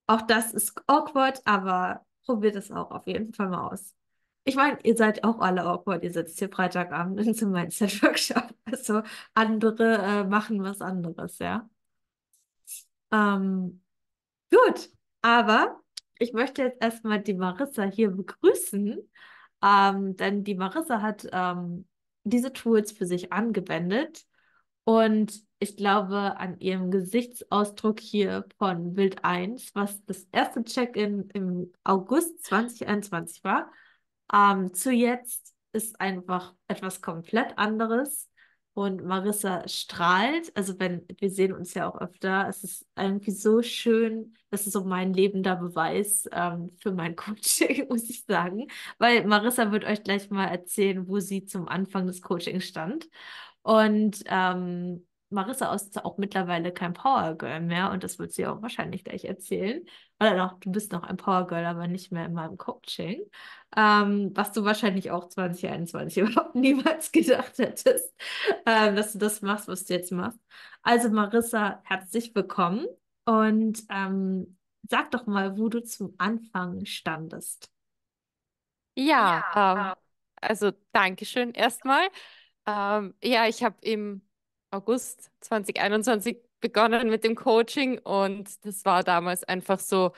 Auch 0.06 0.22
das 0.22 0.54
ist 0.54 0.82
awkward, 0.86 1.42
aber 1.44 2.06
probiert 2.24 2.56
es 2.56 2.70
auch 2.70 2.90
auf 2.90 3.06
jeden 3.06 3.34
Fall 3.34 3.50
mal 3.50 3.68
aus. 3.70 3.94
Ich 4.44 4.56
meine, 4.56 4.78
ihr 4.82 4.96
seid 4.96 5.22
auch 5.22 5.40
alle 5.40 5.64
awkward. 5.64 6.02
Ihr 6.02 6.12
sitzt 6.12 6.38
hier 6.38 6.48
Freitagabend 6.48 7.20
in 7.26 7.34
zum 7.34 7.50
Mindset-Workshop. 7.50 8.54
Also 8.64 9.02
andere 9.34 9.98
äh, 9.98 10.24
machen 10.24 10.62
was 10.62 10.80
anderes, 10.80 11.38
ja. 11.38 11.68
Ähm, 13.12 13.82
gut, 14.50 14.90
aber 15.20 15.78
ich 16.18 16.32
möchte 16.32 16.62
jetzt 16.62 16.82
erstmal 16.82 17.20
die 17.20 17.34
Marissa 17.34 17.82
hier 17.84 18.10
begrüßen, 18.10 19.10
ähm, 19.62 20.16
denn 20.16 20.42
die 20.42 20.54
Marissa 20.54 21.02
hat 21.02 21.28
ähm, 21.32 21.86
diese 22.22 22.52
Tools 22.54 22.92
für 22.92 23.04
sich 23.04 23.30
angewendet 23.30 24.26
und 24.84 25.42
ich 25.58 25.76
glaube, 25.76 26.36
an 26.38 26.58
ihrem 26.60 26.90
Gesichtsausdruck 26.90 28.00
hier 28.00 28.44
von 28.58 28.94
Bild 28.94 29.24
1, 29.24 29.74
was 29.74 30.04
das 30.04 30.26
erste 30.30 30.62
Check-in 30.62 31.30
im 31.30 31.72
August 31.84 32.44
2021 32.44 33.42
war, 33.44 33.70
ähm, 34.32 34.74
zu 34.74 34.92
jetzt 34.92 35.54
ist 35.72 36.00
einfach 36.00 36.54
etwas 36.68 37.00
komplett 37.02 37.58
anderes. 37.58 38.30
Und 38.74 39.04
Marissa 39.04 39.68
strahlt. 39.68 40.50
Also, 40.56 40.80
wenn 40.80 41.06
wir 41.20 41.30
sehen 41.30 41.52
uns 41.52 41.74
ja 41.74 41.88
auch 41.88 42.00
öfter, 42.00 42.48
es 42.48 42.64
ist 42.64 42.86
irgendwie 42.96 43.30
so 43.30 43.62
schön. 43.62 44.34
Das 44.50 44.66
ist 44.66 44.72
so 44.72 44.82
mein 44.84 45.12
lebender 45.14 45.54
Beweis 45.54 46.28
ähm, 46.32 46.76
für 46.82 46.92
mein 46.92 47.14
Coaching, 47.16 47.86
muss 47.88 48.10
ich 48.10 48.24
sagen. 48.24 48.66
Weil 48.98 49.26
Marissa 49.26 49.70
wird 49.70 49.84
euch 49.84 50.02
gleich 50.02 50.28
mal 50.30 50.46
erzählen, 50.46 51.06
wo 51.06 51.20
sie 51.20 51.44
zum 51.44 51.68
Anfang 51.68 52.08
des 52.08 52.20
Coachings 52.20 52.64
stand. 52.64 53.08
Und 53.64 54.22
ähm, 54.26 55.06
Marissa 55.30 55.74
ist 55.74 56.04
auch 56.04 56.18
mittlerweile 56.18 56.70
kein 56.70 56.92
Power 56.92 57.34
Girl 57.34 57.60
mehr 57.60 57.90
und 57.90 58.04
das 58.04 58.18
wird 58.18 58.32
sie 58.32 58.46
auch 58.46 58.60
wahrscheinlich 58.60 59.04
gleich 59.04 59.24
erzählen. 59.24 59.82
Oder 60.20 60.36
noch, 60.36 60.60
du 60.60 60.70
bist 60.70 60.92
noch 60.92 61.02
ein 61.02 61.16
Power 61.16 61.46
Girl, 61.46 61.64
aber 61.64 61.88
nicht 61.88 62.12
mehr 62.12 62.26
in 62.26 62.34
meinem 62.34 62.58
Coaching. 62.58 63.22
Ähm, 63.74 64.30
was 64.34 64.52
du 64.52 64.64
wahrscheinlich 64.64 65.10
auch 65.10 65.28
2021 65.28 66.18
überhaupt 66.18 66.54
niemals 66.54 67.10
gedacht 67.10 67.58
hättest, 67.58 68.14
ähm, 68.66 68.96
dass 68.96 69.14
du 69.14 69.18
das 69.18 69.40
machst, 69.40 69.66
was 69.66 69.86
du 69.86 69.94
jetzt 69.94 70.12
machst. 70.12 70.38
Also 70.82 71.08
Marissa, 71.08 71.80
herzlich 71.84 72.34
willkommen 72.34 72.86
und 73.24 73.82
ähm, 73.88 74.58
sag 74.88 75.10
doch 75.10 75.26
mal, 75.26 75.56
wo 75.58 75.70
du 75.70 75.82
zum 75.82 76.14
Anfang 76.18 76.84
standest. 76.84 77.70
Ja, 78.96 79.94
ähm, 79.96 80.02
also 80.40 80.72
Dankeschön 80.92 81.52
erstmal. 81.52 82.08
Ähm, 82.66 83.14
ja, 83.22 83.46
ich 83.46 83.62
habe 83.62 83.76
im 83.82 84.22
August 84.70 85.30
2021 85.40 86.38
begonnen 86.60 87.10
mit 87.10 87.24
dem 87.24 87.34
Coaching 87.34 87.98
und 87.98 88.64
das 88.64 88.84
war 88.84 89.04
damals 89.04 89.44
einfach 89.44 89.78
so, 89.78 90.12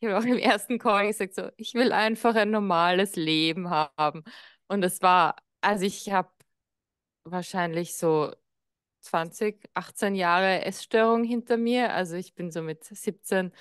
ich 0.00 0.08
habe 0.08 0.18
auch 0.18 0.24
im 0.24 0.38
ersten 0.38 0.78
Call 0.78 1.08
gesagt, 1.08 1.34
so, 1.34 1.50
ich 1.56 1.74
will 1.74 1.92
einfach 1.92 2.34
ein 2.36 2.50
normales 2.50 3.16
Leben 3.16 3.70
haben. 3.70 4.24
Und 4.68 4.84
es 4.84 5.02
war, 5.02 5.36
also 5.62 5.84
ich 5.86 6.10
habe 6.12 6.30
wahrscheinlich 7.24 7.96
so 7.96 8.32
20, 9.00 9.60
18 9.74 10.14
Jahre 10.14 10.64
Essstörung 10.64 11.24
hinter 11.24 11.56
mir. 11.56 11.92
Also 11.94 12.16
ich 12.16 12.34
bin 12.34 12.50
so 12.50 12.62
mit 12.62 12.84
17 12.84 13.52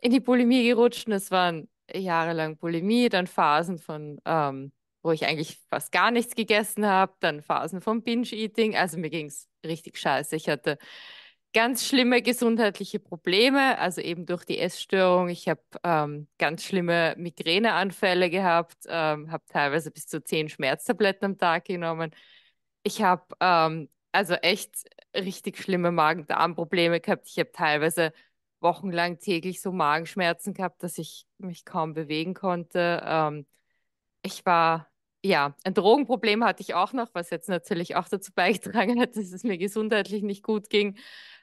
in 0.00 0.12
die 0.12 0.20
Bulimie 0.20 0.66
gerutscht 0.68 1.06
und 1.08 1.14
es 1.14 1.30
waren 1.30 1.68
jahrelang 1.92 2.58
Bulimie, 2.58 3.08
dann 3.08 3.26
Phasen 3.26 3.78
von 3.78 4.20
ähm, 4.26 4.72
wo 5.06 5.12
ich 5.12 5.26
eigentlich 5.26 5.58
fast 5.70 5.92
gar 5.92 6.10
nichts 6.10 6.34
gegessen 6.34 6.86
habe, 6.86 7.14
dann 7.20 7.42
Phasen 7.42 7.80
von 7.80 8.02
Binge-Eating. 8.02 8.76
Also 8.76 8.98
mir 8.98 9.10
ging 9.10 9.26
es 9.26 9.48
richtig 9.64 9.96
scheiße. 9.98 10.36
Ich 10.36 10.48
hatte 10.48 10.78
ganz 11.54 11.86
schlimme 11.86 12.20
gesundheitliche 12.22 12.98
Probleme, 12.98 13.78
also 13.78 14.00
eben 14.02 14.26
durch 14.26 14.44
die 14.44 14.58
Essstörung. 14.58 15.28
Ich 15.28 15.48
habe 15.48 15.62
ähm, 15.84 16.28
ganz 16.38 16.64
schlimme 16.64 17.14
Migräneanfälle 17.16 18.28
gehabt, 18.30 18.76
ähm, 18.88 19.30
habe 19.30 19.44
teilweise 19.48 19.90
bis 19.90 20.06
zu 20.06 20.22
zehn 20.22 20.48
Schmerztabletten 20.48 21.24
am 21.24 21.38
Tag 21.38 21.64
genommen. 21.64 22.10
Ich 22.82 23.02
habe 23.02 23.24
ähm, 23.40 23.88
also 24.12 24.34
echt 24.34 24.74
richtig 25.14 25.58
schlimme 25.58 25.92
Magen-Darm-Probleme 25.92 27.00
gehabt. 27.00 27.28
Ich 27.28 27.38
habe 27.38 27.52
teilweise 27.52 28.12
wochenlang 28.60 29.18
täglich 29.18 29.60
so 29.60 29.72
Magenschmerzen 29.72 30.52
gehabt, 30.52 30.82
dass 30.82 30.98
ich 30.98 31.26
mich 31.38 31.64
kaum 31.64 31.94
bewegen 31.94 32.34
konnte. 32.34 33.02
Ähm, 33.04 33.46
ich 34.22 34.44
war, 34.44 34.90
ja, 35.26 35.56
ein 35.64 35.74
Drogenproblem 35.74 36.44
hatte 36.44 36.62
ich 36.62 36.74
auch 36.74 36.92
noch, 36.92 37.08
was 37.14 37.30
jetzt 37.30 37.48
natürlich 37.48 37.96
auch 37.96 38.08
dazu 38.08 38.32
beigetragen 38.32 39.00
hat, 39.00 39.16
dass 39.16 39.32
es 39.32 39.42
mir 39.42 39.58
gesundheitlich 39.58 40.22
nicht 40.22 40.42
gut 40.42 40.70
ging. 40.70 40.96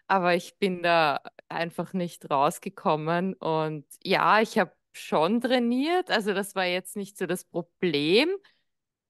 Aber 0.08 0.36
ich 0.36 0.58
bin 0.58 0.84
da 0.84 1.22
einfach 1.50 1.94
nicht 1.94 2.30
rausgekommen. 2.30 3.34
Und 3.36 3.86
ja, 4.04 4.42
ich 4.42 4.58
habe 4.58 4.74
schon 4.94 5.42
trainiert. 5.42 6.12
Also 6.12 6.34
das 6.34 6.56
war 6.56 6.66
jetzt 6.66 6.96
nicht 6.96 7.18
so 7.18 7.26
das 7.26 7.46
Problem. 7.46 8.30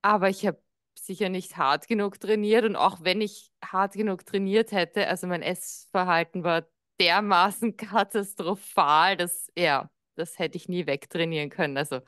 Aber 0.02 0.30
ich 0.30 0.46
habe 0.46 0.62
sicher 1.00 1.30
nicht 1.30 1.58
hart 1.58 1.88
genug 1.88 2.20
trainiert. 2.20 2.66
Und 2.66 2.76
auch 2.76 3.04
wenn 3.04 3.22
ich 3.22 3.52
hart 3.64 3.94
genug 3.94 4.26
trainiert 4.26 4.72
hätte, 4.72 5.08
also 5.08 5.28
mein 5.28 5.42
Essverhalten 5.44 6.44
war 6.44 6.66
dermaßen 7.00 7.78
katastrophal, 7.78 9.18
dass, 9.18 9.52
ja, 9.58 9.90
das 10.16 10.40
hätte 10.40 10.58
ich 10.58 10.70
nie 10.70 10.88
wegtrainieren 10.88 11.50
können. 11.50 11.78
Also 11.78 12.02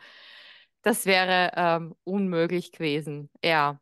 das 0.85 1.07
wäre 1.07 1.51
ähm, 1.55 1.95
unmöglich 2.03 2.71
gewesen. 2.71 3.31
Ja. 3.43 3.81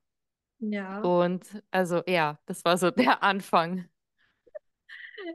Ja. 0.60 1.02
Und 1.02 1.46
also 1.70 2.02
ja, 2.08 2.40
das 2.46 2.64
war 2.64 2.78
so 2.78 2.92
der 2.92 3.22
Anfang. 3.22 3.90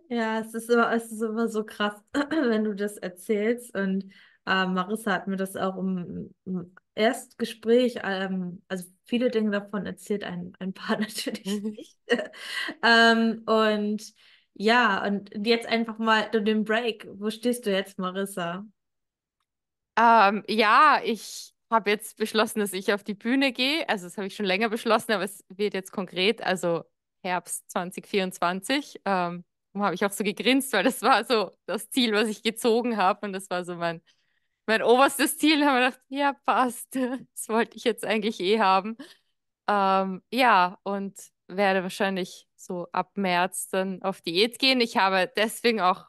Ja, 0.08 0.40
es 0.40 0.54
ist 0.54 0.70
immer, 0.70 0.90
es 0.92 1.12
ist 1.12 1.20
immer 1.20 1.46
so 1.48 1.64
krass, 1.64 2.02
wenn 2.30 2.64
du 2.64 2.74
das 2.74 2.96
erzählst. 2.96 3.74
Und 3.76 4.04
äh, 4.46 4.64
Marissa 4.64 5.12
hat 5.12 5.26
mir 5.26 5.36
das 5.36 5.56
auch 5.56 5.76
im, 5.76 6.34
im 6.46 6.74
Erstgespräch, 6.94 7.98
ähm, 8.02 8.62
also 8.68 8.86
viele 9.04 9.30
Dinge 9.30 9.50
davon 9.50 9.84
erzählt, 9.84 10.24
ein, 10.24 10.54
ein 10.60 10.72
paar 10.72 10.98
natürlich 11.00 11.62
nicht. 11.62 11.98
ähm, 12.82 13.42
und 13.44 14.14
ja, 14.54 15.06
und 15.06 15.30
jetzt 15.46 15.68
einfach 15.68 15.98
mal 15.98 16.30
den 16.30 16.64
Break. 16.64 17.06
Wo 17.12 17.28
stehst 17.28 17.66
du 17.66 17.70
jetzt, 17.70 17.98
Marissa? 17.98 18.64
Ähm, 19.96 20.44
ja, 20.48 21.00
ich 21.04 21.52
habe 21.70 21.90
jetzt 21.90 22.16
beschlossen, 22.16 22.60
dass 22.60 22.72
ich 22.72 22.92
auf 22.92 23.04
die 23.04 23.14
Bühne 23.14 23.52
gehe. 23.52 23.88
Also 23.88 24.06
das 24.06 24.16
habe 24.16 24.26
ich 24.26 24.36
schon 24.36 24.46
länger 24.46 24.68
beschlossen, 24.68 25.12
aber 25.12 25.24
es 25.24 25.44
wird 25.48 25.74
jetzt 25.74 25.92
konkret, 25.92 26.42
also 26.42 26.84
Herbst 27.22 27.70
2024. 27.70 29.00
Ähm, 29.04 29.44
habe 29.74 29.94
ich 29.94 30.04
auch 30.04 30.10
so 30.10 30.24
gegrinst, 30.24 30.72
weil 30.72 30.84
das 30.84 31.02
war 31.02 31.24
so 31.24 31.52
das 31.66 31.90
Ziel, 31.90 32.12
was 32.12 32.28
ich 32.28 32.42
gezogen 32.42 32.96
habe 32.96 33.26
und 33.26 33.32
das 33.32 33.48
war 33.50 33.64
so 33.64 33.76
mein, 33.76 34.02
mein 34.66 34.82
oberstes 34.82 35.38
Ziel. 35.38 35.60
Da 35.60 35.66
habe 35.66 35.80
ich 35.80 35.86
gedacht, 35.86 36.00
ja, 36.08 36.32
passt. 36.46 36.94
Das 37.34 37.48
wollte 37.48 37.76
ich 37.76 37.84
jetzt 37.84 38.04
eigentlich 38.04 38.40
eh 38.40 38.60
haben. 38.60 38.96
Ähm, 39.68 40.22
ja, 40.32 40.78
und 40.82 41.14
werde 41.48 41.82
wahrscheinlich 41.82 42.48
so 42.56 42.88
ab 42.92 43.12
März 43.16 43.68
dann 43.70 44.02
auf 44.02 44.20
Diät 44.20 44.58
gehen. 44.58 44.80
Ich 44.80 44.96
habe 44.96 45.30
deswegen 45.36 45.80
auch 45.80 46.06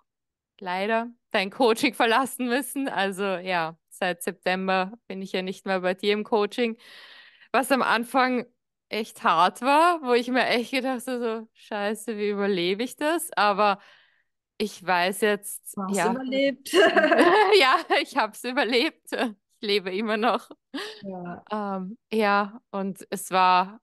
leider 0.59 1.09
dein 1.31 1.51
Coaching 1.51 1.93
verlassen 1.93 2.47
müssen. 2.47 2.89
Also 2.89 3.23
ja, 3.23 3.77
seit 3.99 4.23
September 4.23 4.93
bin 5.07 5.21
ich 5.21 5.31
ja 5.33 5.41
nicht 5.41 5.65
mehr 5.65 5.81
bei 5.81 5.93
dir 5.93 6.13
im 6.13 6.23
Coaching, 6.23 6.77
was 7.51 7.71
am 7.71 7.81
Anfang 7.81 8.45
echt 8.89 9.23
hart 9.23 9.61
war, 9.61 10.01
wo 10.01 10.13
ich 10.13 10.27
mir 10.29 10.47
echt 10.47 10.71
gedacht 10.71 11.05
habe, 11.07 11.19
so, 11.19 11.49
scheiße, 11.53 12.17
wie 12.17 12.29
überlebe 12.29 12.83
ich 12.83 12.95
das? 12.95 13.29
Aber 13.35 13.79
ich 14.57 14.85
weiß 14.85 15.21
jetzt, 15.21 15.75
Du 15.75 15.83
hast 15.83 15.95
ja, 15.95 16.11
überlebt. 16.11 16.73
ja, 17.59 17.77
ich 18.01 18.17
habe 18.17 18.33
es 18.33 18.43
überlebt. 18.43 19.11
Ich 19.13 19.67
lebe 19.67 19.95
immer 19.95 20.17
noch. 20.17 20.49
Ja. 21.01 21.43
Ähm, 21.51 21.97
ja, 22.11 22.61
und 22.71 23.05
es 23.09 23.31
war, 23.31 23.79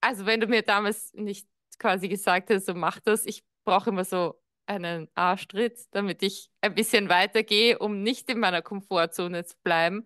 also 0.00 0.26
wenn 0.26 0.40
du 0.40 0.46
mir 0.46 0.62
damals 0.62 1.12
nicht 1.14 1.48
quasi 1.78 2.08
gesagt 2.08 2.48
hättest, 2.48 2.66
so 2.66 2.74
mach 2.74 2.98
das, 3.00 3.26
ich 3.26 3.44
brauche 3.64 3.90
immer 3.90 4.04
so 4.04 4.40
einen 4.66 5.08
Arschtritt, 5.14 5.78
damit 5.92 6.22
ich 6.22 6.50
ein 6.60 6.74
bisschen 6.74 7.08
weitergehe, 7.08 7.78
um 7.78 8.02
nicht 8.02 8.28
in 8.30 8.38
meiner 8.38 8.62
Komfortzone 8.62 9.44
zu 9.44 9.56
bleiben, 9.62 10.04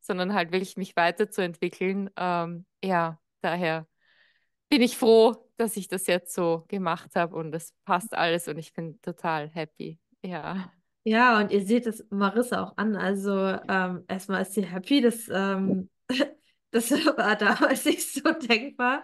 sondern 0.00 0.34
halt 0.34 0.52
wirklich 0.52 0.76
mich 0.76 0.96
weiterzuentwickeln. 0.96 2.10
Ähm, 2.16 2.66
ja, 2.82 3.20
daher 3.40 3.86
bin 4.68 4.82
ich 4.82 4.96
froh, 4.96 5.48
dass 5.56 5.76
ich 5.76 5.88
das 5.88 6.06
jetzt 6.06 6.34
so 6.34 6.64
gemacht 6.68 7.14
habe 7.14 7.36
und 7.36 7.54
es 7.54 7.74
passt 7.84 8.14
alles 8.14 8.48
und 8.48 8.58
ich 8.58 8.72
bin 8.72 9.00
total 9.02 9.48
happy. 9.48 9.98
Ja. 10.22 10.72
Ja, 11.04 11.40
und 11.40 11.50
ihr 11.50 11.64
seht 11.66 11.86
es 11.86 12.06
Marissa 12.10 12.62
auch 12.62 12.76
an. 12.76 12.94
Also 12.94 13.36
ähm, 13.68 14.04
erstmal 14.08 14.42
ist 14.42 14.54
sie 14.54 14.64
happy, 14.64 15.00
dass 15.00 15.28
ähm, 15.32 15.90
das 16.72 16.90
war 17.16 17.36
damals 17.36 17.84
nicht 17.84 18.12
so 18.12 18.32
denkbar. 18.32 19.02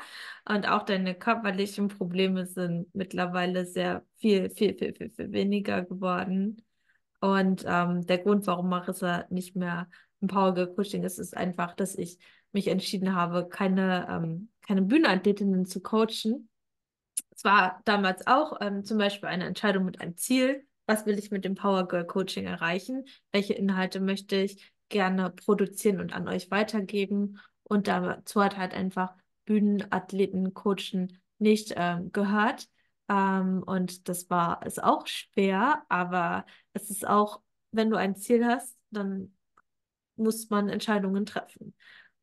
Und 0.49 0.69
auch 0.69 0.83
deine 0.83 1.14
körperlichen 1.14 1.89
Probleme 1.89 2.47
sind 2.47 2.93
mittlerweile 2.95 3.66
sehr 3.66 4.05
viel, 4.16 4.51
viel, 4.51 4.77
viel, 4.77 4.95
viel, 4.95 5.11
viel 5.11 5.33
weniger 5.33 5.83
geworden. 5.85 6.64
Und 7.21 7.64
ähm, 7.66 8.07
der 8.07 8.19
Grund, 8.19 8.47
warum 8.47 8.69
Marissa 8.69 9.27
nicht 9.31 9.55
mehr 9.55 9.89
im 10.21 10.29
Power 10.29 10.55
Girl 10.55 10.75
Coaching 10.75 11.05
ist, 11.05 11.19
ist 11.19 11.37
einfach, 11.37 11.75
dass 11.75 11.95
ich 11.95 12.19
mich 12.53 12.69
entschieden 12.69 13.14
habe, 13.14 13.49
keine, 13.49 14.09
ähm, 14.11 14.49
keine 14.62 14.83
Bühnenathletinnen 14.83 15.66
zu 15.66 15.81
coachen. 15.81 16.49
Es 17.31 17.45
war 17.45 17.83
damals 17.85 18.27
auch 18.27 18.59
ähm, 18.61 18.85
zum 18.85 18.99
Beispiel 18.99 19.29
eine 19.29 19.45
Entscheidung 19.45 19.85
mit 19.85 20.01
einem 20.01 20.16
Ziel. 20.16 20.66
Was 20.87 21.05
will 21.05 21.19
ich 21.19 21.31
mit 21.31 21.45
dem 21.45 21.55
Power 21.55 21.87
Girl 21.87 22.07
Coaching 22.07 22.47
erreichen? 22.47 23.05
Welche 23.31 23.53
Inhalte 23.53 24.01
möchte 24.01 24.37
ich 24.37 24.73
gerne 24.89 25.29
produzieren 25.31 26.01
und 26.01 26.14
an 26.14 26.29
euch 26.29 26.51
weitergeben? 26.51 27.39
Und 27.69 27.87
dazu 27.89 28.43
hat 28.43 28.57
halt 28.57 28.75
einfach 28.75 29.14
Bühnenathleten 29.45 30.55
coachen 30.55 31.21
nicht 31.39 31.75
ähm, 31.77 32.12
gehört. 32.12 32.69
Ähm, 33.09 33.62
und 33.64 34.09
das 34.09 34.29
war 34.31 34.64
ist 34.66 34.83
auch 34.83 35.07
schwer, 35.07 35.85
aber 35.89 36.45
es 36.73 36.91
ist 36.91 37.07
auch, 37.07 37.41
wenn 37.73 37.91
du 37.91 37.97
ein 37.97 38.16
Ziel 38.16 38.45
hast, 38.47 38.77
dann 38.91 39.35
muss 40.16 40.51
man 40.51 40.69
Entscheidungen 40.69 41.27
treffen. 41.27 41.75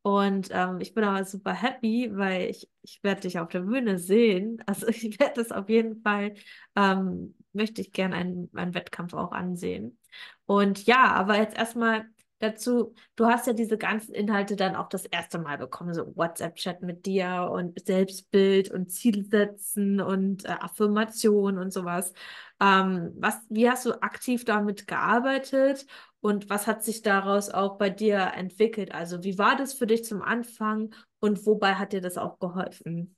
Und 0.02 0.50
ähm, 0.52 0.80
ich 0.80 0.94
bin 0.94 1.02
aber 1.02 1.24
super 1.24 1.52
happy, 1.52 2.10
weil 2.12 2.48
ich, 2.48 2.70
ich 2.82 3.02
werde 3.02 3.22
dich 3.22 3.40
auf 3.40 3.48
der 3.48 3.60
Bühne 3.60 3.98
sehen. 3.98 4.62
Also 4.66 4.86
ich 4.88 5.18
werde 5.18 5.34
das 5.42 5.50
auf 5.52 5.68
jeden 5.68 6.00
Fall, 6.02 6.34
ähm, 6.76 7.34
möchte 7.52 7.80
ich 7.80 7.92
gerne 7.92 8.14
einen, 8.16 8.50
einen 8.54 8.74
Wettkampf 8.74 9.14
auch 9.14 9.32
ansehen. 9.32 9.98
Und 10.44 10.86
ja, 10.86 11.12
aber 11.14 11.38
jetzt 11.38 11.56
erstmal 11.56 12.06
dazu, 12.38 12.94
du 13.16 13.26
hast 13.26 13.46
ja 13.46 13.52
diese 13.52 13.78
ganzen 13.78 14.14
Inhalte 14.14 14.56
dann 14.56 14.76
auch 14.76 14.88
das 14.88 15.04
erste 15.06 15.38
Mal 15.38 15.58
bekommen, 15.58 15.94
so 15.94 16.14
WhatsApp-Chat 16.16 16.82
mit 16.82 17.06
dir 17.06 17.50
und 17.52 17.84
Selbstbild 17.86 18.70
und 18.70 18.90
Zielsetzen 18.92 20.00
und 20.00 20.44
äh, 20.44 20.48
Affirmation 20.60 21.58
und 21.58 21.72
sowas. 21.72 22.12
Ähm, 22.60 23.12
was, 23.18 23.38
wie 23.48 23.68
hast 23.68 23.86
du 23.86 24.00
aktiv 24.02 24.44
damit 24.44 24.86
gearbeitet 24.86 25.86
und 26.20 26.48
was 26.50 26.66
hat 26.66 26.84
sich 26.84 27.02
daraus 27.02 27.50
auch 27.50 27.78
bei 27.78 27.90
dir 27.90 28.18
entwickelt? 28.34 28.92
Also 28.94 29.24
wie 29.24 29.38
war 29.38 29.56
das 29.56 29.74
für 29.74 29.86
dich 29.86 30.04
zum 30.04 30.22
Anfang 30.22 30.94
und 31.20 31.46
wobei 31.46 31.74
hat 31.74 31.92
dir 31.92 32.00
das 32.00 32.18
auch 32.18 32.38
geholfen? 32.38 33.15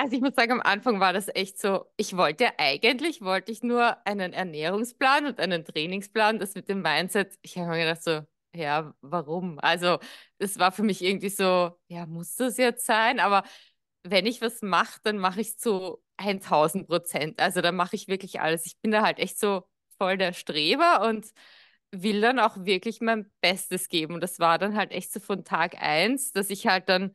Also 0.00 0.14
ich 0.14 0.22
muss 0.22 0.34
sagen, 0.36 0.52
am 0.52 0.60
Anfang 0.60 1.00
war 1.00 1.12
das 1.12 1.26
echt 1.34 1.58
so, 1.60 1.86
ich 1.96 2.16
wollte 2.16 2.56
eigentlich, 2.58 3.20
wollte 3.20 3.50
ich 3.50 3.64
nur 3.64 3.96
einen 4.06 4.32
Ernährungsplan 4.32 5.26
und 5.26 5.40
einen 5.40 5.64
Trainingsplan, 5.64 6.38
das 6.38 6.54
mit 6.54 6.68
dem 6.68 6.82
Mindset, 6.82 7.36
ich 7.42 7.58
habe 7.58 7.70
mir 7.70 7.78
gedacht 7.80 8.04
so, 8.04 8.20
ja, 8.54 8.94
warum? 9.00 9.58
Also 9.58 9.98
es 10.38 10.56
war 10.60 10.70
für 10.70 10.84
mich 10.84 11.02
irgendwie 11.02 11.30
so, 11.30 11.72
ja, 11.88 12.06
muss 12.06 12.36
das 12.36 12.58
jetzt 12.58 12.86
sein? 12.86 13.18
Aber 13.18 13.42
wenn 14.04 14.24
ich 14.26 14.40
was 14.40 14.62
mache, 14.62 15.00
dann 15.02 15.18
mache 15.18 15.40
ich 15.40 15.48
es 15.48 15.56
zu 15.58 15.98
1000 16.16 16.86
Prozent. 16.88 17.40
Also 17.40 17.60
da 17.60 17.72
mache 17.72 17.96
ich 17.96 18.06
wirklich 18.06 18.40
alles. 18.40 18.66
Ich 18.66 18.78
bin 18.80 18.92
da 18.92 19.02
halt 19.02 19.18
echt 19.18 19.38
so 19.40 19.64
voll 19.98 20.16
der 20.16 20.32
Streber 20.32 21.02
und 21.08 21.26
will 21.90 22.20
dann 22.20 22.38
auch 22.38 22.56
wirklich 22.64 23.00
mein 23.00 23.30
Bestes 23.40 23.88
geben. 23.88 24.14
Und 24.14 24.20
das 24.22 24.38
war 24.38 24.58
dann 24.58 24.76
halt 24.76 24.92
echt 24.92 25.12
so 25.12 25.18
von 25.20 25.44
Tag 25.44 25.80
eins, 25.82 26.30
dass 26.32 26.50
ich 26.50 26.66
halt 26.68 26.88
dann 26.88 27.14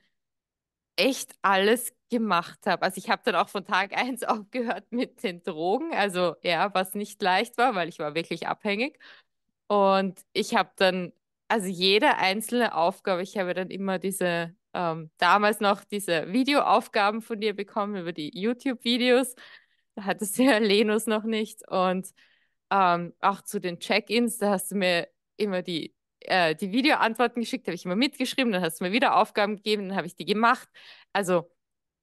echt 0.96 1.34
alles 1.41 1.94
gemacht 2.10 2.60
habe. 2.68 2.84
Also 2.84 2.98
ich 2.98 3.10
habe 3.10 3.22
dann 3.26 3.36
auch 3.36 3.50
von 3.50 3.66
Tag 3.66 3.98
eins 3.98 4.24
aufgehört 4.24 4.91
mit 4.91 5.24
den 5.24 5.44
Drogen. 5.44 5.94
Also 5.94 6.36
ja, 6.44 6.74
was 6.74 6.94
nicht 6.96 7.22
leicht 7.22 7.58
war, 7.58 7.76
weil 7.76 7.89
ich 7.89 8.00
war 8.00 8.16
wirklich 8.16 8.48
abhängig. 8.48 9.00
Und 9.68 10.22
ich 10.34 10.56
habe 10.56 10.72
dann, 10.78 11.14
also 11.48 11.68
jede 11.68 12.18
einzelne 12.18 12.76
Aufgabe, 12.76 13.24
ich 13.24 13.38
habe 13.38 13.54
dann 13.54 13.70
immer 13.70 14.00
diese, 14.00 14.56
ähm, 14.74 15.12
damals 15.18 15.60
noch 15.60 15.84
diese 15.84 16.32
Videoaufgaben 16.32 17.22
von 17.22 17.39
dir 17.39 17.56
bekommen 17.56 17.96
über 17.96 18.14
die 18.14 18.32
YouTube-Videos. 18.39 19.36
Da 19.96 20.06
hattest 20.06 20.38
du 20.38 20.44
ja 20.44 20.58
Lenus 20.60 21.08
noch 21.08 21.24
nicht. 21.24 21.68
Und 21.70 22.10
ähm, 22.72 23.14
auch 23.22 23.41
zu 23.44 23.60
den 23.60 23.80
Check-ins, 23.80 24.38
da 24.38 24.52
hast 24.52 24.72
du 24.72 24.76
mir 24.76 25.08
immer 25.38 25.62
die, 25.64 25.93
äh, 26.26 26.55
die 26.55 26.71
Videoantworten 26.71 27.41
geschickt, 27.41 27.67
habe 27.67 27.76
ich 27.76 27.86
immer 27.86 27.95
mitgeschrieben, 27.95 28.51
dann 28.51 28.63
hast 28.63 28.80
du 28.80 28.86
mir 28.86 28.91
wieder 28.91 29.15
Aufgaben 29.17 29.57
gegeben, 29.57 29.89
dann 29.89 29.97
habe 29.97 30.07
ich 30.07 30.15
die 30.15 30.26
gemacht. 30.26 30.67
Also, 31.13 31.49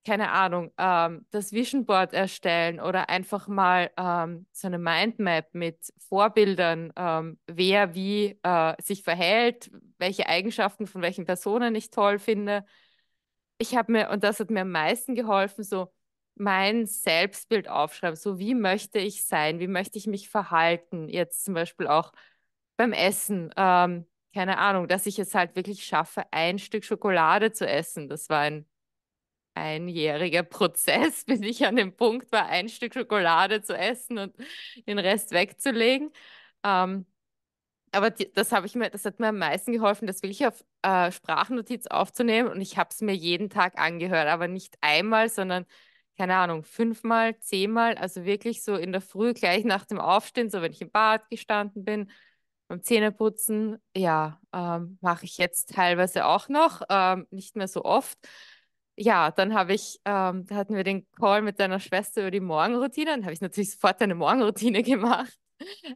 keine 0.04 0.30
Ahnung, 0.32 0.72
ähm, 0.78 1.26
das 1.30 1.52
Vision 1.52 1.84
Board 1.84 2.14
erstellen 2.14 2.80
oder 2.80 3.10
einfach 3.10 3.48
mal 3.48 3.90
ähm, 3.98 4.46
so 4.52 4.66
eine 4.66 4.78
Mindmap 4.78 5.48
mit 5.52 5.78
Vorbildern, 6.08 6.92
ähm, 6.96 7.38
wer 7.46 7.94
wie 7.94 8.38
äh, 8.42 8.74
sich 8.82 9.02
verhält, 9.02 9.70
welche 9.98 10.26
Eigenschaften 10.26 10.86
von 10.86 11.02
welchen 11.02 11.26
Personen 11.26 11.74
ich 11.74 11.90
toll 11.90 12.18
finde. 12.18 12.64
Ich 13.58 13.76
habe 13.76 13.92
mir, 13.92 14.10
und 14.10 14.24
das 14.24 14.40
hat 14.40 14.50
mir 14.50 14.62
am 14.62 14.70
meisten 14.70 15.14
geholfen, 15.14 15.64
so 15.64 15.92
mein 16.34 16.86
Selbstbild 16.86 17.68
aufschreibe. 17.68 18.16
So, 18.16 18.38
wie 18.38 18.54
möchte 18.54 18.98
ich 18.98 19.26
sein? 19.26 19.58
Wie 19.60 19.68
möchte 19.68 19.98
ich 19.98 20.06
mich 20.06 20.30
verhalten? 20.30 21.08
Jetzt 21.08 21.44
zum 21.44 21.54
Beispiel 21.54 21.86
auch 21.86 22.12
beim 22.76 22.92
Essen. 22.94 23.52
Ähm, 23.56 24.06
keine 24.34 24.58
Ahnung, 24.58 24.88
dass 24.88 25.06
ich 25.06 25.18
es 25.18 25.34
halt 25.34 25.56
wirklich 25.56 25.84
schaffe, 25.84 26.24
ein 26.32 26.58
Stück 26.58 26.84
Schokolade 26.84 27.52
zu 27.52 27.66
essen. 27.68 28.08
Das 28.08 28.28
war 28.28 28.40
ein 28.40 28.66
einjähriger 29.54 30.42
Prozess, 30.44 31.24
bis 31.24 31.40
ich 31.42 31.66
an 31.66 31.76
dem 31.76 31.96
Punkt 31.96 32.32
war, 32.32 32.46
ein 32.48 32.68
Stück 32.68 32.94
Schokolade 32.94 33.62
zu 33.62 33.76
essen 33.76 34.18
und 34.18 34.36
den 34.86 34.98
Rest 34.98 35.32
wegzulegen. 35.32 36.12
Ähm, 36.64 37.06
aber 37.92 38.10
die, 38.10 38.30
das 38.32 38.52
habe 38.52 38.66
ich 38.66 38.74
mir, 38.74 38.90
das 38.90 39.04
hat 39.04 39.18
mir 39.20 39.28
am 39.28 39.38
meisten 39.38 39.72
geholfen, 39.72 40.06
das 40.06 40.22
wirklich 40.22 40.46
auf 40.46 40.64
äh, 40.82 41.10
Sprachnotiz 41.12 41.86
aufzunehmen 41.88 42.48
und 42.48 42.60
ich 42.60 42.78
habe 42.78 42.90
es 42.92 43.00
mir 43.00 43.14
jeden 43.14 43.50
Tag 43.50 43.78
angehört, 43.78 44.28
aber 44.28 44.48
nicht 44.48 44.76
einmal, 44.80 45.28
sondern 45.28 45.66
keine 46.16 46.36
Ahnung, 46.36 46.64
fünfmal, 46.64 47.38
zehnmal, 47.40 47.96
also 47.96 48.24
wirklich 48.24 48.62
so 48.62 48.76
in 48.76 48.92
der 48.92 49.00
Früh 49.00 49.32
gleich 49.32 49.64
nach 49.64 49.86
dem 49.86 49.98
Aufstehen, 49.98 50.50
so 50.50 50.62
wenn 50.62 50.72
ich 50.72 50.82
im 50.82 50.90
Bad 50.90 51.28
gestanden 51.30 51.84
bin, 51.84 52.10
beim 52.70 52.84
Zähneputzen, 52.84 53.78
ja, 53.96 54.40
ähm, 54.52 54.96
mache 55.00 55.24
ich 55.24 55.38
jetzt 55.38 55.74
teilweise 55.74 56.24
auch 56.24 56.48
noch, 56.48 56.82
ähm, 56.88 57.26
nicht 57.30 57.56
mehr 57.56 57.66
so 57.66 57.84
oft. 57.84 58.16
Ja, 58.96 59.32
dann 59.32 59.54
habe 59.54 59.74
ich, 59.74 59.98
ähm, 60.04 60.46
da 60.46 60.54
hatten 60.54 60.76
wir 60.76 60.84
den 60.84 61.10
Call 61.12 61.42
mit 61.42 61.58
deiner 61.58 61.80
Schwester 61.80 62.20
über 62.22 62.30
die 62.30 62.38
Morgenroutine, 62.38 63.10
dann 63.10 63.24
habe 63.24 63.32
ich 63.32 63.40
natürlich 63.40 63.72
sofort 63.72 64.00
eine 64.00 64.14
Morgenroutine 64.14 64.82
gemacht. 64.84 65.36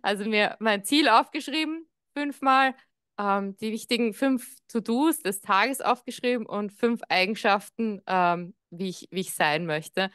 Also 0.03 0.25
mir 0.25 0.57
mein 0.59 0.85
Ziel 0.85 1.09
aufgeschrieben, 1.09 1.87
fünfmal, 2.17 2.75
ähm, 3.21 3.57
die 3.59 3.71
wichtigen 3.71 4.13
fünf 4.13 4.57
To-Dos 4.67 5.21
des 5.21 5.41
Tages 5.41 5.81
aufgeschrieben 5.81 6.45
und 6.45 6.73
fünf 6.73 7.03
Eigenschaften, 7.09 8.03
ähm, 8.09 8.57
wie 8.71 8.89
ich, 8.89 9.07
wie 9.13 9.21
ich 9.21 9.33
sein 9.33 9.65
möchte. 9.65 10.11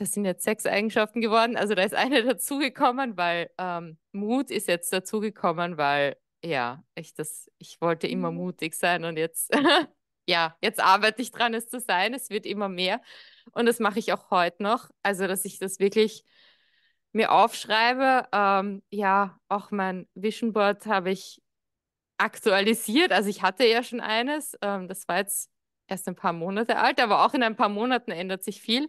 Das 0.00 0.12
sind 0.12 0.24
jetzt 0.24 0.44
sechs 0.44 0.64
Eigenschaften 0.64 1.20
geworden. 1.20 1.58
Also 1.58 1.74
da 1.74 1.82
ist 1.82 1.94
eine 1.94 2.24
dazugekommen, 2.24 3.18
weil 3.18 3.50
ähm, 3.58 3.98
Mut 4.12 4.50
ist 4.50 4.66
jetzt 4.66 4.90
dazugekommen, 4.94 5.76
weil 5.76 6.16
ja, 6.42 6.82
ich 6.94 7.12
das, 7.12 7.50
ich 7.58 7.82
wollte 7.82 8.06
immer 8.06 8.30
mhm. 8.30 8.38
mutig 8.38 8.74
sein 8.74 9.04
und 9.04 9.18
jetzt, 9.18 9.54
ja, 10.26 10.56
jetzt 10.62 10.80
arbeite 10.80 11.20
ich 11.20 11.32
dran, 11.32 11.52
es 11.52 11.68
zu 11.68 11.80
sein. 11.80 12.14
Es 12.14 12.30
wird 12.30 12.46
immer 12.46 12.70
mehr. 12.70 13.02
Und 13.52 13.66
das 13.66 13.78
mache 13.78 13.98
ich 13.98 14.14
auch 14.14 14.30
heute 14.30 14.62
noch. 14.62 14.88
Also, 15.02 15.26
dass 15.26 15.44
ich 15.44 15.58
das 15.58 15.80
wirklich 15.80 16.24
mir 17.12 17.30
aufschreibe. 17.30 18.26
Ähm, 18.32 18.82
ja, 18.88 19.38
auch 19.50 19.70
mein 19.70 20.08
Vision 20.14 20.54
Board 20.54 20.86
habe 20.86 21.10
ich 21.10 21.42
aktualisiert. 22.16 23.12
Also 23.12 23.28
ich 23.28 23.42
hatte 23.42 23.66
ja 23.66 23.82
schon 23.82 24.00
eines. 24.00 24.56
Ähm, 24.62 24.88
das 24.88 25.06
war 25.08 25.18
jetzt 25.18 25.50
erst 25.88 26.08
ein 26.08 26.16
paar 26.16 26.32
Monate 26.32 26.78
alt, 26.78 27.00
aber 27.02 27.26
auch 27.26 27.34
in 27.34 27.42
ein 27.42 27.56
paar 27.56 27.68
Monaten 27.68 28.12
ändert 28.12 28.44
sich 28.44 28.62
viel. 28.62 28.88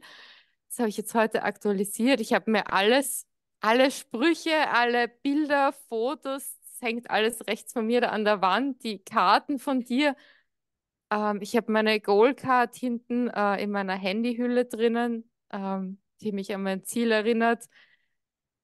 Das 0.71 0.79
habe 0.79 0.89
ich 0.89 0.97
jetzt 0.97 1.13
heute 1.13 1.43
aktualisiert. 1.43 2.19
Ich 2.21 2.33
habe 2.33 2.49
mir 2.49 2.71
alles, 2.73 3.27
alle 3.59 3.91
Sprüche, 3.91 4.69
alle 4.71 5.07
Bilder, 5.07 5.73
Fotos, 5.89 6.57
hängt 6.79 7.11
alles 7.11 7.45
rechts 7.47 7.73
von 7.73 7.85
mir 7.85 8.01
da 8.01 8.09
an 8.09 8.25
der 8.25 8.41
Wand, 8.41 8.83
die 8.83 9.03
Karten 9.03 9.59
von 9.59 9.81
dir. 9.81 10.15
Ähm, 11.11 11.39
ich 11.41 11.55
habe 11.55 11.71
meine 11.71 11.99
Goal-Card 11.99 12.75
hinten 12.75 13.27
äh, 13.29 13.61
in 13.61 13.69
meiner 13.71 13.95
Handyhülle 13.95 14.65
drinnen, 14.65 15.29
ähm, 15.51 16.01
die 16.21 16.31
mich 16.31 16.53
an 16.55 16.63
mein 16.63 16.83
Ziel 16.83 17.11
erinnert 17.11 17.67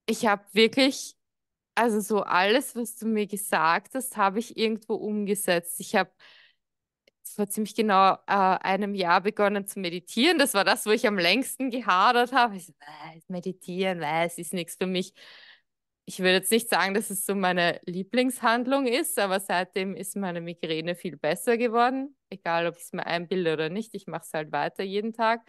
ich 0.08 0.26
habe 0.26 0.44
wirklich, 0.54 1.16
also 1.76 2.00
so 2.00 2.24
alles, 2.24 2.76
was 2.76 2.96
du 2.98 3.06
mir 3.08 3.28
gesagt 3.28 3.94
hast, 3.96 4.18
habe 4.18 4.40
ich 4.40 4.58
irgendwo 4.58 4.96
umgesetzt. 4.96 5.80
Ich 5.80 5.96
habe 5.96 6.12
vor 7.38 7.48
ziemlich 7.48 7.76
genau 7.76 8.16
äh, 8.28 8.34
einem 8.34 8.96
Jahr 8.96 9.22
begonnen 9.22 9.66
zu 9.68 9.80
meditieren. 9.80 10.40
Das 10.40 10.54
war 10.54 10.66
das, 10.66 10.86
wo 10.86 10.92
ich 10.92 11.08
am 11.08 11.18
längsten 11.18 11.70
gehadert 11.70 12.34
habe. 12.34 12.60
So, 12.60 12.74
äh, 12.82 13.20
meditieren, 13.28 14.02
äh, 14.02 14.26
es 14.26 14.38
ist 14.38 14.54
nichts 14.54 14.76
für 14.76 14.88
mich. 14.88 15.14
Ich 16.06 16.20
würde 16.20 16.34
jetzt 16.36 16.52
nicht 16.52 16.70
sagen, 16.70 16.94
dass 16.94 17.10
es 17.10 17.26
so 17.26 17.36
meine 17.36 17.80
Lieblingshandlung 17.86 18.88
ist, 18.88 19.20
aber 19.20 19.40
seitdem 19.40 19.96
ist 19.96 20.16
meine 20.16 20.42
Migräne 20.42 20.96
viel 20.96 21.18
besser 21.18 21.58
geworden. 21.58 22.18
Egal, 22.30 22.66
ob 22.68 22.78
ich 22.78 22.84
es 22.84 22.94
mir 22.94 23.06
einbilde 23.06 23.54
oder 23.54 23.70
nicht, 23.70 23.94
ich 23.94 24.08
mache 24.08 24.24
es 24.26 24.34
halt 24.34 24.52
weiter 24.52 24.84
jeden 24.84 25.14
Tag. 25.14 25.42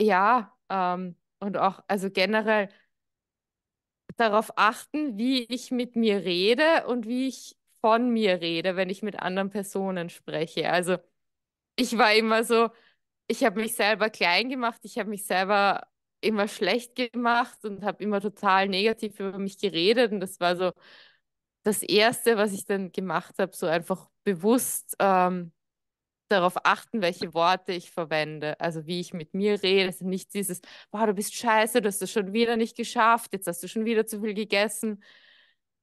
Ja, 0.00 0.56
ähm, 0.70 1.16
und 1.40 1.56
auch, 1.58 1.80
also 1.86 2.10
generell, 2.10 2.68
darauf 4.16 4.52
achten, 4.56 5.18
wie 5.18 5.44
ich 5.44 5.70
mit 5.70 5.96
mir 5.96 6.24
rede 6.24 6.86
und 6.86 7.06
wie 7.06 7.28
ich 7.28 7.56
von 7.82 8.10
mir 8.10 8.40
rede, 8.40 8.76
wenn 8.76 8.90
ich 8.90 9.02
mit 9.02 9.20
anderen 9.20 9.50
Personen 9.50 10.10
spreche. 10.10 10.70
Also 10.70 10.98
ich 11.76 11.98
war 11.98 12.14
immer 12.14 12.44
so, 12.44 12.70
ich 13.28 13.44
habe 13.44 13.60
mich 13.62 13.74
selber 13.76 14.10
klein 14.10 14.50
gemacht, 14.50 14.80
ich 14.84 14.98
habe 14.98 15.10
mich 15.10 15.26
selber 15.26 15.86
immer 16.20 16.48
schlecht 16.48 16.96
gemacht 16.96 17.64
und 17.64 17.84
habe 17.84 18.02
immer 18.04 18.20
total 18.20 18.68
negativ 18.68 19.20
über 19.20 19.38
mich 19.38 19.58
geredet. 19.58 20.12
Und 20.12 20.20
das 20.20 20.40
war 20.40 20.56
so 20.56 20.72
das 21.64 21.82
Erste, 21.82 22.36
was 22.36 22.52
ich 22.52 22.64
dann 22.66 22.92
gemacht 22.92 23.38
habe, 23.38 23.56
so 23.56 23.66
einfach 23.66 24.08
bewusst 24.24 24.96
ähm, 25.00 25.52
darauf 26.28 26.54
achten, 26.64 27.02
welche 27.02 27.34
Worte 27.34 27.72
ich 27.72 27.90
verwende, 27.92 28.58
also 28.60 28.86
wie 28.86 29.00
ich 29.00 29.14
mit 29.14 29.34
mir 29.34 29.62
rede. 29.62 29.86
Also 29.88 30.06
nicht 30.06 30.34
dieses, 30.34 30.60
boah, 30.90 31.06
du 31.06 31.14
bist 31.14 31.34
scheiße, 31.34 31.82
du 31.82 31.88
hast 31.88 32.02
es 32.02 32.12
schon 32.12 32.32
wieder 32.32 32.56
nicht 32.56 32.76
geschafft, 32.76 33.32
jetzt 33.34 33.46
hast 33.46 33.62
du 33.62 33.68
schon 33.68 33.84
wieder 33.84 34.06
zu 34.06 34.20
viel 34.22 34.34
gegessen. 34.34 35.02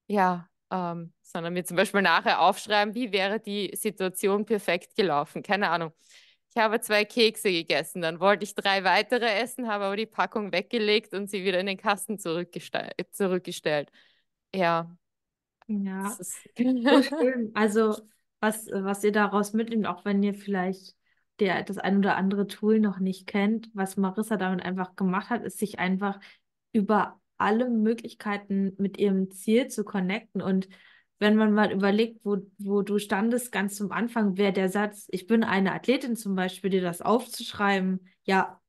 Ja, 0.07 0.49
ähm, 0.71 1.13
sondern 1.21 1.53
mir 1.53 1.63
zum 1.65 1.77
Beispiel 1.77 2.01
nachher 2.01 2.41
aufschreiben, 2.41 2.95
wie 2.95 3.11
wäre 3.11 3.39
die 3.39 3.71
Situation 3.75 4.45
perfekt 4.45 4.95
gelaufen. 4.95 5.43
Keine 5.43 5.69
Ahnung. 5.69 5.91
Ich 6.51 6.61
habe 6.61 6.81
zwei 6.81 7.05
Kekse 7.05 7.51
gegessen, 7.51 8.01
dann 8.01 8.19
wollte 8.19 8.43
ich 8.43 8.55
drei 8.55 8.83
weitere 8.83 9.27
essen, 9.27 9.67
habe 9.67 9.85
aber 9.85 9.95
die 9.95 10.07
Packung 10.07 10.51
weggelegt 10.51 11.13
und 11.13 11.29
sie 11.29 11.43
wieder 11.43 11.59
in 11.59 11.67
den 11.67 11.77
Kasten 11.77 12.17
zurückgestellt. 12.17 13.91
Ja. 14.53 14.97
Ja, 15.67 16.09
so 16.09 16.23
schön. 17.03 17.51
Also 17.53 17.95
was, 18.39 18.67
was 18.71 19.03
ihr 19.03 19.11
daraus 19.11 19.53
mitnehmt, 19.53 19.85
auch 19.85 20.05
wenn 20.05 20.23
ihr 20.23 20.33
vielleicht 20.33 20.95
der, 21.39 21.63
das 21.63 21.77
ein 21.77 21.97
oder 21.97 22.15
andere 22.15 22.47
Tool 22.47 22.79
noch 22.79 22.99
nicht 22.99 23.27
kennt. 23.27 23.69
Was 23.73 23.97
Marissa 23.97 24.37
damit 24.37 24.63
einfach 24.63 24.95
gemacht 24.95 25.29
hat, 25.29 25.43
ist 25.43 25.59
sich 25.59 25.79
einfach 25.79 26.19
über 26.71 27.18
alle 27.39 27.69
Möglichkeiten 27.69 28.73
mit 28.77 28.97
ihrem 28.97 29.31
Ziel 29.31 29.67
zu 29.67 29.83
connecten. 29.83 30.41
Und 30.41 30.69
wenn 31.19 31.35
man 31.35 31.53
mal 31.53 31.71
überlegt, 31.71 32.23
wo, 32.23 32.37
wo 32.59 32.81
du 32.81 32.99
standest 32.99 33.51
ganz 33.51 33.75
zum 33.75 33.91
Anfang, 33.91 34.37
wäre 34.37 34.53
der 34.53 34.69
Satz, 34.69 35.07
ich 35.11 35.27
bin 35.27 35.43
eine 35.43 35.73
Athletin 35.73 36.15
zum 36.15 36.35
Beispiel, 36.35 36.69
dir 36.69 36.81
das 36.81 37.01
aufzuschreiben, 37.01 38.07
ja, 38.23 38.59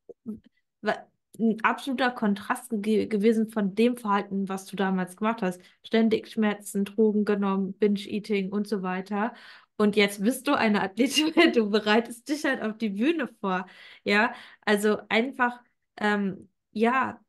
ein 1.38 1.60
absoluter 1.62 2.10
Kontrast 2.10 2.70
ge 2.70 3.06
gewesen 3.06 3.48
von 3.50 3.74
dem 3.74 3.96
Verhalten, 3.96 4.48
was 4.48 4.66
du 4.66 4.76
damals 4.76 5.16
gemacht 5.16 5.42
hast. 5.42 5.60
Ständig 5.84 6.28
Schmerzen, 6.28 6.84
Drogen 6.84 7.24
genommen, 7.24 7.72
Binge-Eating 7.74 8.50
und 8.52 8.68
so 8.68 8.82
weiter. 8.82 9.34
Und 9.76 9.96
jetzt 9.96 10.22
bist 10.22 10.46
du 10.46 10.54
eine 10.54 10.82
Athletin, 10.82 11.32
du 11.54 11.70
bereitest 11.70 12.28
dich 12.28 12.44
halt 12.44 12.62
auf 12.62 12.76
die 12.78 12.90
Bühne 12.90 13.28
vor. 13.40 13.66
Ja, 14.04 14.34
also 14.64 14.98
einfach, 15.08 15.60
ähm, 15.96 16.50
ja, 16.72 17.20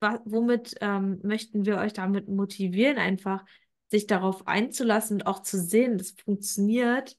womit 0.00 0.76
ähm, 0.80 1.20
möchten 1.22 1.64
wir 1.66 1.78
euch 1.78 1.92
damit 1.92 2.28
motivieren, 2.28 2.98
einfach 2.98 3.44
sich 3.88 4.06
darauf 4.06 4.46
einzulassen 4.46 5.16
und 5.16 5.26
auch 5.26 5.42
zu 5.42 5.58
sehen, 5.58 5.98
das 5.98 6.12
funktioniert. 6.12 7.16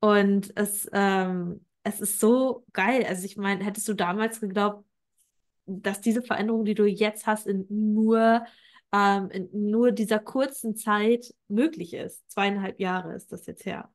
Und 0.00 0.52
es, 0.56 0.88
ähm, 0.92 1.64
es 1.82 2.00
ist 2.00 2.20
so 2.20 2.64
geil. 2.72 3.04
Also 3.08 3.24
ich 3.24 3.36
meine, 3.36 3.64
hättest 3.64 3.88
du 3.88 3.94
damals 3.94 4.40
geglaubt, 4.40 4.84
dass 5.66 6.00
diese 6.00 6.22
Veränderung, 6.22 6.64
die 6.64 6.74
du 6.74 6.86
jetzt 6.86 7.26
hast, 7.26 7.46
in 7.46 7.66
nur, 7.68 8.44
ähm, 8.92 9.30
in 9.30 9.48
nur 9.52 9.92
dieser 9.92 10.18
kurzen 10.18 10.76
Zeit 10.76 11.34
möglich 11.48 11.94
ist. 11.94 12.28
Zweieinhalb 12.30 12.80
Jahre 12.80 13.14
ist 13.14 13.32
das 13.32 13.46
jetzt 13.46 13.66
her. 13.66 13.90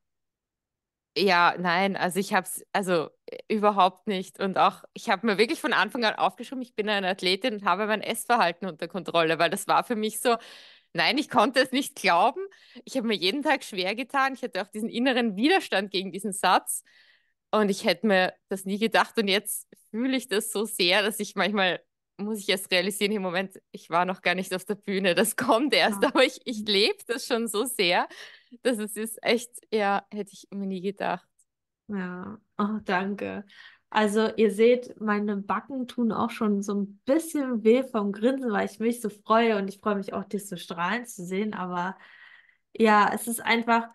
Ja, 1.15 1.55
nein, 1.59 1.95
also 1.95 2.19
ich 2.19 2.33
habe 2.33 2.47
es, 2.47 2.65
also 2.71 3.09
äh, 3.27 3.37
überhaupt 3.47 4.07
nicht. 4.07 4.39
Und 4.39 4.57
auch, 4.57 4.83
ich 4.93 5.09
habe 5.09 5.27
mir 5.27 5.37
wirklich 5.37 5.61
von 5.61 5.71
Anfang 5.73 6.03
an 6.05 6.15
aufgeschrieben, 6.15 6.63
ich 6.63 6.73
bin 6.75 6.89
eine 6.89 7.07
Athletin 7.09 7.53
und 7.55 7.65
habe 7.65 7.85
mein 7.85 8.01
Essverhalten 8.01 8.67
unter 8.67 8.87
Kontrolle, 8.87 9.37
weil 9.37 9.51
das 9.51 9.67
war 9.67 9.83
für 9.83 9.95
mich 9.95 10.19
so, 10.19 10.37
nein, 10.93 11.17
ich 11.19 11.29
konnte 11.29 11.59
es 11.61 11.71
nicht 11.71 11.95
glauben. 11.95 12.41
Ich 12.85 12.97
habe 12.97 13.07
mir 13.07 13.15
jeden 13.15 13.43
Tag 13.43 13.63
schwer 13.63 13.93
getan. 13.95 14.33
Ich 14.33 14.41
hatte 14.43 14.61
auch 14.63 14.67
diesen 14.69 14.89
inneren 14.89 15.35
Widerstand 15.35 15.91
gegen 15.91 16.11
diesen 16.11 16.33
Satz. 16.33 16.83
Und 17.51 17.69
ich 17.69 17.85
hätte 17.85 18.07
mir 18.07 18.33
das 18.49 18.65
nie 18.65 18.79
gedacht. 18.79 19.17
Und 19.19 19.27
jetzt 19.27 19.67
fühle 19.91 20.17
ich 20.17 20.27
das 20.29 20.51
so 20.51 20.65
sehr, 20.65 21.03
dass 21.03 21.19
ich 21.19 21.35
manchmal, 21.35 21.79
muss 22.23 22.39
ich 22.39 22.49
erst 22.49 22.71
realisieren, 22.71 23.11
im 23.11 23.21
Moment, 23.21 23.61
ich 23.71 23.89
war 23.89 24.05
noch 24.05 24.21
gar 24.21 24.35
nicht 24.35 24.53
auf 24.53 24.65
der 24.65 24.75
Bühne, 24.75 25.15
das 25.15 25.35
kommt 25.35 25.73
erst. 25.73 26.01
Ja. 26.01 26.09
Aber 26.09 26.23
ich, 26.23 26.39
ich 26.45 26.59
lebe 26.67 26.97
das 27.07 27.25
schon 27.25 27.47
so 27.47 27.65
sehr, 27.65 28.07
dass 28.61 28.77
es 28.77 28.95
ist 28.95 29.17
echt, 29.21 29.51
ja, 29.71 30.05
hätte 30.11 30.31
ich 30.33 30.47
mir 30.51 30.67
nie 30.67 30.81
gedacht. 30.81 31.27
Ja, 31.87 32.37
oh, 32.57 32.79
danke. 32.83 33.45
Also 33.89 34.29
ihr 34.37 34.51
seht, 34.51 34.99
meine 34.99 35.37
Backen 35.37 35.87
tun 35.87 36.11
auch 36.11 36.31
schon 36.31 36.63
so 36.63 36.73
ein 36.73 36.99
bisschen 37.05 37.63
weh 37.63 37.83
vom 37.83 38.11
Grinsen, 38.11 38.51
weil 38.51 38.65
ich 38.65 38.79
mich 38.79 39.01
so 39.01 39.09
freue 39.09 39.57
und 39.57 39.67
ich 39.67 39.79
freue 39.79 39.95
mich 39.95 40.13
auch, 40.13 40.23
dich 40.23 40.47
so 40.47 40.55
strahlen 40.55 41.05
zu 41.05 41.23
sehen. 41.23 41.53
Aber 41.53 41.95
ja, 42.75 43.11
es 43.13 43.27
ist 43.27 43.39
einfach, 43.41 43.89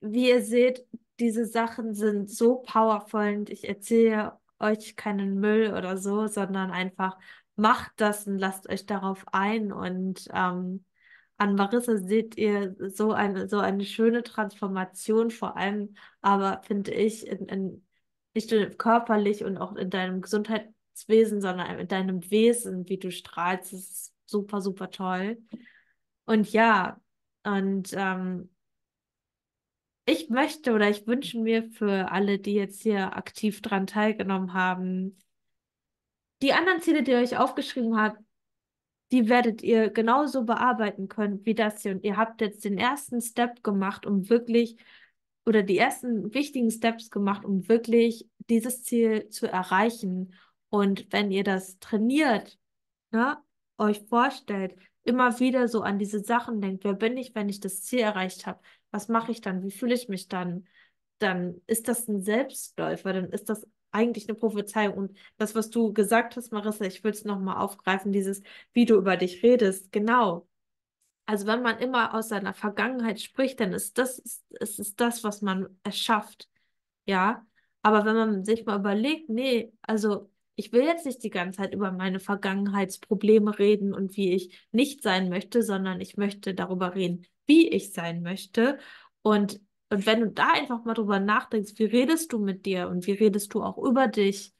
wie 0.00 0.30
ihr 0.30 0.42
seht, 0.42 0.84
diese 1.20 1.46
Sachen 1.46 1.94
sind 1.94 2.28
so 2.28 2.56
powerful 2.56 3.36
und 3.36 3.50
ich 3.50 3.68
erzähle 3.68 4.32
euch 4.58 4.96
keinen 4.96 5.38
Müll 5.38 5.74
oder 5.74 5.96
so, 5.96 6.26
sondern 6.26 6.70
einfach 6.70 7.16
macht 7.56 7.92
das 7.96 8.26
und 8.26 8.38
lasst 8.38 8.68
euch 8.68 8.86
darauf 8.86 9.24
ein. 9.32 9.72
Und 9.72 10.28
ähm, 10.32 10.84
an 11.38 11.54
Marissa 11.54 11.96
seht 11.96 12.36
ihr 12.36 12.76
so 12.90 13.12
eine, 13.12 13.48
so 13.48 13.58
eine 13.58 13.84
schöne 13.84 14.22
Transformation, 14.22 15.30
vor 15.30 15.56
allem 15.56 15.94
aber 16.20 16.62
finde 16.62 16.92
ich, 16.92 17.26
in, 17.26 17.46
in, 17.46 17.86
nicht 18.34 18.50
nur 18.52 18.66
körperlich 18.66 19.44
und 19.44 19.58
auch 19.58 19.76
in 19.76 19.90
deinem 19.90 20.22
Gesundheitswesen, 20.22 21.40
sondern 21.40 21.78
in 21.78 21.88
deinem 21.88 22.30
Wesen, 22.30 22.88
wie 22.88 22.98
du 22.98 23.10
strahlst, 23.10 23.72
ist 23.72 24.14
super, 24.26 24.60
super 24.60 24.90
toll. 24.90 25.38
Und 26.24 26.52
ja, 26.52 27.00
und 27.44 27.90
ähm, 27.92 28.50
ich 30.04 30.30
möchte 30.30 30.72
oder 30.72 30.88
ich 30.88 31.06
wünsche 31.06 31.38
mir 31.38 31.64
für 31.64 32.10
alle, 32.10 32.38
die 32.38 32.54
jetzt 32.54 32.82
hier 32.82 33.16
aktiv 33.16 33.60
dran 33.60 33.86
teilgenommen 33.86 34.52
haben, 34.54 35.18
die 36.42 36.52
anderen 36.52 36.80
Ziele, 36.80 37.02
die 37.02 37.12
ihr 37.12 37.18
euch 37.18 37.36
aufgeschrieben 37.36 37.96
habt, 37.98 38.18
die 39.12 39.28
werdet 39.28 39.62
ihr 39.62 39.90
genauso 39.90 40.44
bearbeiten 40.44 41.08
können 41.08 41.44
wie 41.44 41.54
das 41.54 41.82
hier. 41.82 41.92
Und 41.92 42.04
ihr 42.04 42.16
habt 42.16 42.40
jetzt 42.40 42.64
den 42.64 42.78
ersten 42.78 43.20
Step 43.20 43.62
gemacht, 43.62 44.04
um 44.04 44.28
wirklich, 44.28 44.76
oder 45.46 45.62
die 45.62 45.78
ersten 45.78 46.34
wichtigen 46.34 46.70
Steps 46.70 47.10
gemacht, 47.10 47.44
um 47.44 47.68
wirklich 47.68 48.28
dieses 48.50 48.82
Ziel 48.82 49.28
zu 49.28 49.46
erreichen. 49.46 50.34
Und 50.70 51.12
wenn 51.12 51.30
ihr 51.30 51.44
das 51.44 51.78
trainiert, 51.78 52.58
ne, 53.12 53.38
euch 53.78 54.04
vorstellt, 54.08 54.74
immer 55.04 55.38
wieder 55.38 55.68
so 55.68 55.82
an 55.82 55.98
diese 55.98 56.20
Sachen 56.20 56.60
denkt, 56.60 56.82
wer 56.84 56.94
bin 56.94 57.16
ich, 57.16 57.34
wenn 57.34 57.48
ich 57.48 57.60
das 57.60 57.82
Ziel 57.82 58.00
erreicht 58.00 58.46
habe? 58.46 58.60
Was 58.90 59.08
mache 59.08 59.30
ich 59.30 59.40
dann? 59.40 59.62
Wie 59.62 59.70
fühle 59.70 59.94
ich 59.94 60.08
mich 60.08 60.28
dann? 60.28 60.66
Dann 61.18 61.60
ist 61.66 61.86
das 61.88 62.08
ein 62.08 62.22
Selbstläufer, 62.22 63.12
dann 63.12 63.30
ist 63.30 63.48
das 63.48 63.66
eigentlich 63.96 64.28
eine 64.28 64.38
Prophezeiung. 64.38 64.94
Und 64.96 65.18
das, 65.38 65.54
was 65.54 65.70
du 65.70 65.92
gesagt 65.92 66.36
hast, 66.36 66.52
Marissa, 66.52 66.84
ich 66.84 67.02
will 67.02 67.12
es 67.12 67.24
nochmal 67.24 67.56
aufgreifen, 67.58 68.12
dieses, 68.12 68.42
wie 68.72 68.84
du 68.84 68.96
über 68.96 69.16
dich 69.16 69.42
redest, 69.42 69.90
genau. 69.92 70.46
Also 71.26 71.46
wenn 71.46 71.62
man 71.62 71.78
immer 71.78 72.14
aus 72.14 72.28
seiner 72.28 72.54
Vergangenheit 72.54 73.20
spricht, 73.20 73.58
dann 73.60 73.72
ist 73.72 73.98
das, 73.98 74.18
ist, 74.18 74.44
ist, 74.60 74.78
ist 74.78 75.00
das, 75.00 75.24
was 75.24 75.42
man 75.42 75.68
erschafft. 75.82 76.48
Ja. 77.06 77.46
Aber 77.82 78.04
wenn 78.04 78.16
man 78.16 78.44
sich 78.44 78.66
mal 78.66 78.78
überlegt, 78.78 79.28
nee, 79.28 79.72
also 79.82 80.30
ich 80.56 80.72
will 80.72 80.84
jetzt 80.84 81.06
nicht 81.06 81.22
die 81.22 81.30
ganze 81.30 81.58
Zeit 81.58 81.74
über 81.74 81.92
meine 81.92 82.20
Vergangenheitsprobleme 82.20 83.58
reden 83.58 83.94
und 83.94 84.16
wie 84.16 84.32
ich 84.32 84.66
nicht 84.72 85.02
sein 85.02 85.28
möchte, 85.28 85.62
sondern 85.62 86.00
ich 86.00 86.16
möchte 86.16 86.54
darüber 86.54 86.94
reden, 86.94 87.26
wie 87.46 87.68
ich 87.68 87.92
sein 87.92 88.22
möchte. 88.22 88.78
Und, 89.22 89.60
und 89.88 90.06
wenn 90.06 90.20
du 90.20 90.30
da 90.30 90.52
einfach 90.52 90.84
mal 90.84 90.94
drüber 90.94 91.20
nachdenkst, 91.20 91.74
wie 91.76 91.84
redest 91.84 92.32
du 92.32 92.38
mit 92.38 92.66
dir 92.66 92.88
und 92.88 93.06
wie 93.06 93.12
redest 93.12 93.54
du 93.54 93.62
auch 93.62 93.78
über 93.78 94.08
dich 94.08 94.52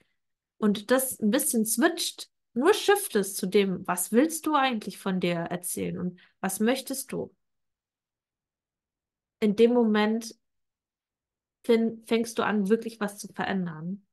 und 0.59 0.91
das 0.91 1.19
ein 1.21 1.31
bisschen 1.31 1.65
switcht, 1.65 2.31
nur 2.55 2.73
shiftest 2.73 3.37
zu 3.37 3.47
dem, 3.47 3.87
was 3.87 4.13
willst 4.13 4.47
du 4.47 4.55
eigentlich 4.55 4.99
von 4.99 5.21
dir 5.21 5.35
erzählen 5.35 5.99
und 5.99 6.21
was 6.41 6.61
möchtest 6.61 7.13
du? 7.13 7.35
In 9.41 9.57
dem 9.57 9.75
Moment 9.75 10.35
fängst 11.65 12.39
du 12.39 12.45
an, 12.45 12.69
wirklich 12.69 13.01
was 13.01 13.19
zu 13.19 13.29
verändern. 13.29 14.07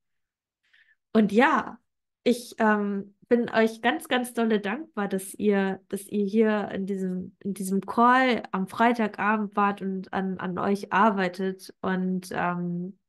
Und 1.14 1.32
ja, 1.32 1.80
ich 2.24 2.56
ähm, 2.58 3.16
bin 3.34 3.50
euch 3.50 3.82
ganz, 3.82 4.08
ganz 4.08 4.34
dolle 4.36 4.60
dankbar, 4.60 5.08
dass 5.08 5.34
ihr, 5.34 5.82
dass 5.90 6.06
ihr 6.08 6.24
hier 6.24 6.70
in 6.72 6.86
diesem, 6.86 7.36
in 7.40 7.56
diesem 7.56 7.82
Call 7.82 8.44
am 8.52 8.68
Freitagabend 8.68 9.56
wart 9.56 9.82
und 9.82 10.14
an, 10.14 10.38
an 10.38 10.60
euch 10.60 10.94
arbeitet. 10.94 11.74
Und 11.82 12.30
ähm, 12.32 13.00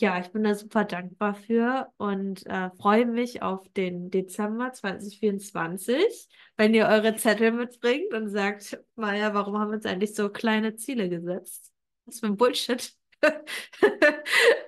ja, 0.00 0.18
ich 0.18 0.32
bin 0.32 0.42
da 0.42 0.56
super 0.56 0.82
dankbar 0.84 1.36
für 1.36 1.86
und 1.98 2.44
äh, 2.46 2.70
freue 2.80 3.06
mich 3.06 3.42
auf 3.42 3.68
den 3.76 4.10
Dezember 4.10 4.72
2024, 4.72 6.28
wenn 6.56 6.74
ihr 6.74 6.86
eure 6.86 7.14
Zettel 7.14 7.52
mitbringt 7.52 8.12
und 8.12 8.30
sagt, 8.30 8.80
Maja, 8.96 9.34
warum 9.34 9.56
haben 9.56 9.70
wir 9.70 9.76
uns 9.76 9.86
eigentlich 9.86 10.16
so 10.16 10.30
kleine 10.30 10.74
Ziele 10.74 11.08
gesetzt? 11.08 11.72
Was 12.06 12.18
für 12.18 12.26
ein 12.26 12.36
Bullshit. 12.36 12.92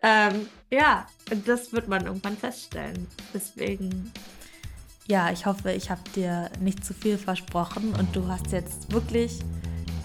ähm, 0.04 0.48
ja, 0.70 1.08
das 1.44 1.72
wird 1.72 1.88
man 1.88 2.06
irgendwann 2.06 2.36
feststellen. 2.36 3.08
Deswegen. 3.34 4.12
Ja, 5.08 5.30
ich 5.30 5.46
hoffe, 5.46 5.70
ich 5.70 5.88
habe 5.88 6.00
dir 6.16 6.50
nicht 6.58 6.84
zu 6.84 6.92
viel 6.92 7.16
versprochen 7.16 7.94
und 7.96 8.16
du 8.16 8.26
hast 8.26 8.50
jetzt 8.50 8.92
wirklich, 8.92 9.38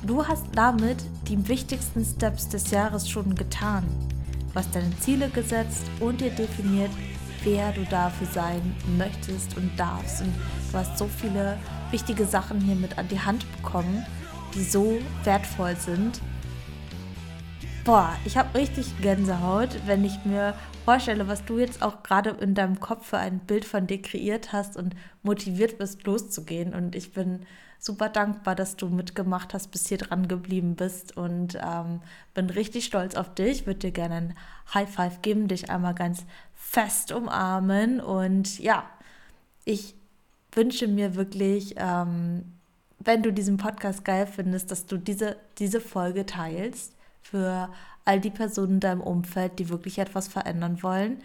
du 0.06 0.28
hast 0.28 0.46
damit 0.54 0.98
die 1.28 1.48
wichtigsten 1.48 2.06
Steps 2.06 2.50
des 2.50 2.70
Jahres 2.70 3.10
schon 3.10 3.34
getan. 3.34 3.84
Du 4.50 4.56
hast 4.56 4.76
deine 4.76 4.96
Ziele 5.00 5.30
gesetzt 5.30 5.86
und 6.00 6.22
dir 6.22 6.30
definiert, 6.30 6.92
wer 7.44 7.72
du 7.72 7.84
dafür 7.86 8.28
sein 8.28 8.76
möchtest 8.96 9.58
und 9.58 9.72
darfst. 9.76 10.22
Und 10.22 10.36
du 10.72 10.78
hast 10.78 11.00
so 11.00 11.08
viele 11.08 11.58
wichtige 11.90 12.28
Sachen 12.28 12.62
hier 12.62 12.76
mit 12.76 13.00
an 13.00 13.08
die 13.08 13.20
Hand 13.20 13.44
bekommen, 13.58 14.06
die 14.54 14.64
so 14.64 15.00
wertvoll 15.24 15.76
sind 15.78 16.22
Boah, 17.84 18.16
ich 18.26 18.38
habe 18.38 18.60
richtig 18.60 19.02
Gänsehaut, 19.02 19.70
wenn 19.88 20.06
ich 20.06 20.24
mir 20.24 20.54
vorstelle, 20.86 21.28
was 21.28 21.44
du 21.46 21.58
jetzt 21.58 21.82
auch 21.82 22.04
gerade 22.04 22.30
in 22.30 22.54
deinem 22.54 22.80
Kopf 22.80 23.08
für 23.08 23.18
ein 23.18 23.40
Bild 23.40 23.66
von 23.66 23.88
dir 23.88 24.00
kreiert 24.00 24.54
hast 24.54 24.78
und 24.78 24.96
motiviert 25.24 25.80
bist, 25.80 26.04
loszugehen. 26.04 26.76
Und 26.76 26.96
ich 26.96 27.12
bin 27.12 27.40
super 27.80 28.08
dankbar, 28.08 28.54
dass 28.54 28.76
du 28.76 28.88
mitgemacht 28.90 29.56
hast, 29.56 29.72
bis 29.72 29.88
hier 29.88 29.98
dran 29.98 30.28
geblieben 30.28 30.76
bist 30.76 31.18
und 31.18 31.56
ähm, 31.56 32.02
bin 32.36 32.52
richtig 32.52 32.86
stolz 32.86 33.16
auf 33.16 33.34
dich. 33.34 33.66
Würde 33.66 33.80
dir 33.80 33.92
gerne 33.92 34.16
ein 34.16 34.38
High 34.76 34.94
Five 34.94 35.24
geben, 35.24 35.48
dich 35.48 35.72
einmal 35.72 35.96
ganz 35.96 36.24
fest 36.54 37.12
umarmen. 37.12 38.00
Und 38.00 38.60
ja, 38.60 38.88
ich 39.66 39.96
wünsche 40.52 40.88
mir 40.88 41.16
wirklich, 41.16 41.74
ähm, 41.78 42.60
wenn 43.00 43.24
du 43.24 43.34
diesen 43.34 43.58
Podcast 43.58 44.06
geil 44.06 44.28
findest, 44.28 44.70
dass 44.70 44.86
du 44.86 44.98
diese, 44.98 45.38
diese 45.58 45.82
Folge 45.82 46.28
teilst 46.28 46.94
für 47.22 47.70
all 48.06 48.20
die 48.20 48.30
Personen 48.30 48.74
in 48.74 48.80
deinem 48.80 49.02
Umfeld, 49.02 49.60
die 49.60 49.70
wirklich 49.70 50.00
etwas 50.00 50.28
verändern 50.28 50.82
wollen. 50.84 51.18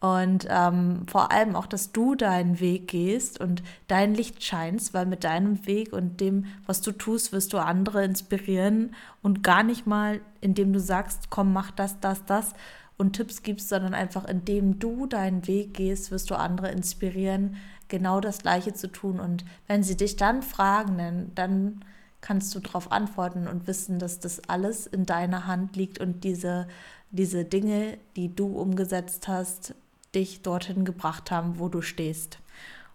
Und 0.00 0.46
ähm, 0.48 1.02
vor 1.08 1.30
allem 1.30 1.54
auch, 1.54 1.66
dass 1.66 1.92
du 1.92 2.14
deinen 2.14 2.58
Weg 2.58 2.88
gehst 2.88 3.38
und 3.38 3.62
dein 3.86 4.14
Licht 4.14 4.42
scheinst, 4.42 4.94
weil 4.94 5.04
mit 5.04 5.24
deinem 5.24 5.66
Weg 5.66 5.92
und 5.92 6.22
dem, 6.22 6.46
was 6.64 6.80
du 6.80 6.92
tust, 6.92 7.32
wirst 7.32 7.52
du 7.52 7.58
andere 7.58 8.02
inspirieren 8.02 8.94
und 9.20 9.42
gar 9.42 9.62
nicht 9.62 9.86
mal, 9.86 10.22
indem 10.40 10.72
du 10.72 10.80
sagst, 10.80 11.28
komm, 11.28 11.52
mach 11.52 11.70
das, 11.70 12.00
das, 12.00 12.24
das 12.24 12.54
und 12.96 13.12
Tipps 13.12 13.42
gibst, 13.42 13.68
sondern 13.68 13.92
einfach, 13.92 14.24
indem 14.24 14.78
du 14.78 15.06
deinen 15.06 15.46
Weg 15.46 15.74
gehst, 15.74 16.10
wirst 16.10 16.30
du 16.30 16.34
andere 16.34 16.70
inspirieren, 16.70 17.56
genau 17.88 18.20
das 18.20 18.38
Gleiche 18.38 18.72
zu 18.72 18.90
tun. 18.90 19.20
Und 19.20 19.44
wenn 19.66 19.82
sie 19.82 19.98
dich 19.98 20.16
dann 20.16 20.42
fragen, 20.42 20.96
dann, 20.96 21.34
dann 21.34 21.84
kannst 22.20 22.54
du 22.54 22.60
darauf 22.60 22.92
antworten 22.92 23.46
und 23.48 23.66
wissen, 23.66 23.98
dass 23.98 24.20
das 24.20 24.48
alles 24.48 24.86
in 24.86 25.06
deiner 25.06 25.46
Hand 25.46 25.76
liegt 25.76 26.00
und 26.00 26.24
diese, 26.24 26.68
diese 27.10 27.44
Dinge, 27.44 27.98
die 28.16 28.34
du 28.34 28.58
umgesetzt 28.58 29.28
hast, 29.28 29.74
dich 30.14 30.42
dorthin 30.42 30.84
gebracht 30.84 31.30
haben, 31.30 31.58
wo 31.58 31.68
du 31.68 31.82
stehst. 31.82 32.38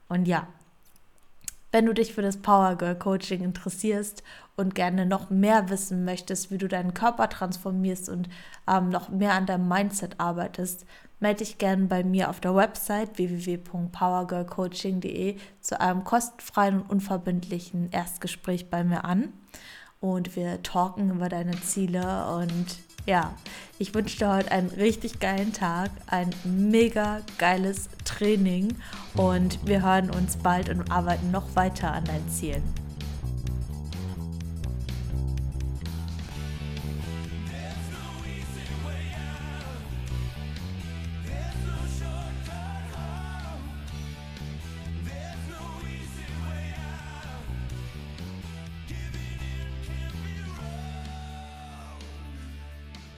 Und 0.07 0.27
ja, 0.27 0.47
wenn 1.71 1.85
du 1.85 1.93
dich 1.93 2.13
für 2.13 2.21
das 2.21 2.37
Power 2.37 2.75
Girl 2.77 2.95
Coaching 2.95 3.41
interessierst 3.41 4.23
und 4.55 4.75
gerne 4.75 5.05
noch 5.05 5.29
mehr 5.29 5.69
wissen 5.69 6.05
möchtest, 6.05 6.49
wie 6.49 6.57
du 6.57 6.67
deinen 6.67 6.93
Körper 6.93 7.27
transformierst 7.27 8.07
und 8.07 8.29
ähm, 8.65 8.89
noch 8.89 9.09
mehr 9.09 9.33
an 9.33 9.45
deinem 9.45 9.67
Mindset 9.67 10.19
arbeitest, 10.19 10.85
melde 11.19 11.39
dich 11.39 11.57
gerne 11.57 11.85
bei 11.85 12.03
mir 12.03 12.29
auf 12.29 12.39
der 12.39 12.55
Website 12.55 13.17
www.powergirlcoaching.de 13.17 15.37
zu 15.61 15.79
einem 15.79 16.03
kostenfreien 16.03 16.81
und 16.81 16.89
unverbindlichen 16.89 17.89
Erstgespräch 17.91 18.69
bei 18.69 18.83
mir 18.83 19.05
an. 19.05 19.33
Und 19.99 20.35
wir 20.35 20.61
talken 20.61 21.09
über 21.11 21.29
deine 21.29 21.59
Ziele 21.61 22.27
und 22.35 22.79
ja, 23.05 23.33
ich 23.77 23.93
wünsche 23.93 24.17
dir 24.17 24.33
heute 24.33 24.51
einen 24.51 24.69
richtig 24.69 25.19
geilen 25.19 25.53
Tag, 25.53 25.91
ein 26.07 26.31
mega 26.43 27.21
geiles 27.37 27.87
Training 28.03 28.75
und 29.15 29.65
wir 29.67 29.83
hören 29.83 30.09
uns 30.09 30.37
bald 30.37 30.69
und 30.69 30.91
arbeiten 30.91 31.29
noch 31.31 31.55
weiter 31.55 31.93
an 31.93 32.03
deinen 32.05 32.27
Zielen. 32.29 32.84